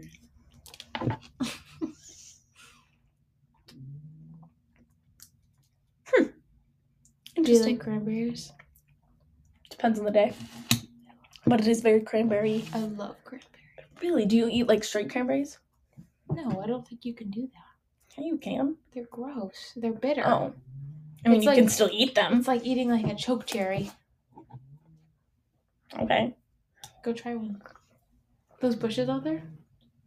Do 6.16 6.30
you 7.31 7.31
Interesting. 7.42 7.74
like 7.76 7.84
cranberries? 7.84 8.52
Depends 9.70 9.98
on 9.98 10.04
the 10.04 10.10
day. 10.12 10.32
But 11.46 11.60
it 11.60 11.66
is 11.66 11.80
very 11.80 12.00
cranberry. 12.00 12.64
I 12.72 12.78
love 12.80 13.16
cranberries. 13.24 13.48
Really? 14.00 14.26
Do 14.26 14.36
you 14.36 14.48
eat 14.50 14.68
like 14.68 14.84
straight 14.84 15.10
cranberries? 15.10 15.58
No, 16.30 16.60
I 16.62 16.66
don't 16.66 16.86
think 16.86 17.04
you 17.04 17.14
can 17.14 17.30
do 17.30 17.42
that. 17.42 18.18
Yeah, 18.18 18.24
you 18.26 18.36
can. 18.38 18.76
They're 18.94 19.06
gross. 19.10 19.72
They're 19.76 19.92
bitter. 19.92 20.22
Oh. 20.26 20.52
I 21.24 21.28
mean, 21.28 21.36
It's 21.38 21.44
you 21.44 21.50
like- 21.50 21.58
can 21.58 21.68
still 21.68 21.90
eat 21.92 22.14
them. 22.14 22.38
It's 22.38 22.48
like 22.48 22.64
eating 22.64 22.88
like 22.90 23.06
a 23.06 23.14
choke 23.14 23.46
cherry. 23.46 23.90
Okay. 25.98 26.34
Go 27.04 27.12
try 27.12 27.34
one. 27.34 27.60
Those 28.60 28.76
bushes 28.76 29.08
out 29.08 29.24
there? 29.24 29.42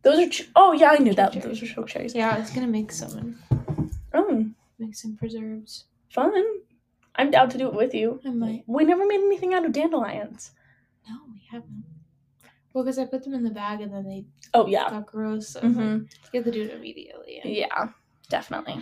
Those 0.03 0.19
are. 0.19 0.29
Ch- 0.29 0.49
oh, 0.55 0.71
yeah, 0.71 0.91
I 0.91 0.97
knew 0.97 1.13
that. 1.15 1.33
Choke 1.33 1.43
Those 1.43 1.61
are 1.63 1.67
choke 1.67 1.87
cherries. 1.87 2.15
Yeah, 2.15 2.29
I 2.35 2.39
was 2.39 2.49
gonna 2.51 2.67
make 2.67 2.91
some 2.91 3.37
Oh, 4.13 4.45
make 4.79 4.95
some 4.95 5.17
preserves. 5.17 5.85
fun. 6.09 6.31
I'm 7.17 7.31
down 7.31 7.49
to 7.49 7.57
do 7.57 7.67
it 7.67 7.73
with 7.73 7.93
you. 7.93 8.19
I 8.25 8.29
might. 8.29 8.63
We 8.67 8.83
never 8.83 9.05
made 9.05 9.19
anything 9.21 9.53
out 9.53 9.65
of 9.65 9.71
dandelions. 9.71 10.51
No, 11.09 11.15
we 11.31 11.41
haven't. 11.51 11.83
Well, 12.73 12.83
because 12.83 12.99
I 12.99 13.05
put 13.05 13.23
them 13.23 13.33
in 13.33 13.43
the 13.43 13.51
bag 13.51 13.79
and 13.81 13.93
then 13.93 14.03
they 14.05 14.25
Oh, 14.53 14.67
yeah. 14.67 14.89
got 14.89 15.05
gross. 15.05 15.49
So 15.49 15.61
I'm 15.61 15.75
like, 15.75 16.09
you 16.33 16.39
have 16.41 16.45
to 16.45 16.51
do 16.51 16.63
it 16.63 16.71
immediately. 16.71 17.39
Yeah, 17.45 17.89
definitely. 18.29 18.79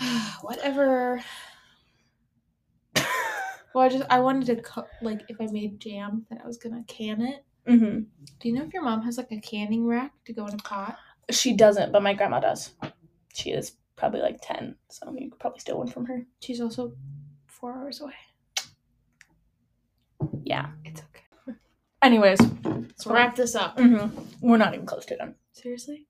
Whatever. 0.42 1.22
Well, 3.74 3.84
I 3.84 3.88
just 3.88 4.04
I 4.10 4.20
wanted 4.20 4.46
to 4.46 4.56
cook 4.62 4.88
like 5.00 5.22
if 5.28 5.40
I 5.40 5.46
made 5.46 5.80
jam, 5.80 6.26
then 6.28 6.38
I 6.42 6.46
was 6.46 6.58
gonna 6.58 6.84
can 6.88 7.22
it. 7.22 7.44
hmm 7.66 8.00
Do 8.40 8.48
you 8.48 8.52
know 8.52 8.64
if 8.64 8.72
your 8.74 8.82
mom 8.82 9.02
has 9.02 9.16
like 9.16 9.32
a 9.32 9.40
canning 9.40 9.86
rack 9.86 10.12
to 10.26 10.32
go 10.34 10.46
in 10.46 10.54
a 10.54 10.58
pot? 10.58 10.98
She 11.30 11.54
doesn't, 11.54 11.90
but 11.90 12.02
my 12.02 12.12
grandma 12.12 12.40
does. 12.40 12.74
She 13.32 13.50
is 13.50 13.72
probably 13.96 14.20
like 14.20 14.40
10, 14.42 14.74
so 14.90 15.14
you 15.18 15.30
could 15.30 15.38
probably 15.38 15.60
steal 15.60 15.78
one 15.78 15.86
from 15.88 16.04
her. 16.06 16.26
She's 16.40 16.60
also 16.60 16.92
four 17.62 17.72
hours 17.74 18.00
away. 18.00 18.12
Yeah. 20.42 20.66
It's 20.84 21.00
okay. 21.00 21.56
Anyways, 22.02 22.40
Let's 22.64 23.06
wrap 23.06 23.36
this 23.36 23.54
up. 23.54 23.78
hmm 23.78 24.08
we're 24.40 24.56
not 24.56 24.74
even 24.74 24.84
close 24.84 25.06
to 25.06 25.16
done. 25.16 25.36
Seriously? 25.52 26.08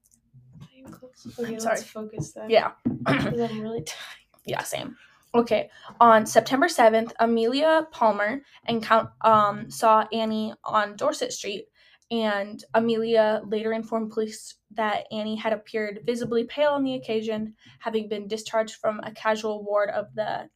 Not 0.59 0.71
even 0.75 0.91
close. 0.91 1.27
I'm 1.39 1.45
Okay, 1.45 1.59
sorry. 1.59 1.75
let's 1.77 1.83
focus 1.91 2.33
then. 2.33 2.49
Yeah. 2.49 2.71
'Cause 3.07 3.39
I'm 3.41 3.61
really 3.61 3.83
tired. 3.87 4.19
yeah, 4.47 4.63
same. 4.63 4.97
Okay. 5.35 5.69
On 6.01 6.25
September 6.25 6.69
7th, 6.69 7.13
Amelia 7.21 7.87
Palmer 7.91 8.41
and 8.65 8.83
Count 8.83 9.11
um 9.21 9.71
saw 9.71 10.07
Annie 10.11 10.55
on 10.65 10.97
Dorset 10.97 11.35
Street 11.35 11.67
and 12.11 12.65
Amelia 12.73 13.43
later 13.47 13.75
informed 13.75 14.11
police 14.13 14.55
that 14.71 15.05
Annie 15.13 15.37
had 15.37 15.53
appeared 15.53 16.01
visibly 16.07 16.45
pale 16.45 16.71
on 16.71 16.83
the 16.85 16.95
occasion, 16.95 17.55
having 17.81 18.09
been 18.09 18.27
discharged 18.27 18.77
from 18.77 19.01
a 19.01 19.13
casual 19.13 19.63
ward 19.63 19.91
of 19.91 20.07
the 20.15 20.49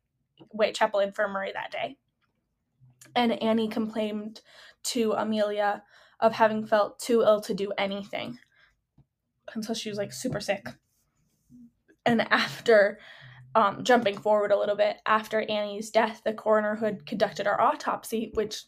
Whitechapel 0.51 1.01
Infirmary 1.01 1.53
that 1.53 1.71
day. 1.71 1.97
And 3.15 3.43
Annie 3.43 3.69
complained 3.69 4.41
to 4.85 5.13
Amelia 5.13 5.83
of 6.21 6.33
having 6.33 6.67
felt 6.67 6.99
too 6.99 7.23
ill 7.23 7.41
to 7.43 7.55
do 7.55 7.73
anything 7.79 8.39
until 9.55 9.75
she 9.75 9.89
was 9.89 9.99
like 9.99 10.13
super 10.13 10.41
sick. 10.41 10.67
And 12.05 12.23
after 12.31 12.99
um, 13.55 13.85
jumping 13.85 14.19
forward 14.19 14.53
a 14.53 14.59
little 14.59 14.77
bit, 14.77 14.99
after 15.07 15.41
Annie's 15.41 15.91
death, 15.91 16.23
the 16.25 16.33
coroner 16.33 16.77
who 16.77 16.85
had 16.85 17.07
conducted 17.07 17.47
our 17.47 17.61
autopsy, 17.61 18.31
which 18.35 18.65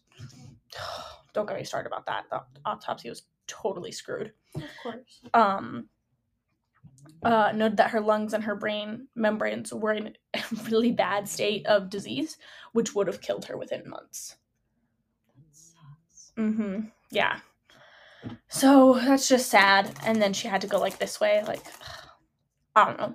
don't 1.35 1.47
get 1.47 1.57
me 1.57 1.65
started 1.65 1.89
about 1.89 2.07
that. 2.07 2.25
The 2.31 2.43
autopsy 2.65 3.09
was 3.09 3.23
totally 3.47 3.93
screwed. 3.93 4.33
Of 4.55 4.63
course. 4.83 5.21
Um, 5.35 5.89
uh, 7.23 7.53
noted 7.55 7.77
that 7.79 7.91
her 7.91 8.01
lungs 8.01 8.33
and 8.33 8.45
her 8.45 8.55
brain 8.55 9.09
membranes 9.15 9.73
were 9.73 9.93
in 9.93 10.15
a 10.35 10.43
really 10.71 10.93
bad 10.93 11.29
state 11.29 11.67
of 11.67 11.91
disease, 11.91 12.37
which 12.73 12.95
would 12.95 13.07
have 13.07 13.21
killed 13.21 13.45
her 13.47 13.57
within 13.57 13.89
months. 13.89 14.37
Mm-hmm. 16.37 16.87
Yeah. 17.11 17.41
So 18.49 18.95
that's 18.95 19.29
just 19.29 19.49
sad. 19.51 19.91
And 20.05 20.21
then 20.23 20.33
she 20.33 20.49
had 20.49 20.61
to 20.61 20.67
go 20.67 20.79
like 20.79 20.99
this 20.99 21.21
way. 21.21 21.43
Like, 21.47 21.63
I 22.77 22.85
don't 22.85 22.99
know. 22.99 23.15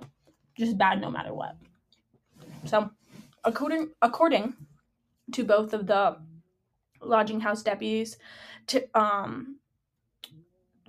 Just 0.58 0.78
bad 0.78 1.00
no 1.00 1.10
matter 1.10 1.32
what. 1.32 1.56
So, 2.64 2.90
according 3.42 3.90
according 4.00 4.54
to 5.32 5.44
both 5.44 5.72
of 5.72 5.86
the 5.86 6.18
lodging 7.00 7.40
house 7.40 7.62
deputies, 7.62 8.16
to 8.68 8.86
um, 8.94 9.58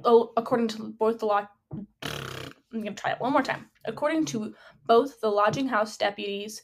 oh, 0.03 0.32
according 0.38 0.68
to 0.70 0.93
both 0.99 1.20
the 1.20 1.26
law, 1.26 1.47
I'm 2.76 2.84
gonna 2.84 2.95
try 2.95 3.11
it 3.11 3.19
one 3.19 3.32
more 3.32 3.41
time. 3.41 3.69
According 3.86 4.26
to 4.26 4.53
both 4.86 5.19
the 5.21 5.30
lodging 5.30 5.67
house 5.67 5.97
deputies, 5.97 6.63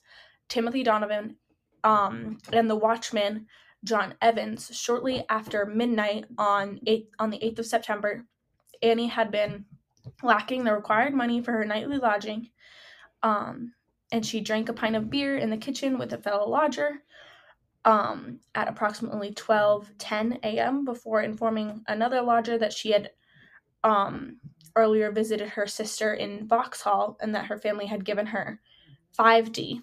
Timothy 0.50 0.84
Donovan, 0.84 1.38
um, 1.84 2.38
and 2.52 2.70
the 2.70 2.76
watchman 2.76 3.48
John 3.84 4.14
Evans, 4.22 4.70
shortly 4.74 5.26
after 5.30 5.66
midnight 5.66 6.26
on 6.38 6.80
eight 6.86 7.10
on 7.18 7.30
the 7.30 7.44
eighth 7.44 7.60
of 7.60 7.66
September, 7.66 8.26
Annie 8.84 9.08
had 9.08 9.32
been 9.32 9.66
lacking 10.22 10.64
the 10.64 10.74
required 10.74 11.14
money 11.14 11.42
for 11.42 11.52
her 11.54 11.66
nightly 11.66 11.98
lodging, 11.98 12.50
um, 13.24 13.74
and 14.12 14.26
she 14.26 14.42
drank 14.42 14.70
a 14.70 14.74
pint 14.74 14.96
of 14.96 15.10
beer 15.10 15.38
in 15.38 15.50
the 15.50 15.58
kitchen 15.58 15.98
with 15.98 16.14
a 16.14 16.18
fellow 16.18 16.48
lodger. 16.48 17.04
Um, 17.84 18.42
at 18.54 18.68
approximately 18.68 19.34
twelve 19.34 19.90
ten 19.98 20.38
a.m. 20.44 20.86
before 20.86 21.24
informing 21.24 21.84
another 21.88 22.22
lodger 22.22 22.60
that 22.60 22.74
she 22.74 22.92
had 22.92 23.10
um, 23.84 24.38
earlier 24.76 25.12
visited 25.12 25.50
her 25.50 25.68
sister 25.68 26.14
in 26.14 26.48
Vauxhall 26.48 27.18
and 27.22 27.36
that 27.36 27.46
her 27.46 27.58
family 27.58 27.86
had 27.86 28.06
given 28.06 28.28
her 28.28 28.60
5D. 29.18 29.82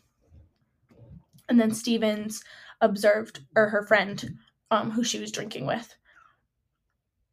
And 1.49 1.61
then 1.61 1.73
Stevens 1.73 2.45
observed, 2.81 3.41
or 3.57 3.69
her 3.69 3.83
friend 3.83 4.39
um, 4.71 4.91
who 4.91 5.03
she 5.03 5.19
was 5.19 5.33
drinking 5.33 5.67
with, 5.67 5.95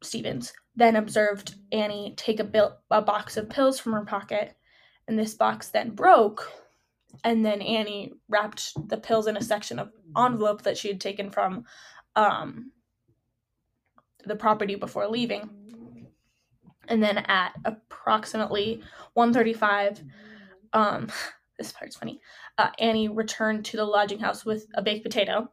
Stevens, 0.02 0.52
then 0.74 0.96
observed 0.96 1.56
Annie 1.72 2.14
take 2.16 2.40
a, 2.40 2.44
bill, 2.44 2.78
a 2.90 3.02
box 3.02 3.36
of 3.36 3.48
pills 3.48 3.78
from 3.78 3.92
her 3.92 4.04
pocket, 4.04 4.56
and 5.08 5.18
this 5.18 5.34
box 5.34 5.68
then 5.68 5.90
broke. 5.90 6.50
And 7.24 7.44
then 7.44 7.62
Annie 7.62 8.12
wrapped 8.28 8.72
the 8.88 8.98
pills 8.98 9.26
in 9.26 9.36
a 9.36 9.42
section 9.42 9.78
of 9.78 9.90
envelope 10.16 10.62
that 10.62 10.76
she 10.76 10.88
had 10.88 11.00
taken 11.00 11.30
from 11.30 11.64
um, 12.14 12.72
the 14.24 14.36
property 14.36 14.74
before 14.74 15.08
leaving. 15.08 15.48
And 16.88 17.02
then 17.02 17.18
at 17.18 17.52
approximately 17.64 18.82
1:35, 19.16 20.02
um, 20.72 21.08
this 21.58 21.72
part's 21.72 21.96
funny. 21.96 22.20
Uh, 22.58 22.70
Annie 22.78 23.08
returned 23.08 23.64
to 23.66 23.76
the 23.76 23.84
lodging 23.84 24.18
house 24.18 24.44
with 24.44 24.66
a 24.74 24.82
baked 24.82 25.04
potato, 25.04 25.50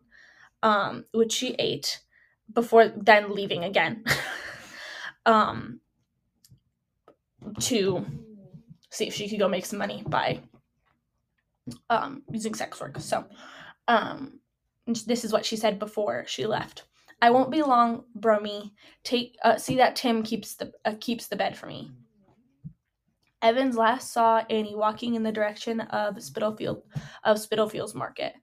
um, 0.61 1.05
which 1.13 1.33
she 1.33 1.55
ate 1.59 2.01
before 2.53 2.87
then 2.87 3.33
leaving 3.33 3.63
again. 3.63 4.03
um, 5.25 5.79
to 7.59 8.05
see 8.89 9.07
if 9.07 9.13
she 9.13 9.29
could 9.29 9.39
go 9.39 9.47
make 9.47 9.65
some 9.65 9.79
money 9.79 10.03
by 10.07 10.39
um, 11.89 12.23
using 12.31 12.53
sex 12.53 12.79
work. 12.79 12.97
So, 12.99 13.25
um, 13.87 14.39
this 14.85 15.23
is 15.23 15.31
what 15.31 15.45
she 15.45 15.55
said 15.55 15.79
before 15.79 16.25
she 16.27 16.45
left. 16.45 16.83
I 17.23 17.29
won't 17.29 17.51
be 17.51 17.61
long, 17.61 18.03
Brummy. 18.15 18.73
Take 19.05 19.37
uh, 19.45 19.55
see 19.55 19.77
that 19.77 19.95
Tim 19.95 20.23
keeps 20.23 20.55
the 20.55 20.73
uh, 20.83 20.95
keeps 20.99 21.27
the 21.27 21.37
bed 21.37 21.57
for 21.57 21.67
me. 21.67 21.89
Evans 23.41 23.77
last 23.77 24.11
saw 24.11 24.43
Annie 24.49 24.75
walking 24.75 25.15
in 25.15 25.23
the 25.23 25.31
direction 25.31 25.79
of 25.79 26.21
Spitalfield 26.21 26.83
of 27.23 27.39
Spitalfields 27.39 27.95
Market. 27.95 28.33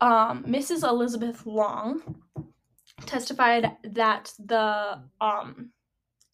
Um, 0.00 0.42
Mrs. 0.44 0.88
Elizabeth 0.88 1.44
Long 1.44 2.22
testified 3.04 3.72
that 3.84 4.32
the 4.38 5.02
um, 5.20 5.70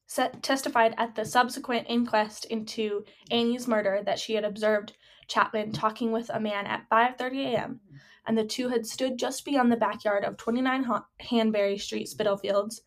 set, 0.07 0.45
testified 0.45 0.95
at 0.97 1.17
the 1.17 1.25
subsequent 1.25 1.89
inquest 1.89 2.45
into 2.45 3.05
Annie's 3.33 3.67
murder 3.67 4.01
that 4.07 4.21
she 4.21 4.35
had 4.35 4.45
observed 4.45 4.93
Chapman 5.27 5.73
talking 5.73 6.13
with 6.13 6.31
a 6.31 6.39
man 6.39 6.67
at 6.67 6.89
5:30 6.89 7.53
a.m. 7.53 7.81
and 8.27 8.37
the 8.37 8.45
two 8.45 8.69
had 8.69 8.87
stood 8.87 9.19
just 9.19 9.45
beyond 9.45 9.71
the 9.71 9.77
backyard 9.77 10.25
of 10.25 10.37
29 10.37 10.87
Hanbury 11.21 11.79
Street, 11.79 12.09
Spitalfields. 12.09 12.83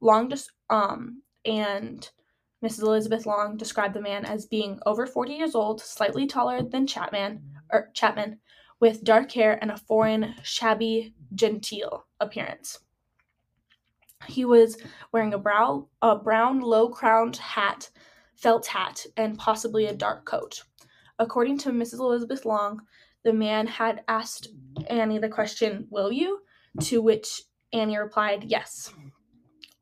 Long 0.00 0.28
dis- 0.28 0.50
um 0.70 1.22
and 1.44 2.10
Mrs. 2.64 2.82
Elizabeth 2.82 3.26
Long 3.26 3.56
described 3.56 3.94
the 3.94 4.00
man 4.00 4.24
as 4.24 4.46
being 4.46 4.80
over 4.86 5.06
40 5.06 5.34
years 5.34 5.54
old, 5.54 5.80
slightly 5.80 6.26
taller 6.26 6.62
than 6.62 6.86
Chapman 6.86 7.42
or 7.70 7.90
Chapman, 7.94 8.38
with 8.80 9.04
dark 9.04 9.30
hair 9.32 9.58
and 9.60 9.70
a 9.70 9.76
foreign, 9.76 10.34
shabby, 10.42 11.14
genteel 11.34 12.06
appearance. 12.20 12.80
He 14.26 14.44
was 14.44 14.78
wearing 15.12 15.34
a 15.34 15.38
brow 15.38 15.88
a 16.02 16.16
brown 16.16 16.60
low-crowned 16.60 17.36
hat, 17.36 17.90
felt 18.34 18.66
hat, 18.66 19.04
and 19.16 19.38
possibly 19.38 19.86
a 19.86 19.94
dark 19.94 20.24
coat. 20.24 20.62
According 21.18 21.58
to 21.58 21.70
Mrs. 21.70 22.00
Elizabeth 22.00 22.44
Long, 22.44 22.80
the 23.26 23.32
man 23.32 23.66
had 23.66 24.04
asked 24.06 24.46
Annie 24.86 25.18
the 25.18 25.28
question, 25.28 25.88
Will 25.90 26.12
you? 26.12 26.42
To 26.82 27.02
which 27.02 27.42
Annie 27.72 27.98
replied, 27.98 28.44
Yes. 28.44 28.92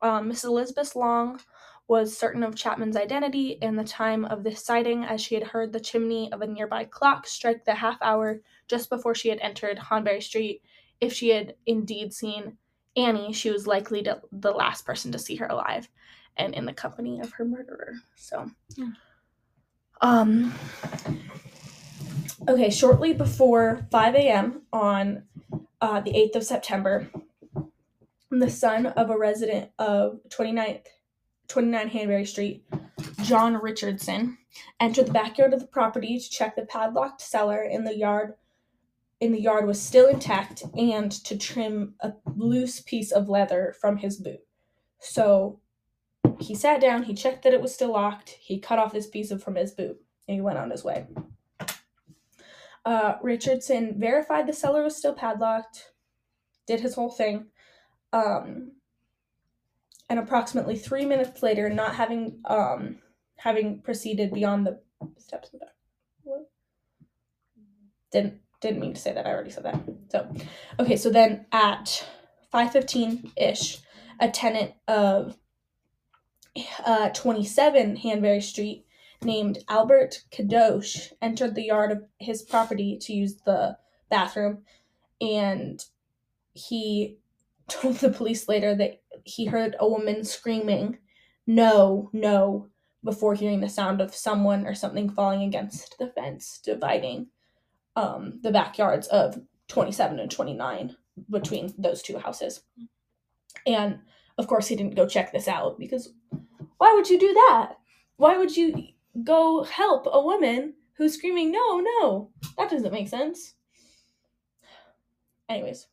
Um, 0.01 0.31
Mrs. 0.31 0.45
Elizabeth 0.45 0.95
Long 0.95 1.39
was 1.87 2.17
certain 2.17 2.41
of 2.41 2.55
Chapman's 2.55 2.97
identity 2.97 3.59
and 3.61 3.77
the 3.77 3.83
time 3.83 4.25
of 4.25 4.43
this 4.43 4.65
sighting 4.65 5.03
as 5.03 5.21
she 5.21 5.35
had 5.35 5.43
heard 5.43 5.71
the 5.71 5.79
chimney 5.79 6.31
of 6.31 6.41
a 6.41 6.47
nearby 6.47 6.85
clock 6.85 7.27
strike 7.27 7.63
the 7.65 7.75
half 7.75 7.99
hour 8.01 8.41
just 8.67 8.89
before 8.89 9.13
she 9.13 9.29
had 9.29 9.37
entered 9.41 9.77
Hanbury 9.77 10.21
Street. 10.21 10.63
If 10.99 11.13
she 11.13 11.29
had 11.29 11.53
indeed 11.67 12.13
seen 12.13 12.57
Annie, 12.97 13.31
she 13.31 13.51
was 13.51 13.67
likely 13.67 14.01
to, 14.03 14.21
the 14.31 14.51
last 14.51 14.87
person 14.87 15.11
to 15.11 15.19
see 15.19 15.35
her 15.35 15.45
alive 15.45 15.87
and 16.35 16.55
in 16.55 16.65
the 16.65 16.73
company 16.73 17.19
of 17.19 17.31
her 17.33 17.45
murderer. 17.45 17.93
So, 18.15 18.49
Yeah. 18.75 18.89
um, 20.01 20.51
okay, 22.47 22.69
shortly 22.69 23.13
before 23.13 23.87
5 23.91 24.15
a.m. 24.15 24.61
on 24.71 25.23
uh, 25.81 26.01
the 26.01 26.11
8th 26.11 26.35
of 26.37 26.43
September, 26.43 27.07
the 28.29 28.49
son 28.49 28.87
of 28.87 29.09
a 29.09 29.17
resident 29.17 29.71
of 29.79 30.19
29th 30.29 30.87
29 31.47 31.89
Hanbury 31.89 32.25
Street, 32.25 32.65
John 33.21 33.55
Richardson, 33.61 34.37
entered 34.79 35.05
the 35.05 35.13
backyard 35.13 35.53
of 35.53 35.59
the 35.59 35.67
property 35.67 36.19
to 36.19 36.29
check 36.29 36.55
the 36.55 36.65
padlocked 36.65 37.21
cellar 37.21 37.61
in 37.63 37.83
the 37.83 37.95
yard 37.95 38.33
in 39.21 39.31
the 39.31 39.41
yard 39.41 39.65
was 39.65 39.81
still 39.81 40.07
intact 40.07 40.63
and 40.77 41.11
to 41.11 41.37
trim 41.37 41.95
a 42.01 42.13
loose 42.35 42.81
piece 42.81 43.11
of 43.11 43.29
leather 43.29 43.73
from 43.79 43.97
his 43.97 44.17
boot. 44.17 44.41
So 44.99 45.61
he 46.39 46.53
sat 46.53 46.81
down, 46.81 47.03
he 47.03 47.13
checked 47.13 47.43
that 47.43 47.53
it 47.53 47.61
was 47.61 47.73
still 47.73 47.93
locked, 47.93 48.29
he 48.41 48.59
cut 48.59 48.77
off 48.77 48.91
this 48.91 49.07
piece 49.07 49.31
of 49.31 49.41
from 49.41 49.55
his 49.55 49.71
boot, 49.71 49.97
and 50.27 50.35
he 50.35 50.41
went 50.41 50.57
on 50.57 50.69
his 50.69 50.83
way. 50.83 51.05
Uh, 52.85 53.15
Richardson 53.23 53.95
verified 53.97 54.45
the 54.45 54.53
cellar 54.53 54.83
was 54.83 54.95
still 54.95 55.13
padlocked, 55.13 55.91
did 56.67 56.81
his 56.81 56.93
whole 56.93 57.09
thing. 57.09 57.47
Um, 58.13 58.73
and 60.07 60.19
approximately 60.19 60.77
three 60.77 61.03
minutes 61.03 61.41
later, 61.41 61.67
not 61.69 61.95
having 61.95 62.41
um 62.45 62.99
having 63.37 63.81
proceeded 63.81 64.31
beyond 64.31 64.67
the 64.67 64.79
steps 65.17 65.51
of 65.53 65.59
the 65.59 65.67
what? 66.23 66.49
Didn't 68.11 68.39
didn't 68.61 68.79
mean 68.79 68.93
to 68.93 69.01
say 69.01 69.13
that. 69.13 69.25
I 69.25 69.31
already 69.31 69.49
said 69.49 69.65
that. 69.65 69.81
So, 70.09 70.31
okay. 70.79 70.95
So 70.95 71.09
then 71.09 71.47
at 71.51 72.07
five 72.51 72.71
fifteen 72.71 73.31
ish, 73.35 73.79
a 74.19 74.29
tenant 74.29 74.73
of 74.87 75.35
uh, 76.85 77.09
twenty 77.09 77.45
seven 77.45 77.95
Hanbury 77.97 78.41
Street 78.41 78.84
named 79.23 79.59
Albert 79.69 80.23
Cadosch 80.31 81.11
entered 81.21 81.55
the 81.55 81.65
yard 81.65 81.91
of 81.91 82.03
his 82.19 82.41
property 82.41 82.97
to 83.01 83.13
use 83.13 83.35
the 83.45 83.77
bathroom, 84.09 84.63
and 85.21 85.83
he 86.53 87.17
told 87.67 87.95
the 87.95 88.09
police 88.09 88.47
later 88.47 88.75
that 88.75 89.01
he 89.23 89.45
heard 89.45 89.75
a 89.79 89.87
woman 89.87 90.23
screaming, 90.23 90.97
No, 91.47 92.09
no, 92.13 92.67
before 93.03 93.35
hearing 93.35 93.61
the 93.61 93.69
sound 93.69 94.01
of 94.01 94.13
someone 94.13 94.65
or 94.65 94.75
something 94.75 95.09
falling 95.09 95.43
against 95.43 95.97
the 95.97 96.07
fence, 96.07 96.59
dividing 96.63 97.27
um, 97.95 98.39
the 98.41 98.51
backyards 98.51 99.07
of 99.07 99.39
27 99.67 100.19
and 100.19 100.29
29 100.29 100.95
between 101.29 101.73
those 101.77 102.01
two 102.01 102.17
houses. 102.17 102.61
And 103.65 103.99
of 104.37 104.47
course, 104.47 104.67
he 104.67 104.75
didn't 104.75 104.95
go 104.95 105.07
check 105.07 105.31
this 105.31 105.47
out 105.47 105.79
because 105.79 106.11
why 106.77 106.93
would 106.93 107.09
you 107.09 107.19
do 107.19 107.33
that? 107.33 107.73
Why 108.17 108.37
would 108.37 108.55
you 108.55 108.89
go 109.23 109.63
help 109.63 110.07
a 110.11 110.21
woman 110.21 110.73
who's 110.97 111.15
screaming, 111.15 111.51
No, 111.51 111.79
no? 111.79 112.31
That 112.57 112.69
doesn't 112.69 112.93
make 112.93 113.09
sense. 113.09 113.55
Anyways. 115.49 115.87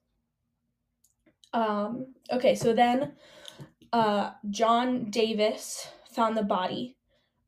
Um, 1.52 2.14
okay, 2.30 2.54
so 2.54 2.72
then 2.72 3.12
uh, 3.92 4.30
John 4.48 5.10
Davis 5.10 5.88
found 6.10 6.36
the 6.36 6.42
body. 6.42 6.96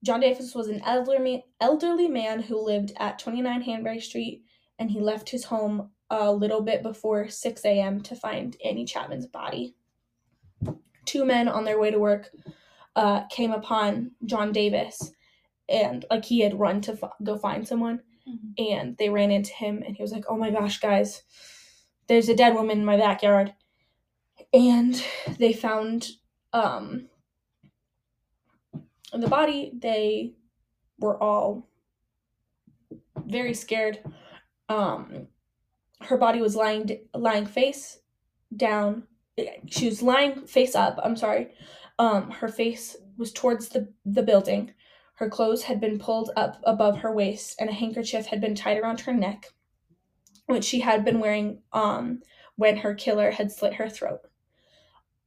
John 0.05 0.20
Davis 0.20 0.55
was 0.55 0.68
an 0.68 0.83
elderly, 0.85 1.45
elderly 1.61 2.09
man 2.09 2.43
who 2.43 2.62
lived 2.62 2.93
at 2.99 3.18
29 3.18 3.62
Hanbury 3.62 4.01
Street, 4.01 4.45
and 4.79 4.91
he 4.91 5.01
left 5.01 5.31
his 5.31 5.45
home 5.45 5.91
a 6.11 6.31
little 6.31 6.61
bit 6.61 6.83
before 6.83 7.29
6 7.29 7.64
a.m. 7.64 8.03
to 8.03 8.14
find 8.14 8.57
Annie 8.64 8.85
Chapman's 8.85 9.27
body. 9.27 9.75
Two 11.07 11.25
men 11.25 11.49
on 11.49 11.64
their 11.64 11.79
way 11.79 11.91
to 11.91 11.99
work 11.99 12.31
uh, 12.97 13.27
came 13.29 13.53
upon 13.53 14.11
John 14.27 14.53
Davis, 14.53 15.12
and 15.69 16.05
like 16.11 16.25
he 16.27 16.41
had 16.41 16.59
run 16.59 16.81
to 16.83 16.93
f- 16.93 17.12
go 17.23 17.39
find 17.39 17.67
someone, 17.67 18.01
and 18.59 18.97
they 18.99 19.11
ran 19.11 19.31
into 19.31 19.53
him, 19.53 19.83
and 19.87 19.97
he 19.97 20.03
was 20.03 20.12
like, 20.12 20.25
"Oh 20.29 20.37
my 20.37 20.51
gosh, 20.51 20.79
guys, 20.81 21.23
there's 22.09 22.29
a 22.29 22.37
dead 22.37 22.55
woman 22.55 22.81
in 22.81 22.85
my 22.85 22.97
backyard." 22.97 23.55
and 24.55 25.05
they 25.39 25.53
found 25.53 26.09
um 26.53 27.09
the 29.12 29.29
body. 29.29 29.73
They 29.77 30.35
were 30.99 31.21
all 31.23 31.69
very 33.27 33.55
scared. 33.55 33.99
Um 34.69 35.29
her 36.03 36.19
body 36.19 36.41
was 36.41 36.57
lying 36.57 37.01
lying 37.15 37.47
face 37.47 37.99
down 38.57 39.05
she 39.67 39.87
was 39.87 40.03
lying 40.03 40.47
face 40.47 40.75
up 40.75 40.99
i'm 41.03 41.17
sorry. 41.17 41.53
Um 41.99 42.31
her 42.31 42.49
face 42.49 42.97
was 43.17 43.33
towards 43.33 43.69
the 43.71 43.93
the 44.05 44.23
building 44.23 44.73
her 45.15 45.29
clothes 45.29 45.65
had 45.65 45.81
been 45.81 45.99
pulled 45.99 46.31
up 46.37 46.61
above 46.65 46.99
her 46.99 47.12
waist 47.12 47.57
and 47.61 47.71
a 47.71 47.75
handkerchief 47.75 48.27
had 48.27 48.41
been 48.41 48.55
tied 48.55 48.79
around 48.79 49.01
her 49.01 49.12
neck 49.12 49.53
which 50.47 50.65
she 50.65 50.81
had 50.81 51.05
been 51.05 51.21
wearing 51.21 51.62
um 51.73 52.21
when 52.57 52.77
her 52.79 52.95
killer 52.95 53.31
had 53.31 53.51
slit 53.51 53.75
her 53.75 53.89
throat 53.89 54.21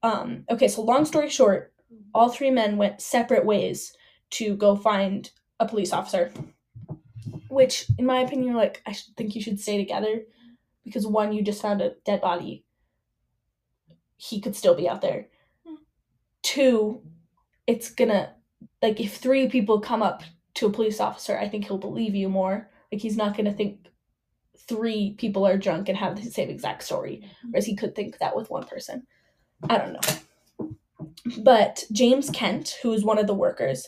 um, 0.03 0.45
okay, 0.49 0.67
so 0.67 0.81
long 0.81 1.05
story 1.05 1.29
short, 1.29 1.73
all 2.13 2.29
three 2.29 2.51
men 2.51 2.77
went 2.77 3.01
separate 3.01 3.45
ways 3.45 3.95
to 4.31 4.55
go 4.55 4.75
find 4.75 5.29
a 5.59 5.67
police 5.67 5.93
officer. 5.93 6.31
Which, 7.49 7.87
in 7.97 8.05
my 8.05 8.19
opinion, 8.21 8.55
like 8.55 8.81
I 8.85 8.93
think 9.15 9.35
you 9.35 9.41
should 9.41 9.59
stay 9.59 9.77
together 9.77 10.23
because 10.83 11.07
one, 11.07 11.33
you 11.33 11.41
just 11.41 11.61
found 11.61 11.81
a 11.81 11.95
dead 12.05 12.21
body. 12.21 12.63
He 14.17 14.39
could 14.41 14.55
still 14.55 14.75
be 14.75 14.87
out 14.87 15.01
there. 15.01 15.27
Two, 16.43 17.01
it's 17.65 17.89
gonna 17.89 18.33
like 18.81 18.99
if 18.99 19.15
three 19.15 19.47
people 19.49 19.79
come 19.79 20.01
up 20.01 20.23
to 20.55 20.67
a 20.67 20.71
police 20.71 20.99
officer, 20.99 21.37
I 21.37 21.47
think 21.47 21.65
he'll 21.65 21.77
believe 21.77 22.15
you 22.15 22.29
more. 22.29 22.69
Like 22.91 23.01
he's 23.01 23.17
not 23.17 23.35
gonna 23.35 23.53
think 23.53 23.87
three 24.67 25.15
people 25.17 25.45
are 25.45 25.57
drunk 25.57 25.89
and 25.89 25.97
have 25.97 26.15
the 26.15 26.29
same 26.29 26.49
exact 26.49 26.83
story, 26.83 27.21
mm-hmm. 27.23 27.51
whereas 27.51 27.65
he 27.65 27.75
could 27.75 27.95
think 27.95 28.17
that 28.19 28.35
with 28.35 28.49
one 28.49 28.63
person. 28.65 29.05
I 29.69 29.77
don't 29.77 29.93
know. 29.93 30.73
But 31.39 31.83
James 31.91 32.29
Kent, 32.29 32.77
who 32.81 32.89
was 32.89 33.03
one 33.03 33.17
of 33.17 33.27
the 33.27 33.33
workers, 33.33 33.87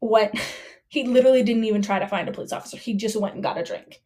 went. 0.00 0.38
He 0.88 1.04
literally 1.04 1.42
didn't 1.42 1.64
even 1.64 1.80
try 1.80 1.98
to 1.98 2.06
find 2.06 2.28
a 2.28 2.32
police 2.32 2.52
officer. 2.52 2.76
He 2.76 2.92
just 2.92 3.18
went 3.18 3.32
and 3.32 3.42
got 3.42 3.56
a 3.56 3.62
drink. 3.62 4.02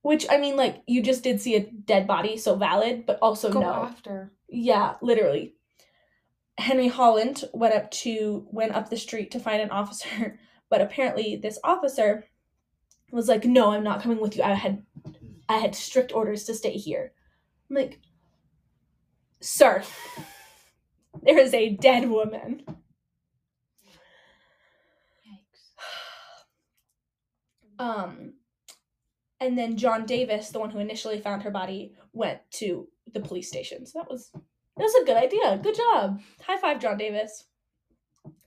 Which 0.00 0.24
I 0.30 0.38
mean, 0.38 0.56
like 0.56 0.82
you 0.86 1.02
just 1.02 1.22
did 1.22 1.38
see 1.38 1.54
a 1.54 1.60
dead 1.70 2.06
body, 2.06 2.38
so 2.38 2.56
valid, 2.56 3.04
but 3.04 3.18
also 3.20 3.52
Go 3.52 3.60
no. 3.60 3.70
after. 3.70 4.32
Yeah, 4.48 4.94
literally. 5.02 5.54
Henry 6.60 6.88
Holland 6.88 7.44
went 7.52 7.74
up 7.74 7.90
to 7.90 8.46
went 8.50 8.72
up 8.72 8.90
the 8.90 8.96
street 8.96 9.30
to 9.32 9.40
find 9.40 9.62
an 9.62 9.70
officer, 9.70 10.38
but 10.70 10.80
apparently 10.80 11.36
this 11.36 11.58
officer 11.64 12.26
was 13.10 13.28
like, 13.28 13.44
"No, 13.44 13.72
I'm 13.72 13.84
not 13.84 14.02
coming 14.02 14.20
with 14.20 14.36
you. 14.36 14.42
I 14.42 14.54
had 14.54 14.84
I 15.48 15.56
had 15.58 15.74
strict 15.74 16.12
orders 16.12 16.44
to 16.44 16.54
stay 16.54 16.72
here." 16.72 17.12
I'm 17.68 17.76
like, 17.76 18.00
"Sir, 19.40 19.82
there 21.22 21.38
is 21.38 21.54
a 21.54 21.70
dead 21.76 22.08
woman." 22.08 22.64
Yikes. 25.26 25.64
Um 27.78 28.34
and 29.40 29.56
then 29.56 29.78
John 29.78 30.04
Davis, 30.04 30.50
the 30.50 30.60
one 30.60 30.68
who 30.68 30.78
initially 30.78 31.18
found 31.18 31.42
her 31.42 31.50
body, 31.50 31.94
went 32.12 32.40
to 32.52 32.88
the 33.14 33.20
police 33.20 33.48
station. 33.48 33.86
So 33.86 33.98
that 33.98 34.10
was 34.10 34.30
that 34.80 34.84
was 34.84 35.02
a 35.02 35.04
good 35.04 35.16
idea. 35.16 35.60
Good 35.62 35.74
job. 35.74 36.22
High 36.42 36.56
five, 36.56 36.80
John 36.80 36.96
Davis. 36.96 37.44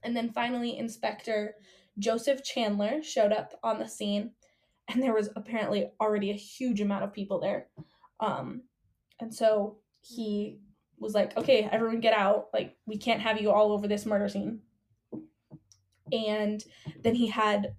And 0.01 0.17
then 0.17 0.31
finally, 0.31 0.77
Inspector 0.79 1.55
Joseph 1.99 2.43
Chandler 2.43 3.03
showed 3.03 3.31
up 3.31 3.53
on 3.61 3.77
the 3.77 3.87
scene, 3.87 4.31
and 4.87 5.01
there 5.01 5.13
was 5.13 5.29
apparently 5.35 5.91
already 6.01 6.31
a 6.31 6.35
huge 6.35 6.81
amount 6.81 7.03
of 7.03 7.13
people 7.13 7.39
there. 7.39 7.67
Um, 8.19 8.63
and 9.19 9.33
so 9.33 9.77
he 10.01 10.59
was 10.97 11.13
like, 11.13 11.37
"Okay, 11.37 11.69
everyone, 11.71 11.99
get 11.99 12.13
out! 12.13 12.47
Like, 12.51 12.77
we 12.87 12.97
can't 12.97 13.21
have 13.21 13.39
you 13.39 13.51
all 13.51 13.71
over 13.71 13.87
this 13.87 14.05
murder 14.05 14.27
scene." 14.27 14.61
And 16.11 16.63
then 17.03 17.13
he 17.13 17.27
had 17.27 17.75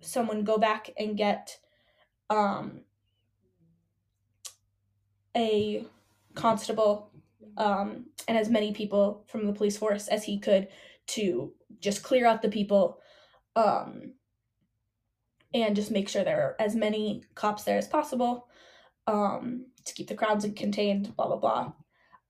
someone 0.00 0.42
go 0.42 0.56
back 0.56 0.90
and 0.98 1.18
get 1.18 1.58
um, 2.30 2.80
a 5.36 5.84
constable 6.34 7.10
um, 7.56 8.06
and 8.28 8.36
as 8.36 8.48
many 8.48 8.72
people 8.72 9.24
from 9.28 9.46
the 9.46 9.52
police 9.52 9.76
force 9.76 10.08
as 10.08 10.24
he 10.24 10.38
could 10.38 10.68
to 11.08 11.52
just 11.80 12.02
clear 12.02 12.26
out 12.26 12.42
the 12.42 12.48
people 12.48 12.98
um, 13.54 14.12
and 15.54 15.76
just 15.76 15.90
make 15.90 16.08
sure 16.08 16.24
there 16.24 16.40
are 16.40 16.56
as 16.58 16.74
many 16.74 17.22
cops 17.34 17.64
there 17.64 17.78
as 17.78 17.86
possible 17.86 18.48
um, 19.06 19.66
to 19.84 19.94
keep 19.94 20.08
the 20.08 20.14
crowds 20.14 20.46
contained, 20.56 21.14
blah, 21.16 21.26
blah, 21.28 21.36
blah. 21.36 21.72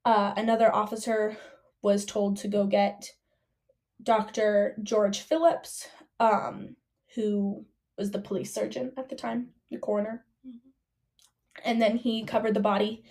Uh, 0.04 0.32
another 0.36 0.72
officer 0.74 1.36
was 1.82 2.04
told 2.04 2.36
to 2.36 2.48
go 2.48 2.66
get 2.66 3.10
Dr. 4.02 4.76
George 4.82 5.20
Phillips, 5.20 5.88
um, 6.20 6.76
who 7.14 7.64
was 7.96 8.10
the 8.10 8.20
police 8.20 8.52
surgeon 8.52 8.92
at 8.96 9.08
the 9.08 9.16
time, 9.16 9.48
the 9.70 9.78
coroner. 9.78 10.24
And 11.64 11.80
then 11.80 11.96
he 11.96 12.24
covered 12.24 12.54
the 12.54 12.60
body 12.60 13.02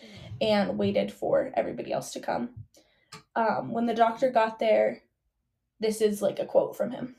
and 0.42 0.78
waited 0.78 1.12
for 1.12 1.52
everybody 1.56 1.92
else 1.92 2.12
to 2.14 2.20
come. 2.20 2.50
Um, 3.36 3.72
when 3.72 3.86
the 3.86 3.94
doctor 3.94 4.30
got 4.30 4.60
there, 4.60 5.02
this 5.80 6.02
is 6.02 6.22
like 6.22 6.40
a 6.40 6.46
quote 6.46 6.76
from 6.76 6.92
him. 6.92 7.16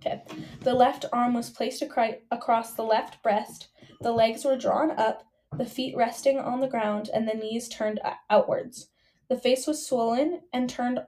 Okay. 0.00 0.22
The 0.60 0.74
left 0.74 1.04
arm 1.12 1.34
was 1.34 1.50
placed 1.50 1.82
acri- 1.82 2.20
across 2.30 2.74
the 2.74 2.84
left 2.84 3.22
breast, 3.22 3.68
the 4.00 4.12
legs 4.12 4.44
were 4.44 4.56
drawn 4.56 4.92
up, 4.92 5.24
the 5.56 5.66
feet 5.66 5.96
resting 5.96 6.38
on 6.38 6.60
the 6.60 6.68
ground, 6.68 7.10
and 7.12 7.26
the 7.26 7.34
knees 7.34 7.68
turned 7.68 8.00
outwards. 8.30 8.90
The 9.28 9.38
face 9.38 9.66
was 9.66 9.86
swollen 9.86 10.42
and 10.52 10.70
turned 10.70 11.00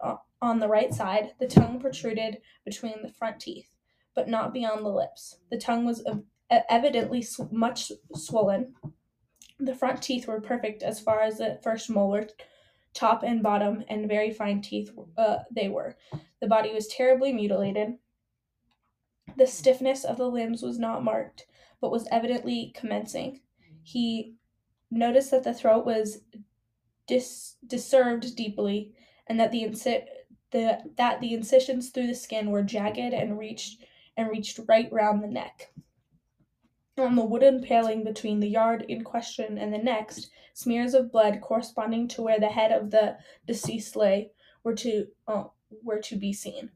on 0.42 0.58
the 0.58 0.68
right 0.68 0.92
side, 0.92 1.34
the 1.38 1.46
tongue 1.46 1.80
protruded 1.80 2.38
between 2.64 3.02
the 3.02 3.12
front 3.12 3.40
teeth, 3.40 3.68
but 4.14 4.28
not 4.28 4.52
beyond 4.52 4.84
the 4.84 4.90
lips. 4.90 5.38
The 5.50 5.58
tongue 5.58 5.84
was 5.84 6.04
ev- 6.06 6.64
evidently 6.68 7.24
much 7.50 7.92
swollen. 8.14 8.74
The 9.60 9.74
front 9.74 10.02
teeth 10.02 10.26
were 10.26 10.40
perfect 10.40 10.82
as 10.82 11.00
far 11.00 11.20
as 11.20 11.38
the 11.38 11.58
first 11.62 11.90
molar, 11.90 12.28
top 12.94 13.22
and 13.22 13.42
bottom, 13.42 13.84
and 13.88 14.08
very 14.08 14.30
fine 14.30 14.62
teeth 14.62 14.90
uh, 15.18 15.38
they 15.50 15.68
were. 15.68 15.96
The 16.40 16.46
body 16.46 16.72
was 16.72 16.88
terribly 16.88 17.32
mutilated. 17.32 17.98
The 19.36 19.46
stiffness 19.46 20.04
of 20.04 20.16
the 20.16 20.28
limbs 20.28 20.62
was 20.62 20.78
not 20.78 21.04
marked, 21.04 21.46
but 21.80 21.90
was 21.92 22.08
evidently 22.10 22.72
commencing. 22.74 23.40
He 23.82 24.34
noticed 24.90 25.30
that 25.30 25.44
the 25.44 25.54
throat 25.54 25.84
was 25.84 26.22
dis- 27.06 27.56
disturbed 27.66 28.34
deeply, 28.36 28.94
and 29.26 29.38
that 29.38 29.52
the, 29.52 29.62
inci- 29.62 30.06
the 30.50 30.82
that 30.96 31.20
the 31.20 31.34
incisions 31.34 31.90
through 31.90 32.06
the 32.06 32.14
skin 32.14 32.50
were 32.50 32.62
jagged 32.62 33.14
and 33.14 33.38
reached 33.38 33.84
and 34.16 34.30
reached 34.30 34.58
right 34.66 34.92
round 34.92 35.22
the 35.22 35.28
neck. 35.28 35.72
On 37.00 37.16
the 37.16 37.24
wooden 37.24 37.62
paling 37.62 38.04
between 38.04 38.40
the 38.40 38.48
yard 38.48 38.84
in 38.86 39.02
question 39.02 39.56
and 39.56 39.72
the 39.72 39.78
next, 39.78 40.30
smears 40.52 40.92
of 40.92 41.10
blood 41.10 41.40
corresponding 41.40 42.06
to 42.08 42.22
where 42.22 42.38
the 42.38 42.48
head 42.48 42.72
of 42.72 42.90
the 42.90 43.16
deceased 43.46 43.96
lay 43.96 44.32
were 44.62 44.74
to 44.74 45.06
uh, 45.26 45.44
were 45.82 46.00
to 46.00 46.16
be 46.16 46.32
seen. 46.34 46.70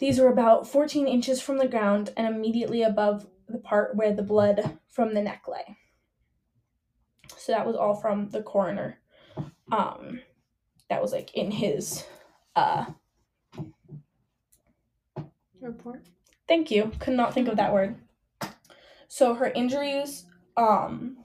These 0.00 0.18
were 0.18 0.32
about 0.32 0.66
14 0.66 1.06
inches 1.06 1.40
from 1.40 1.58
the 1.58 1.68
ground 1.68 2.12
and 2.16 2.26
immediately 2.26 2.82
above 2.82 3.28
the 3.48 3.58
part 3.58 3.94
where 3.94 4.12
the 4.12 4.24
blood 4.24 4.78
from 4.88 5.14
the 5.14 5.22
neck 5.22 5.44
lay. 5.46 5.76
So 7.36 7.52
that 7.52 7.66
was 7.66 7.76
all 7.76 7.94
from 7.94 8.30
the 8.30 8.42
coroner. 8.42 8.98
Um, 9.70 10.20
that 10.90 11.00
was 11.00 11.12
like 11.12 11.32
in 11.34 11.52
his. 11.52 12.04
Uh, 12.56 12.86
Report. 15.60 16.02
thank 16.48 16.72
you. 16.72 16.90
Could 16.98 17.14
not 17.14 17.32
think 17.32 17.46
of 17.46 17.56
that 17.56 17.72
word. 17.72 17.94
So 19.14 19.34
her 19.34 19.48
injuries 19.48 20.24
um, 20.56 21.18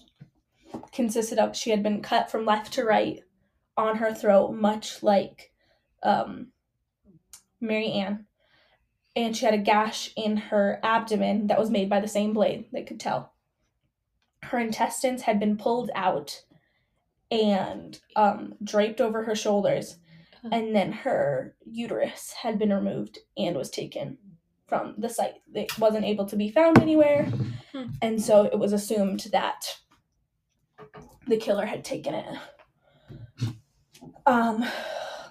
consisted 0.91 1.39
of 1.39 1.55
she 1.55 1.69
had 1.69 1.81
been 1.81 2.01
cut 2.01 2.29
from 2.29 2.43
left 2.43 2.73
to 2.73 2.83
right 2.83 3.21
on 3.77 3.95
her 3.95 4.13
throat, 4.13 4.51
much 4.51 5.01
like 5.01 5.53
um, 6.03 6.47
Mary 7.61 7.89
Ann. 7.93 8.25
And 9.15 9.37
she 9.37 9.45
had 9.45 9.53
a 9.53 9.57
gash 9.57 10.11
in 10.17 10.35
her 10.35 10.81
abdomen 10.83 11.47
that 11.47 11.57
was 11.57 11.69
made 11.69 11.89
by 11.89 12.01
the 12.01 12.09
same 12.09 12.33
blade, 12.33 12.65
they 12.73 12.83
could 12.83 12.99
tell. 12.99 13.31
Her 14.43 14.59
intestines 14.59 15.21
had 15.21 15.39
been 15.39 15.55
pulled 15.55 15.89
out 15.95 16.43
and 17.31 17.97
um, 18.17 18.55
draped 18.61 18.99
over 18.99 19.23
her 19.23 19.35
shoulders. 19.35 19.97
And 20.51 20.75
then 20.75 20.91
her 20.91 21.55
uterus 21.65 22.33
had 22.33 22.59
been 22.59 22.73
removed 22.73 23.19
and 23.37 23.55
was 23.55 23.69
taken 23.69 24.17
from 24.67 24.95
the 24.97 25.09
site. 25.09 25.35
It 25.53 25.77
wasn't 25.79 26.05
able 26.05 26.25
to 26.25 26.35
be 26.35 26.51
found 26.51 26.79
anywhere. 26.79 27.25
Hmm. 27.71 27.85
And 28.01 28.21
so 28.21 28.45
it 28.45 28.59
was 28.59 28.73
assumed 28.73 29.27
that 29.31 29.77
the 31.27 31.37
killer 31.37 31.65
had 31.65 31.83
taken 31.83 32.15
it. 32.15 32.25
Um, 34.25 34.65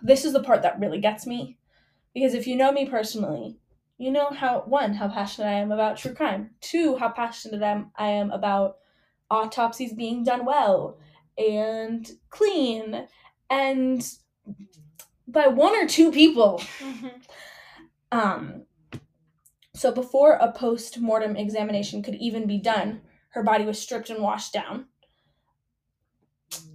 this 0.03 0.25
is 0.25 0.33
the 0.33 0.43
part 0.43 0.63
that 0.63 0.81
really 0.81 1.01
gets 1.01 1.27
me. 1.27 1.59
Because 2.15 2.35
if 2.35 2.47
you 2.47 2.57
know 2.57 2.73
me 2.73 2.87
personally, 2.87 3.59
you 3.99 4.11
know 4.11 4.31
how 4.31 4.63
one, 4.67 4.95
how 4.95 5.09
passionate 5.09 5.49
I 5.49 5.55
am 5.55 5.71
about 5.71 5.99
true 5.99 6.15
crime. 6.15 6.51
Two, 6.61 6.97
how 6.97 7.11
passionate 7.11 7.63
I'm, 7.63 7.91
I 7.97 8.09
am 8.09 8.31
about 8.31 8.79
autopsies 9.31 9.93
being 9.93 10.25
done 10.25 10.45
well 10.45 10.99
and 11.37 12.09
clean 12.31 13.07
and 13.51 14.09
by 15.29 15.49
one 15.49 15.77
or 15.77 15.87
two 15.87 16.11
people. 16.11 16.63
Um, 18.13 18.63
so 19.77 19.93
before 19.93 20.33
a 20.33 20.51
post 20.53 21.01
mortem 21.01 21.37
examination 21.37 22.03
could 22.03 22.15
even 22.15 22.47
be 22.47 22.59
done, 22.59 23.03
her 23.31 23.43
body 23.43 23.67
was 23.67 23.79
stripped 23.79 24.09
and 24.09 24.23
washed 24.23 24.55
down. 24.55 24.87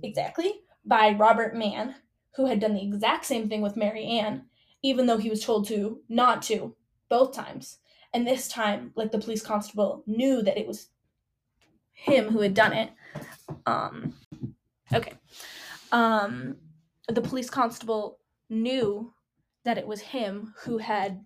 Exactly. 0.04 0.62
By 0.86 1.14
Robert 1.14 1.56
Mann, 1.56 1.95
who 2.36 2.45
had 2.45 2.60
done 2.60 2.76
the 2.76 2.84
exact 2.84 3.26
same 3.26 3.49
thing 3.49 3.62
with 3.62 3.76
Mary 3.76 4.06
Ann, 4.06 4.45
even 4.84 5.08
though 5.08 5.18
he 5.18 5.32
was 5.32 5.43
told 5.43 5.68
to 5.70 6.02
not 6.10 6.43
to 6.43 6.76
both 7.10 7.34
times. 7.34 7.80
And 8.14 8.28
this 8.28 8.47
time, 8.47 8.91
like 8.95 9.12
the 9.12 9.18
police 9.18 9.41
constable 9.41 10.04
knew 10.06 10.43
that 10.43 10.60
it 10.60 10.68
was 10.68 10.89
him 11.93 12.30
who 12.30 12.41
had 12.41 12.54
done 12.54 12.74
it. 12.74 12.91
Um 13.66 14.14
okay. 14.93 15.14
Um 15.91 16.58
the 17.08 17.22
police 17.22 17.49
constable 17.49 18.20
knew 18.47 19.12
that 19.64 19.80
it 19.80 19.88
was 19.88 20.02
him 20.02 20.54
who 20.64 20.78
had 20.78 21.26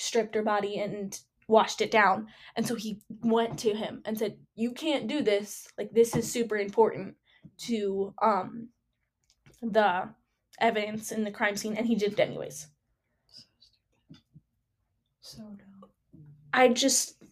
stripped 0.00 0.34
her 0.34 0.42
body 0.42 0.78
and 0.78 1.20
washed 1.46 1.80
it 1.80 1.90
down. 1.90 2.28
And 2.56 2.66
so 2.66 2.74
he 2.74 3.00
went 3.22 3.58
to 3.60 3.74
him 3.74 4.02
and 4.04 4.18
said, 4.18 4.38
"You 4.54 4.72
can't 4.72 5.06
do 5.06 5.22
this. 5.22 5.68
Like 5.76 5.92
this 5.92 6.16
is 6.16 6.30
super 6.30 6.56
important 6.56 7.16
to 7.66 8.14
um 8.22 8.68
the 9.62 10.08
evidence 10.60 11.12
in 11.12 11.24
the 11.24 11.30
crime 11.30 11.56
scene." 11.56 11.76
And 11.76 11.86
he 11.86 11.94
did 11.94 12.12
it 12.12 12.20
anyways. 12.20 12.68
So 15.20 15.42
dumb. 15.42 15.90
I 16.52 16.68
just 16.68 17.22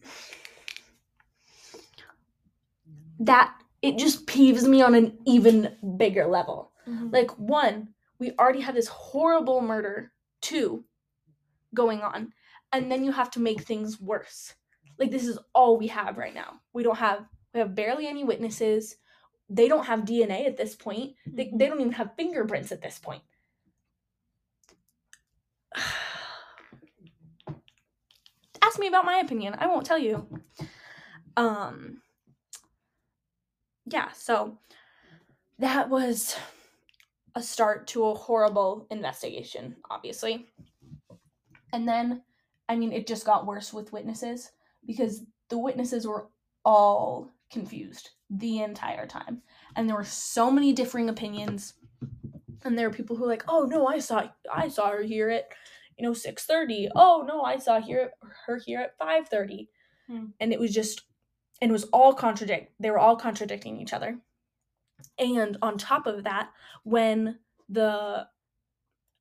that 3.21 3.55
it 3.83 3.99
just 3.99 4.27
peeves 4.27 4.67
me 4.67 4.83
on 4.83 4.95
an 4.95 5.19
even 5.27 5.77
bigger 5.97 6.27
level. 6.27 6.73
Like 7.13 7.31
one, 7.39 7.89
we 8.19 8.33
already 8.39 8.61
have 8.61 8.75
this 8.75 8.89
horrible 8.89 9.61
murder, 9.61 10.13
two 10.41 10.85
going 11.75 12.01
on, 12.01 12.33
and 12.73 12.91
then 12.91 13.05
you 13.05 13.13
have 13.13 13.31
to 13.33 13.41
make 13.41 13.63
things 13.63 14.01
worse. 14.01 14.55
Like 14.99 15.11
this 15.11 15.27
is 15.27 15.39
all 15.55 15.79
we 15.79 15.87
have 15.89 16.19
right 16.19 16.35
now. 16.35 16.61
We 16.73 16.83
don't 16.83 16.99
have 16.99 17.25
we 17.55 17.61
have 17.61 17.75
barely 17.75 18.07
any 18.07 18.25
witnesses. 18.25 18.97
They 19.49 19.69
don't 19.69 19.87
have 19.87 20.01
DNA 20.01 20.47
at 20.47 20.59
this 20.59 20.75
point. 20.75 21.15
They, 21.27 21.51
they 21.55 21.67
don't 21.67 21.81
even 21.81 21.93
have 21.93 22.15
fingerprints 22.17 22.71
at 22.73 22.83
this 22.83 22.99
point. 22.99 23.23
Ask 28.63 28.79
me 28.79 28.89
about 28.89 29.07
my 29.07 29.19
opinion. 29.19 29.57
I 29.59 29.67
won't 29.67 29.87
tell 29.87 29.99
you. 29.99 30.27
Um 31.37 32.03
yeah, 33.87 34.13
so 34.13 34.59
that 35.59 35.89
was 35.89 36.37
a 37.35 37.43
start 37.43 37.87
to 37.89 38.07
a 38.07 38.15
horrible 38.15 38.87
investigation, 38.91 39.77
obviously. 39.91 40.47
And 41.73 41.89
then, 41.89 42.23
I 42.69 42.77
mean, 42.77 42.93
it 42.93 43.07
just 43.07 43.25
got 43.25 43.47
worse 43.47 43.73
with 43.73 43.93
witnesses 43.93 44.51
because 44.87 45.23
the 45.49 45.59
witnesses 45.59 46.07
were 46.07 46.29
all 46.65 47.31
confused 47.51 48.11
the 48.31 48.61
entire 48.61 49.07
time. 49.07 49.43
And 49.77 49.89
there 49.89 49.97
were 49.97 50.05
so 50.05 50.51
many 50.51 50.73
differing 50.73 51.09
opinions. 51.09 51.75
And 52.65 52.79
there 52.79 52.89
were 52.89 52.95
people 52.95 53.17
who 53.17 53.23
were 53.23 53.29
like, 53.29 53.45
oh 53.49 53.65
no, 53.65 53.87
I 53.87 53.99
saw 53.99 54.29
I 54.53 54.69
saw 54.69 54.91
her 54.91 55.03
here 55.03 55.31
at, 55.31 55.49
you 55.97 56.05
know, 56.05 56.13
6:30. 56.13 56.89
Oh 56.95 57.25
no, 57.27 57.43
I 57.43 57.59
saw 57.59 57.81
here 57.81 58.11
her 58.47 58.59
here 58.59 58.81
at 58.81 58.99
5:30. 58.99 59.69
Hmm. 60.07 60.27
And 60.41 60.53
it 60.53 60.61
was 60.61 60.75
just 60.75 61.03
and 61.61 61.71
it 61.71 61.73
was 61.73 61.85
all 61.85 62.13
contradict 62.13 62.73
they 62.81 62.91
were 62.91 62.99
all 62.99 63.17
contradicting 63.17 63.81
each 63.81 63.93
other. 63.93 64.19
And 65.19 65.57
on 65.63 65.79
top 65.79 66.07
of 66.07 66.25
that, 66.25 66.51
when 66.83 67.39
the 67.69 68.27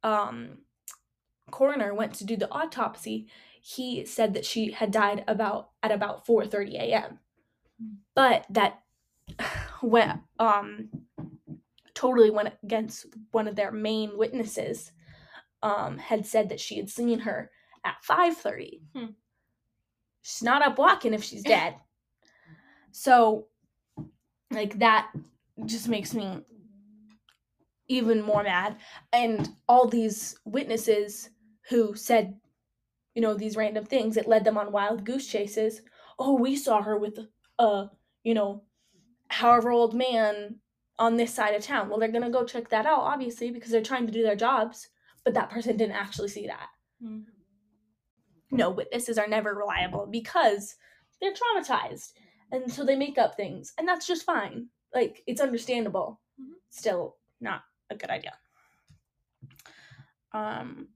um, 0.04 0.60
coroner 1.52 1.94
went 1.94 2.14
to 2.16 2.26
do 2.26 2.36
the 2.36 2.52
autopsy, 2.52 3.28
he 3.62 4.06
said 4.06 4.34
that 4.34 4.46
she 4.46 4.72
had 4.72 4.92
died 4.92 5.24
about 5.28 5.70
at 5.84 5.92
about 5.92 6.26
4:30 6.26 6.76
a.m. 6.76 7.20
But 8.16 8.46
that 8.50 8.82
went 9.82 10.22
um 10.40 10.90
totally 11.94 12.30
went 12.30 12.54
against 12.64 13.08
one 13.32 13.48
of 13.48 13.56
their 13.56 13.72
main 13.72 14.18
witnesses. 14.18 14.92
Um, 15.64 15.98
had 15.98 16.28
said 16.28 16.50
that 16.50 16.60
she 16.60 16.78
had 16.78 16.90
seen 16.90 17.20
her 17.20 17.50
at 17.84 17.96
5:30. 18.08 18.82
Hmm. 18.96 19.06
She's 20.22 20.44
not 20.44 20.62
up 20.62 20.78
walking 20.78 21.14
if 21.14 21.24
she's 21.24 21.44
dead. 21.56 21.76
so, 22.92 23.48
like 24.52 24.78
that 24.80 25.12
just 25.66 25.88
makes 25.88 26.14
me 26.14 26.42
even 27.88 28.22
more 28.22 28.44
mad. 28.44 28.78
And 29.12 29.50
all 29.68 29.88
these 29.88 30.38
witnesses 30.46 31.30
who 31.70 31.96
said, 31.96 32.40
you 33.14 33.22
know, 33.22 33.34
these 33.34 33.58
random 33.58 33.86
things, 33.86 34.16
it 34.18 34.28
led 34.28 34.44
them 34.44 34.58
on 34.58 34.72
wild 34.72 35.04
goose 35.04 35.28
chases. 35.28 35.82
Oh, 36.20 36.34
we 36.34 36.56
saw 36.56 36.82
her 36.82 36.98
with 36.98 37.20
a, 37.60 37.90
you 38.24 38.34
know, 38.34 38.64
however 39.30 39.72
old 39.72 39.94
man 39.94 40.60
on 41.00 41.18
this 41.18 41.34
side 41.34 41.54
of 41.54 41.64
town. 41.64 41.90
Well, 41.90 42.00
they're 42.00 42.12
going 42.12 42.24
to 42.24 42.30
go 42.30 42.46
check 42.46 42.70
that 42.70 42.86
out, 42.86 43.02
obviously, 43.02 43.52
because 43.52 43.72
they're 43.72 43.82
trying 43.82 44.06
to 44.08 44.14
do 44.14 44.24
their 44.24 44.36
jobs. 44.36 44.88
But 45.24 45.34
that 45.34 45.50
person 45.50 45.78
didn't 45.78 45.96
actually 45.96 46.30
see 46.30 46.48
that. 46.48 46.70
Hmm. 47.02 47.22
No, 48.50 48.70
witnesses 48.70 49.18
are 49.18 49.28
never 49.28 49.54
reliable 49.54 50.08
because 50.10 50.76
they're 51.20 51.34
traumatized. 51.34 52.14
And 52.52 52.72
so 52.72 52.86
they 52.86 52.96
make 52.96 53.18
up 53.18 53.36
things. 53.36 53.74
And 53.78 53.88
that's 53.88 54.08
just 54.08 54.26
fine. 54.26 54.68
Like, 54.94 55.22
it's 55.28 55.42
understandable. 55.42 56.22
Mhm. 56.40 56.54
Still 56.70 57.18
not 57.42 57.64
a 57.90 57.96
good 57.96 58.10
idea. 58.10 58.34
Um, 60.32 60.88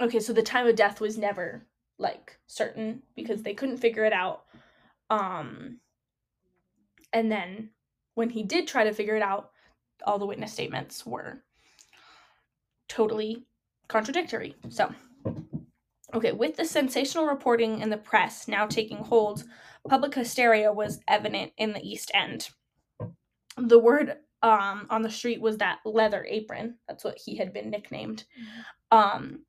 okay, 0.00 0.20
so 0.20 0.32
the 0.32 0.42
time 0.42 0.66
of 0.66 0.76
death 0.76 1.00
was 1.00 1.18
never 1.18 1.66
like 1.98 2.38
certain 2.46 3.02
because 3.14 3.42
they 3.42 3.54
couldn't 3.54 3.78
figure 3.78 4.04
it 4.04 4.12
out. 4.12 4.44
Um, 5.10 5.78
and 7.12 7.30
then 7.30 7.70
when 8.14 8.30
he 8.30 8.42
did 8.42 8.66
try 8.66 8.84
to 8.84 8.92
figure 8.92 9.16
it 9.16 9.22
out, 9.22 9.50
all 10.04 10.18
the 10.18 10.26
witness 10.26 10.52
statements 10.52 11.06
were 11.06 11.42
totally 12.88 13.46
contradictory. 13.88 14.56
So, 14.68 14.92
okay, 16.12 16.32
with 16.32 16.56
the 16.56 16.64
sensational 16.64 17.26
reporting 17.26 17.80
in 17.80 17.90
the 17.90 17.96
press 17.96 18.48
now 18.48 18.66
taking 18.66 18.98
hold, 18.98 19.44
public 19.88 20.14
hysteria 20.14 20.72
was 20.72 21.00
evident 21.08 21.52
in 21.56 21.72
the 21.72 21.82
East 21.82 22.10
End. 22.14 22.48
The 23.56 23.78
word 23.78 24.16
um, 24.42 24.86
on 24.90 25.02
the 25.02 25.10
street 25.10 25.40
was 25.40 25.58
that 25.58 25.78
leather 25.84 26.26
apron. 26.28 26.76
That's 26.88 27.04
what 27.04 27.18
he 27.24 27.36
had 27.36 27.52
been 27.52 27.70
nicknamed. 27.70 28.24
Um, 28.90 29.40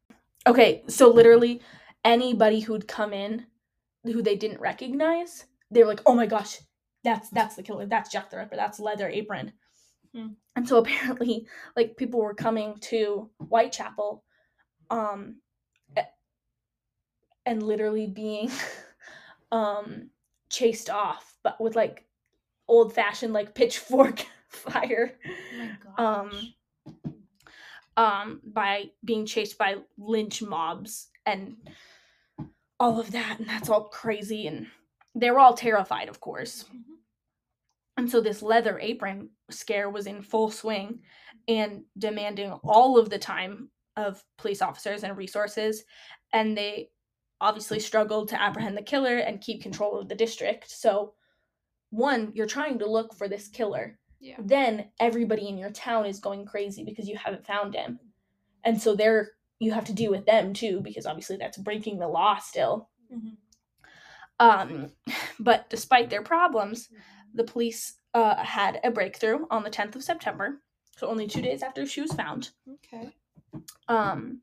okay, 0.48 0.84
so 0.88 1.10
literally 1.10 1.62
anybody 2.04 2.60
who'd 2.60 2.88
come 2.88 3.14
in 3.14 3.46
who 4.04 4.22
they 4.22 4.36
didn't 4.36 4.62
recognize, 4.62 5.46
they 5.72 5.82
were 5.82 5.89
like, 5.89 6.02
"Oh 6.06 6.14
my 6.14 6.26
gosh, 6.26 6.60
that's 7.04 7.30
that's 7.30 7.56
the 7.56 7.64
killer. 7.64 7.86
That's 7.86 8.12
Jack 8.12 8.30
the 8.30 8.38
Ripper. 8.38 8.56
That's 8.56 8.80
leather 8.80 9.10
apron." 9.10 9.54
Hmm. 10.14 10.28
And 10.56 10.68
so 10.68 10.78
apparently, 10.80 11.48
like 11.76 11.98
people 11.98 12.20
were 12.22 12.34
coming 12.34 12.78
to 12.82 13.30
Whitechapel, 13.39 14.24
um, 14.89 15.38
and 17.46 17.62
literally 17.64 18.08
being, 18.08 18.52
um, 19.52 20.10
chased 20.50 20.89
off, 20.89 21.38
but 21.43 21.60
with 21.62 21.76
like 21.76 22.06
old 22.68 22.93
fashioned 22.93 23.34
like 23.34 23.54
pitchfork 23.54 24.26
fire 24.50 25.14
Oh 25.54 25.68
my 25.98 25.98
um. 25.98 26.32
Um 27.98 28.41
by 28.46 28.86
being 29.04 29.26
chased 29.26 29.58
by 29.58 29.76
lynch 29.98 30.41
mobs 30.41 31.08
and 31.26 31.56
all 32.80 33.00
of 33.00 33.12
that 33.12 33.39
and 33.39 33.48
that's 33.48 33.70
all 33.70 33.86
crazy 33.86 34.48
and 34.48 34.68
they 35.16 35.32
were 35.32 35.39
all 35.39 35.54
terrified 35.54 36.10
of 36.10 36.20
course. 36.20 36.66
Mhm. 36.66 36.84
and 37.98 38.10
so 38.12 38.20
this 38.20 38.41
leather 38.41 38.78
apron 38.80 39.30
scare 39.50 39.89
was 39.89 40.08
in 40.08 40.22
full 40.22 40.52
swing 40.52 41.02
and 41.48 41.84
demanding 41.98 42.52
all 42.64 42.98
of 42.98 43.10
the 43.10 43.20
time 43.20 43.70
of 43.96 44.22
police 44.38 44.62
officers 44.62 45.04
and 45.04 45.16
resources 45.16 45.84
and 46.34 46.58
they 46.58 46.89
obviously 47.41 47.80
struggled 47.80 48.28
to 48.30 48.41
apprehend 48.41 48.78
the 48.78 48.82
killer 48.82 49.18
and 49.18 49.41
keep 49.41 49.62
control 49.62 50.00
of 50.00 50.08
the 50.08 50.16
district. 50.16 50.70
So 50.70 51.14
one 51.91 52.32
you're 52.34 52.48
trying 52.48 52.80
to 52.80 52.89
look 52.89 53.14
for 53.14 53.28
this 53.28 53.48
killer 53.48 54.00
Yeah. 54.26 54.38
then 54.39 54.89
everybody 54.99 55.47
in 55.47 55.57
your 55.57 55.69
town 55.69 56.07
is 56.07 56.19
going 56.19 56.45
crazy 56.45 56.84
because 56.84 57.07
you 57.07 57.15
haven't 57.15 57.45
found 57.45 57.76
him. 57.76 57.99
And 58.63 58.82
so 58.82 58.95
they're 58.95 59.32
you 59.59 59.71
have 59.71 59.86
to 59.86 59.93
deal 59.93 60.09
with 60.11 60.26
them 60.26 60.53
too 60.53 60.82
because 60.82 61.05
obviously 61.05 61.38
that's 61.38 61.57
breaking 61.59 61.99
the 61.99 62.07
law 62.07 62.38
still. 62.38 62.89
Mhm. 63.13 63.38
Um 64.39 64.91
but 65.39 65.69
despite 65.69 66.09
their 66.09 66.23
problems, 66.23 66.89
the 67.36 67.43
police 67.43 67.99
uh, 68.15 68.43
had 68.43 68.80
a 68.84 68.89
breakthrough 68.91 69.45
on 69.51 69.63
the 69.63 69.69
10th 69.69 69.95
of 69.97 70.03
September, 70.03 70.61
so 70.97 71.07
only 71.07 71.28
2 71.28 71.41
days 71.41 71.61
after 71.61 71.86
she 71.86 72.01
was 72.01 72.13
found. 72.13 72.49
Okay. 72.67 73.13
Um 73.88 74.41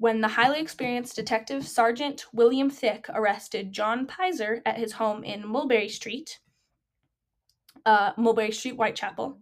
when 0.00 0.20
the 0.20 0.28
highly 0.28 0.60
experienced 0.60 1.16
detective 1.16 1.66
Sergeant 1.66 2.26
William 2.32 2.70
Thick 2.70 3.06
arrested 3.08 3.72
John 3.72 4.06
Pizer 4.06 4.62
at 4.64 4.78
his 4.78 4.92
home 4.92 5.24
in 5.24 5.44
Mulberry 5.44 5.88
Street, 5.88 6.38
uh, 7.88 8.12
Mulberry 8.18 8.52
Street, 8.52 8.74
Whitechapel, 8.74 9.38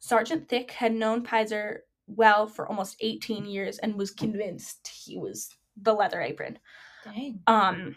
Sergeant 0.00 0.48
Thick 0.48 0.70
had 0.70 0.94
known 0.94 1.22
Pizer 1.22 1.80
well 2.06 2.46
for 2.46 2.66
almost 2.66 2.96
18 3.00 3.44
years 3.44 3.76
and 3.78 3.96
was 3.96 4.10
convinced 4.10 4.88
he 4.88 5.18
was 5.18 5.50
the 5.76 5.92
leather 5.92 6.20
apron. 6.20 6.58
Dang. 7.04 7.40
Um, 7.46 7.96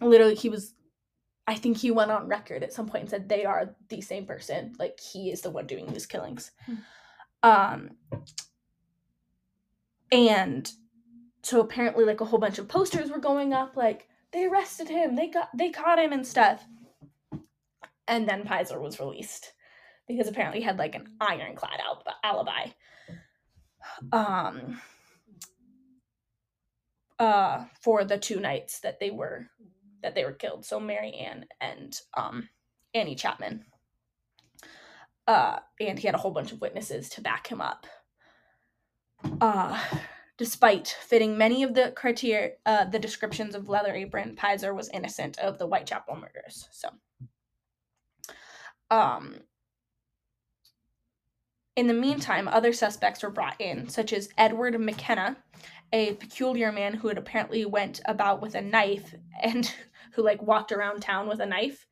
literally, 0.00 0.34
he 0.34 0.48
was. 0.48 0.72
I 1.46 1.54
think 1.54 1.76
he 1.76 1.90
went 1.90 2.10
on 2.10 2.28
record 2.28 2.64
at 2.64 2.72
some 2.72 2.88
point 2.88 3.02
and 3.02 3.10
said 3.10 3.28
they 3.28 3.44
are 3.44 3.76
the 3.88 4.00
same 4.00 4.24
person. 4.24 4.72
Like 4.78 4.98
he 4.98 5.30
is 5.30 5.42
the 5.42 5.50
one 5.50 5.66
doing 5.66 5.86
these 5.86 6.06
killings. 6.06 6.50
Um, 7.42 7.90
and 10.10 10.68
so 11.42 11.60
apparently, 11.60 12.04
like 12.04 12.22
a 12.22 12.24
whole 12.24 12.40
bunch 12.40 12.58
of 12.58 12.68
posters 12.68 13.10
were 13.10 13.18
going 13.18 13.52
up, 13.52 13.76
like 13.76 14.08
they 14.32 14.46
arrested 14.46 14.88
him, 14.88 15.14
they 15.14 15.28
got 15.28 15.50
they 15.54 15.68
caught 15.68 15.98
him 15.98 16.12
and 16.12 16.26
stuff. 16.26 16.64
And 18.08 18.28
then 18.28 18.44
Pizer 18.44 18.80
was 18.80 19.00
released 19.00 19.52
because 20.06 20.28
apparently 20.28 20.60
he 20.60 20.66
had 20.66 20.78
like 20.78 20.94
an 20.94 21.06
ironclad 21.20 21.80
al- 21.80 22.04
alibi. 22.22 22.70
Um, 24.12 24.80
uh, 27.18 27.64
for 27.80 28.04
the 28.04 28.18
two 28.18 28.40
nights 28.40 28.80
that 28.80 29.00
they 29.00 29.10
were 29.10 29.46
that 30.02 30.14
they 30.14 30.24
were 30.24 30.32
killed. 30.32 30.64
So 30.64 30.78
Mary 30.78 31.12
Ann 31.14 31.46
and 31.60 31.98
um, 32.16 32.48
Annie 32.94 33.14
Chapman. 33.14 33.64
Uh, 35.26 35.58
and 35.80 35.98
he 35.98 36.06
had 36.06 36.14
a 36.14 36.18
whole 36.18 36.30
bunch 36.30 36.52
of 36.52 36.60
witnesses 36.60 37.08
to 37.10 37.20
back 37.20 37.48
him 37.48 37.60
up. 37.60 37.86
Uh, 39.40 39.82
despite 40.38 40.96
fitting 41.00 41.36
many 41.36 41.62
of 41.62 41.74
the 41.74 41.92
criteria, 41.96 42.52
uh, 42.66 42.84
the 42.84 42.98
descriptions 42.98 43.54
of 43.54 43.68
Leather 43.68 43.94
Apron, 43.94 44.36
Pizer 44.36 44.74
was 44.74 44.88
innocent 44.90 45.38
of 45.38 45.58
the 45.58 45.66
Whitechapel 45.66 46.16
murders. 46.16 46.68
So, 46.70 46.90
um, 48.90 49.36
in 51.76 51.86
the 51.86 51.94
meantime, 51.94 52.48
other 52.48 52.72
suspects 52.72 53.22
were 53.22 53.30
brought 53.30 53.60
in, 53.60 53.88
such 53.88 54.12
as 54.12 54.30
Edward 54.38 54.80
McKenna, 54.80 55.36
a 55.92 56.14
peculiar 56.14 56.72
man 56.72 56.94
who 56.94 57.08
had 57.08 57.18
apparently 57.18 57.64
went 57.66 58.00
about 58.06 58.40
with 58.40 58.54
a 58.54 58.62
knife 58.62 59.14
and 59.42 59.72
who 60.12 60.22
like 60.22 60.42
walked 60.42 60.72
around 60.72 61.00
town 61.00 61.28
with 61.28 61.40
a 61.40 61.46
knife, 61.46 61.86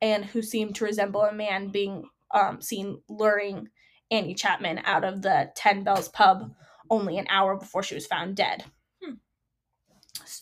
and 0.00 0.24
who 0.24 0.40
seemed 0.40 0.74
to 0.76 0.84
resemble 0.84 1.22
a 1.22 1.32
man 1.32 1.68
being 1.68 2.04
um, 2.32 2.60
seen 2.62 3.00
luring 3.08 3.68
Annie 4.10 4.34
Chapman 4.34 4.80
out 4.84 5.04
of 5.04 5.20
the 5.20 5.50
Ten 5.54 5.84
Bells 5.84 6.08
pub 6.08 6.54
only 6.88 7.18
an 7.18 7.26
hour 7.28 7.56
before 7.56 7.82
she 7.82 7.94
was 7.94 8.06
found 8.06 8.36
dead. 8.36 8.64
Hmm. 9.02 9.14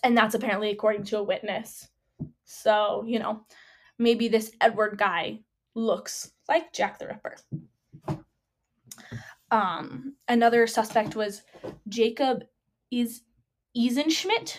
And 0.04 0.16
that's 0.16 0.34
apparently 0.34 0.70
according 0.70 1.04
to 1.04 1.18
a 1.18 1.22
witness. 1.22 1.88
So, 2.44 3.04
you 3.06 3.18
know, 3.18 3.40
maybe 3.98 4.28
this 4.28 4.52
Edward 4.60 4.98
guy 4.98 5.40
looks 5.76 6.32
like 6.48 6.72
Jack 6.72 6.98
the 6.98 7.06
Ripper. 7.06 7.36
Um, 9.52 10.14
another 10.26 10.66
suspect 10.66 11.14
was 11.14 11.42
Jacob 11.88 12.44
is 12.90 13.22
Isenschmid, 13.76 14.56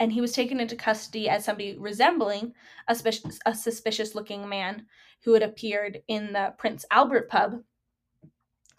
and 0.00 0.12
he 0.12 0.20
was 0.20 0.32
taken 0.32 0.60
into 0.60 0.76
custody 0.76 1.28
as 1.28 1.44
somebody 1.44 1.76
resembling 1.78 2.54
a, 2.88 2.94
spe- 2.94 3.40
a 3.44 3.54
suspicious 3.54 4.14
looking 4.14 4.48
man 4.48 4.86
who 5.22 5.34
had 5.34 5.42
appeared 5.42 6.00
in 6.08 6.32
the 6.32 6.54
Prince 6.56 6.84
Albert 6.90 7.28
pub 7.28 7.62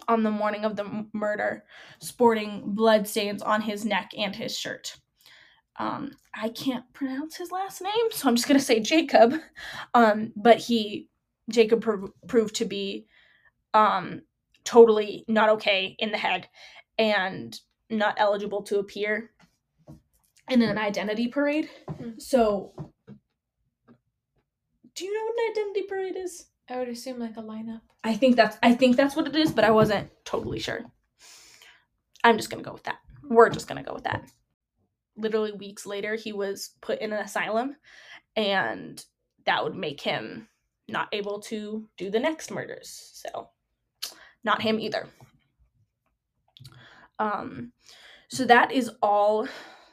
on 0.07 0.23
the 0.23 0.31
morning 0.31 0.63
of 0.63 0.75
the 0.75 0.85
m- 0.85 1.09
murder, 1.13 1.65
sporting 1.99 2.61
blood 2.65 3.07
stains 3.07 3.41
on 3.41 3.61
his 3.61 3.83
neck 3.83 4.11
and 4.17 4.35
his 4.35 4.57
shirt. 4.57 4.95
Um, 5.77 6.11
I 6.33 6.49
can't 6.49 6.85
pronounce 6.93 7.35
his 7.35 7.51
last 7.51 7.81
name, 7.81 8.11
so 8.11 8.27
I'm 8.29 8.35
just 8.35 8.47
gonna 8.47 8.59
say 8.59 8.79
Jacob. 8.79 9.35
Um, 9.93 10.31
but 10.35 10.57
he, 10.57 11.09
Jacob, 11.49 11.81
pro- 11.81 12.13
proved 12.27 12.55
to 12.55 12.65
be 12.65 13.07
um, 13.73 14.21
totally 14.63 15.23
not 15.27 15.49
okay 15.49 15.95
in 15.99 16.11
the 16.11 16.17
head 16.17 16.47
and 16.97 17.59
not 17.89 18.15
eligible 18.17 18.63
to 18.63 18.79
appear 18.79 19.31
in 20.49 20.61
an 20.61 20.77
identity 20.77 21.27
parade. 21.27 21.69
Hmm. 21.97 22.11
So, 22.17 22.73
do 24.95 25.05
you 25.05 25.13
know 25.13 25.23
what 25.25 25.39
an 25.39 25.51
identity 25.51 25.87
parade 25.87 26.15
is? 26.17 26.47
I 26.69 26.77
would 26.79 26.89
assume 26.89 27.19
like 27.19 27.37
a 27.37 27.41
lineup. 27.41 27.81
I 28.03 28.13
think 28.13 28.35
that's 28.35 28.57
I 28.61 28.73
think 28.73 28.97
that's 28.97 29.15
what 29.15 29.27
it 29.27 29.35
is, 29.35 29.51
but 29.51 29.63
I 29.63 29.71
wasn't 29.71 30.09
totally 30.25 30.59
sure. 30.59 30.81
I'm 32.23 32.37
just 32.37 32.49
gonna 32.49 32.63
go 32.63 32.73
with 32.73 32.83
that. 32.83 32.99
We're 33.23 33.49
just 33.49 33.67
gonna 33.67 33.83
go 33.83 33.93
with 33.93 34.03
that. 34.03 34.29
Literally 35.15 35.51
weeks 35.53 35.85
later, 35.85 36.15
he 36.15 36.33
was 36.33 36.71
put 36.81 36.99
in 36.99 37.13
an 37.13 37.19
asylum, 37.19 37.75
and 38.35 39.03
that 39.45 39.63
would 39.63 39.75
make 39.75 40.01
him 40.01 40.47
not 40.87 41.09
able 41.11 41.39
to 41.41 41.87
do 41.97 42.09
the 42.09 42.19
next 42.19 42.51
murders. 42.51 43.11
So, 43.13 43.49
not 44.43 44.61
him 44.61 44.79
either. 44.79 45.07
Um, 47.19 47.71
so 48.29 48.45
that 48.45 48.71
is 48.71 48.91
all 49.01 49.47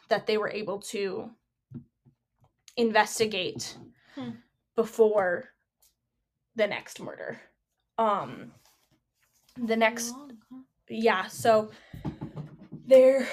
that 0.08 0.26
they 0.26 0.36
were 0.36 0.50
able 0.50 0.80
to 0.80 1.30
investigate 2.76 3.76
Hmm. 4.14 4.30
before 4.76 5.50
the 6.54 6.66
next 6.66 7.00
murder. 7.00 7.40
Um 7.98 8.52
the 9.56 9.76
next 9.76 10.14
yeah, 10.88 11.26
so 11.26 11.70
they 12.86 13.26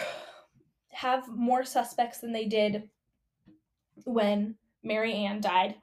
have 0.90 1.28
more 1.28 1.64
suspects 1.66 2.20
than 2.20 2.32
they 2.32 2.46
did 2.46 2.90
when 4.06 4.56
Mary 4.84 5.14
Ann 5.14 5.42
died. 5.42 5.81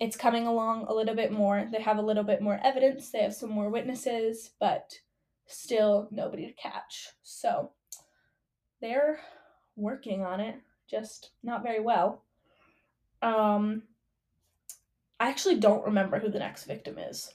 It's 0.00 0.16
coming 0.16 0.46
along 0.46 0.86
a 0.88 0.94
little 0.94 1.14
bit 1.14 1.32
more. 1.32 1.66
They 1.70 1.80
have 1.80 1.98
a 1.98 2.02
little 2.02 2.24
bit 2.24 2.42
more 2.42 2.60
evidence. 2.62 3.10
They 3.10 3.22
have 3.22 3.34
some 3.34 3.50
more 3.50 3.70
witnesses, 3.70 4.50
but 4.58 4.98
still 5.46 6.08
nobody 6.10 6.46
to 6.46 6.52
catch. 6.52 7.08
So 7.22 7.70
they're 8.80 9.20
working 9.76 10.22
on 10.22 10.40
it, 10.40 10.56
just 10.88 11.30
not 11.42 11.62
very 11.62 11.80
well. 11.80 12.22
Um 13.22 13.82
I 15.18 15.28
actually 15.28 15.56
don't 15.56 15.84
remember 15.84 16.18
who 16.18 16.28
the 16.28 16.38
next 16.38 16.64
victim 16.64 16.98
is. 16.98 17.32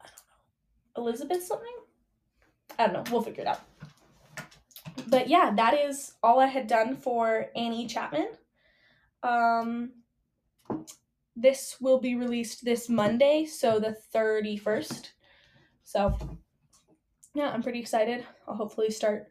I 0.00 0.06
don't 0.06 1.04
know. 1.04 1.10
Elizabeth 1.10 1.42
something? 1.42 1.76
I 2.78 2.86
don't 2.86 2.92
know. 2.92 3.04
We'll 3.10 3.22
figure 3.22 3.42
it 3.42 3.48
out. 3.48 3.60
But 5.08 5.28
yeah, 5.28 5.52
that 5.56 5.74
is 5.74 6.14
all 6.22 6.38
I 6.38 6.46
had 6.46 6.66
done 6.66 6.96
for 6.96 7.46
Annie 7.56 7.86
Chapman. 7.86 8.28
Um 9.24 9.90
this 11.36 11.76
will 11.80 11.98
be 11.98 12.14
released 12.14 12.64
this 12.64 12.88
Monday, 12.88 13.44
so 13.44 13.80
the 13.80 13.96
31st. 14.14 15.08
So 15.82 16.16
yeah, 17.34 17.50
I'm 17.50 17.62
pretty 17.62 17.80
excited. 17.80 18.24
I'll 18.46 18.54
hopefully 18.54 18.90
start 18.90 19.28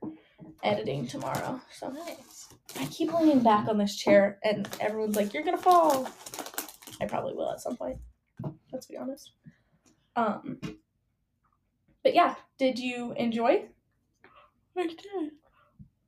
editing 0.64 1.08
tomorrow. 1.08 1.62
So 1.72 1.90
Nice. 1.90 2.50
I 2.78 2.86
keep 2.88 3.14
leaning 3.14 3.40
back 3.42 3.68
on 3.70 3.78
this 3.78 3.96
chair, 3.96 4.40
and 4.44 4.68
everyone's 4.82 5.16
like, 5.16 5.34
"You're 5.34 5.44
gonna 5.44 5.58
fall." 5.58 6.08
I 7.00 7.06
probably 7.06 7.34
will 7.34 7.52
at 7.52 7.62
some 7.62 7.78
point. 7.78 7.98
Let's 8.72 8.88
be 8.88 8.98
honest. 8.98 9.32
Um, 10.16 10.60
but 12.04 12.14
yeah, 12.14 12.36
did 12.58 12.78
you 12.80 13.14
enjoy? 13.14 13.66
I 14.76 14.88
did. 14.88 15.32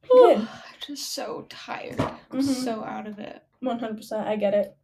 Good. 0.09 0.37
I'm 0.39 0.47
just 0.85 1.13
so 1.13 1.45
tired. 1.49 1.99
I'm 1.99 2.39
Mhm. 2.41 2.43
So 2.43 2.83
out 2.83 3.07
of 3.07 3.19
it. 3.19 3.43
One 3.65 3.79
hundred 3.79 3.97
percent. 3.97 4.27
I 4.27 4.35
get 4.35 4.53
it. 4.53 4.75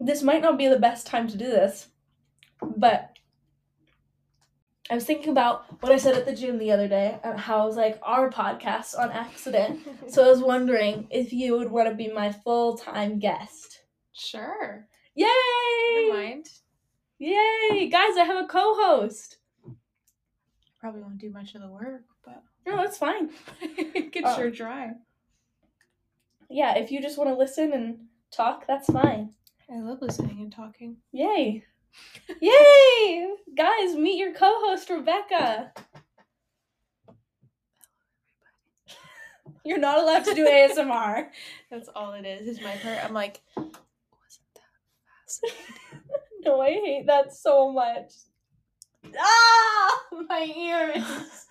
This 0.00 0.22
might 0.22 0.42
not 0.42 0.58
be 0.58 0.68
the 0.68 0.78
best 0.78 1.06
time 1.06 1.28
to 1.28 1.36
do 1.36 1.46
this, 1.46 1.88
but 2.60 3.16
I 4.90 4.94
was 4.96 5.04
thinking 5.04 5.30
about 5.30 5.80
what 5.80 5.92
I 5.92 5.96
said 5.96 6.16
at 6.16 6.26
the 6.26 6.34
gym 6.34 6.58
the 6.58 6.72
other 6.72 6.88
day 6.88 7.18
and 7.22 7.38
how 7.38 7.62
I 7.62 7.64
was 7.66 7.76
like 7.76 8.00
our 8.02 8.28
podcast 8.30 8.98
on 8.98 9.10
accident. 9.12 9.80
So 10.08 10.24
I 10.24 10.28
was 10.28 10.40
wondering 10.42 11.06
if 11.10 11.32
you 11.32 11.56
would 11.56 11.70
want 11.70 11.88
to 11.88 11.94
be 11.94 12.08
my 12.12 12.32
full 12.32 12.76
time 12.76 13.18
guest. 13.20 13.82
sure. 14.12 14.86
Yay! 15.14 15.26
Don't 15.94 16.14
mind. 16.14 16.46
Yay! 17.18 17.88
Guys, 17.88 18.16
I 18.16 18.24
have 18.24 18.44
a 18.44 18.48
co 18.48 18.74
host. 18.74 19.36
Probably 20.80 21.02
won't 21.02 21.18
do 21.18 21.30
much 21.30 21.54
of 21.54 21.60
the 21.60 21.68
work, 21.68 22.02
but 22.24 22.42
No, 22.66 22.76
that's 22.76 22.98
fine. 22.98 23.30
I 23.62 24.08
could 24.12 24.24
Oh. 24.24 24.34
sure 24.36 24.50
try. 24.50 24.92
Yeah, 26.52 26.76
if 26.76 26.90
you 26.90 27.00
just 27.00 27.16
want 27.16 27.30
to 27.30 27.34
listen 27.34 27.72
and 27.72 27.96
talk, 28.30 28.66
that's 28.66 28.86
fine. 28.92 29.30
I 29.70 29.78
love 29.80 30.02
listening 30.02 30.40
and 30.42 30.52
talking. 30.52 30.98
Yay! 31.10 31.64
Yay! 32.42 33.28
Guys, 33.56 33.94
meet 33.94 34.18
your 34.18 34.34
co 34.34 34.52
host, 34.66 34.90
Rebekah. 34.90 35.72
You're 39.64 39.78
not 39.78 39.98
allowed 39.98 40.26
to 40.26 40.34
do 40.34 40.46
ASMR. 40.46 41.28
That's 41.70 41.88
all 41.94 42.12
it 42.12 42.26
is. 42.26 42.46
Is 42.46 42.60
my 42.60 42.76
part. 42.76 43.02
I'm 43.02 43.14
like, 43.14 43.40
wasn't 43.56 43.72
that 44.54 44.62
fascinating? 45.24 45.58
No, 46.44 46.60
I 46.60 46.72
hate 46.72 47.06
that 47.06 47.32
so 47.32 47.72
much. 47.72 48.12
Ah! 49.18 50.00
My 50.28 50.52
ears. 50.54 51.46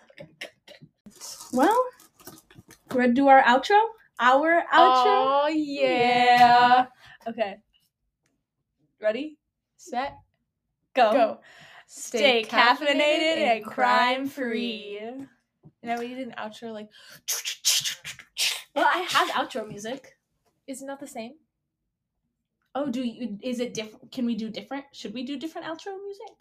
well, 1.53 1.83
we're 2.91 3.01
gonna 3.01 3.13
do 3.13 3.29
our 3.29 3.41
outro. 3.41 3.79
Our 4.21 4.61
outro. 4.71 5.03
Oh 5.05 5.47
yeah. 5.47 6.85
Okay. 7.27 7.57
Ready? 9.01 9.39
Set. 9.77 10.15
Go. 10.93 11.11
Go. 11.11 11.39
Stay 11.87 12.43
caffeinated 12.43 13.37
and 13.37 13.65
crime 13.65 14.27
free. 14.27 15.01
Now 15.81 15.97
we 15.99 16.09
need 16.09 16.19
an 16.19 16.35
outro 16.37 16.71
like. 16.71 16.89
Well, 18.73 18.87
I 18.87 18.99
have 18.99 19.27
outro 19.31 19.67
music. 19.67 20.17
Is 20.65 20.81
it 20.81 20.85
not 20.85 21.01
that 21.01 21.05
the 21.07 21.11
same? 21.11 21.33
Oh, 22.73 22.89
do 22.89 23.03
you? 23.03 23.37
Is 23.43 23.59
it 23.59 23.73
different? 23.73 24.13
Can 24.13 24.25
we 24.25 24.33
do 24.33 24.49
different? 24.49 24.85
Should 24.93 25.13
we 25.13 25.23
do 25.23 25.37
different 25.37 25.67
outro 25.67 26.01
music? 26.01 26.37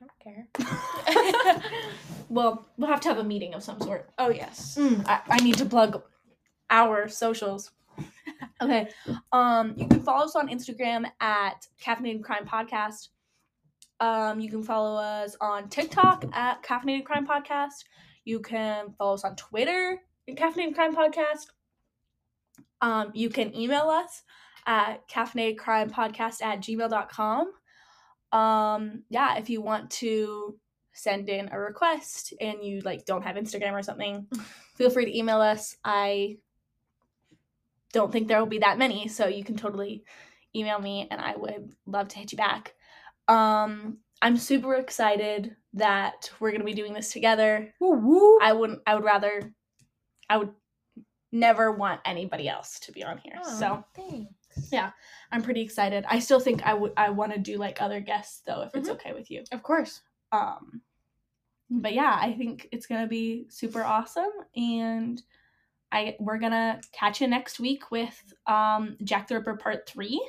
I 0.00 0.06
don't 0.06 0.18
care. 0.22 1.62
well, 2.28 2.66
we'll 2.76 2.88
have 2.88 3.00
to 3.02 3.08
have 3.08 3.18
a 3.18 3.24
meeting 3.24 3.54
of 3.54 3.62
some 3.62 3.80
sort. 3.80 4.10
oh 4.18 4.30
yes. 4.30 4.76
Mm, 4.78 5.06
I, 5.06 5.20
I 5.28 5.36
need 5.38 5.56
to 5.58 5.64
plug 5.64 6.02
our 6.70 7.08
socials. 7.08 7.70
Okay. 8.60 8.88
Um, 9.32 9.74
you 9.76 9.86
can 9.86 10.02
follow 10.02 10.24
us 10.24 10.34
on 10.34 10.48
Instagram 10.48 11.06
at 11.20 11.66
Caffeinated 11.82 12.22
Crime 12.22 12.44
Podcast. 12.44 13.08
Um, 14.00 14.40
you 14.40 14.50
can 14.50 14.62
follow 14.62 15.00
us 15.00 15.36
on 15.40 15.68
TikTok 15.68 16.24
at 16.32 16.62
Caffeinated 16.62 17.04
Crime 17.04 17.26
Podcast. 17.26 17.84
You 18.24 18.40
can 18.40 18.94
follow 18.98 19.14
us 19.14 19.24
on 19.24 19.36
Twitter 19.36 20.00
at 20.28 20.36
Caffeinated 20.36 20.74
Crime 20.74 20.94
Podcast. 20.94 21.46
Um, 22.80 23.10
you 23.14 23.28
can 23.28 23.54
email 23.56 23.88
us 23.88 24.22
at 24.66 25.08
caffeinatedcrimepodcast 25.08 26.42
at 26.42 26.60
gmail.com. 26.60 27.52
Um, 28.32 29.04
yeah, 29.08 29.38
if 29.38 29.50
you 29.50 29.60
want 29.60 29.90
to 29.92 30.58
send 30.92 31.28
in 31.28 31.48
a 31.52 31.58
request 31.58 32.34
and 32.40 32.62
you 32.62 32.80
like 32.80 33.04
don't 33.04 33.22
have 33.22 33.36
Instagram 33.36 33.72
or 33.72 33.82
something, 33.82 34.26
feel 34.76 34.90
free 34.90 35.06
to 35.06 35.16
email 35.16 35.40
us. 35.40 35.76
I 35.84 36.38
don't 37.92 38.12
think 38.12 38.28
there 38.28 38.38
will 38.38 38.46
be 38.46 38.58
that 38.58 38.78
many, 38.78 39.08
so 39.08 39.26
you 39.26 39.44
can 39.44 39.56
totally 39.56 40.04
email 40.54 40.78
me 40.78 41.06
and 41.10 41.20
I 41.20 41.36
would 41.36 41.74
love 41.86 42.08
to 42.08 42.18
hit 42.18 42.32
you 42.32 42.38
back. 42.38 42.74
Um, 43.28 43.98
I'm 44.20 44.36
super 44.36 44.74
excited 44.74 45.54
that 45.74 46.30
we're 46.40 46.52
gonna 46.52 46.64
be 46.64 46.74
doing 46.74 46.92
this 46.92 47.12
together. 47.12 47.72
Woo 47.80 47.92
woo. 47.92 48.38
I 48.42 48.52
wouldn't 48.52 48.80
I 48.86 48.94
would 48.94 49.04
rather 49.04 49.52
I 50.28 50.38
would 50.38 50.50
never 51.30 51.70
want 51.70 52.00
anybody 52.04 52.48
else 52.48 52.80
to 52.80 52.92
be 52.92 53.04
on 53.04 53.18
here. 53.18 53.34
So 53.58 53.84
thanks. 53.94 54.32
Yeah. 54.72 54.90
I'm 55.30 55.42
pretty 55.42 55.60
excited. 55.60 56.04
I 56.08 56.18
still 56.20 56.40
think 56.40 56.62
I 56.64 56.74
would 56.74 56.92
I 56.96 57.10
want 57.10 57.32
to 57.34 57.38
do 57.38 57.58
like 57.58 57.80
other 57.82 58.00
guests 58.00 58.42
though 58.46 58.62
if 58.62 58.74
it's 58.74 58.88
Mhm. 58.88 58.92
okay 58.94 59.12
with 59.12 59.30
you. 59.30 59.44
Of 59.52 59.62
course. 59.62 60.00
Um 60.32 60.82
but 61.70 61.92
yeah, 61.92 62.16
I 62.18 62.32
think 62.32 62.66
it's 62.72 62.86
going 62.86 63.02
to 63.02 63.06
be 63.06 63.44
super 63.50 63.82
awesome 63.84 64.30
and 64.56 65.20
I 65.92 66.16
we're 66.18 66.38
going 66.38 66.52
to 66.52 66.80
catch 66.92 67.20
you 67.20 67.28
next 67.28 67.60
week 67.60 67.90
with 67.90 68.32
um 68.46 68.96
Jack 69.04 69.28
the 69.28 69.34
Ripper 69.36 69.56
part 69.56 69.86
3 69.88 70.20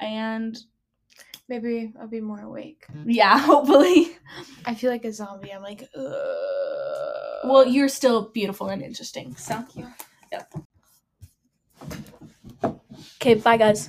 and 0.00 0.56
Maybe 1.46 1.92
I'll 2.00 2.08
be 2.08 2.22
more 2.22 2.40
awake. 2.40 2.86
yeah, 3.04 3.38
hopefully. 3.50 4.16
I 4.64 4.74
feel 4.74 4.90
like 4.90 5.04
a 5.04 5.12
zombie. 5.12 5.52
I'm 5.52 5.62
like, 5.62 5.86
Ugh. 5.94 6.04
Well, 7.44 7.66
you're 7.66 7.90
still 7.90 8.30
beautiful 8.30 8.68
and 8.70 8.80
interesting. 8.82 9.36
So, 9.36 9.54
Thank 9.54 9.76
you. 9.76 9.86
Okay, 13.24 13.36
bye 13.40 13.56
guys. 13.56 13.88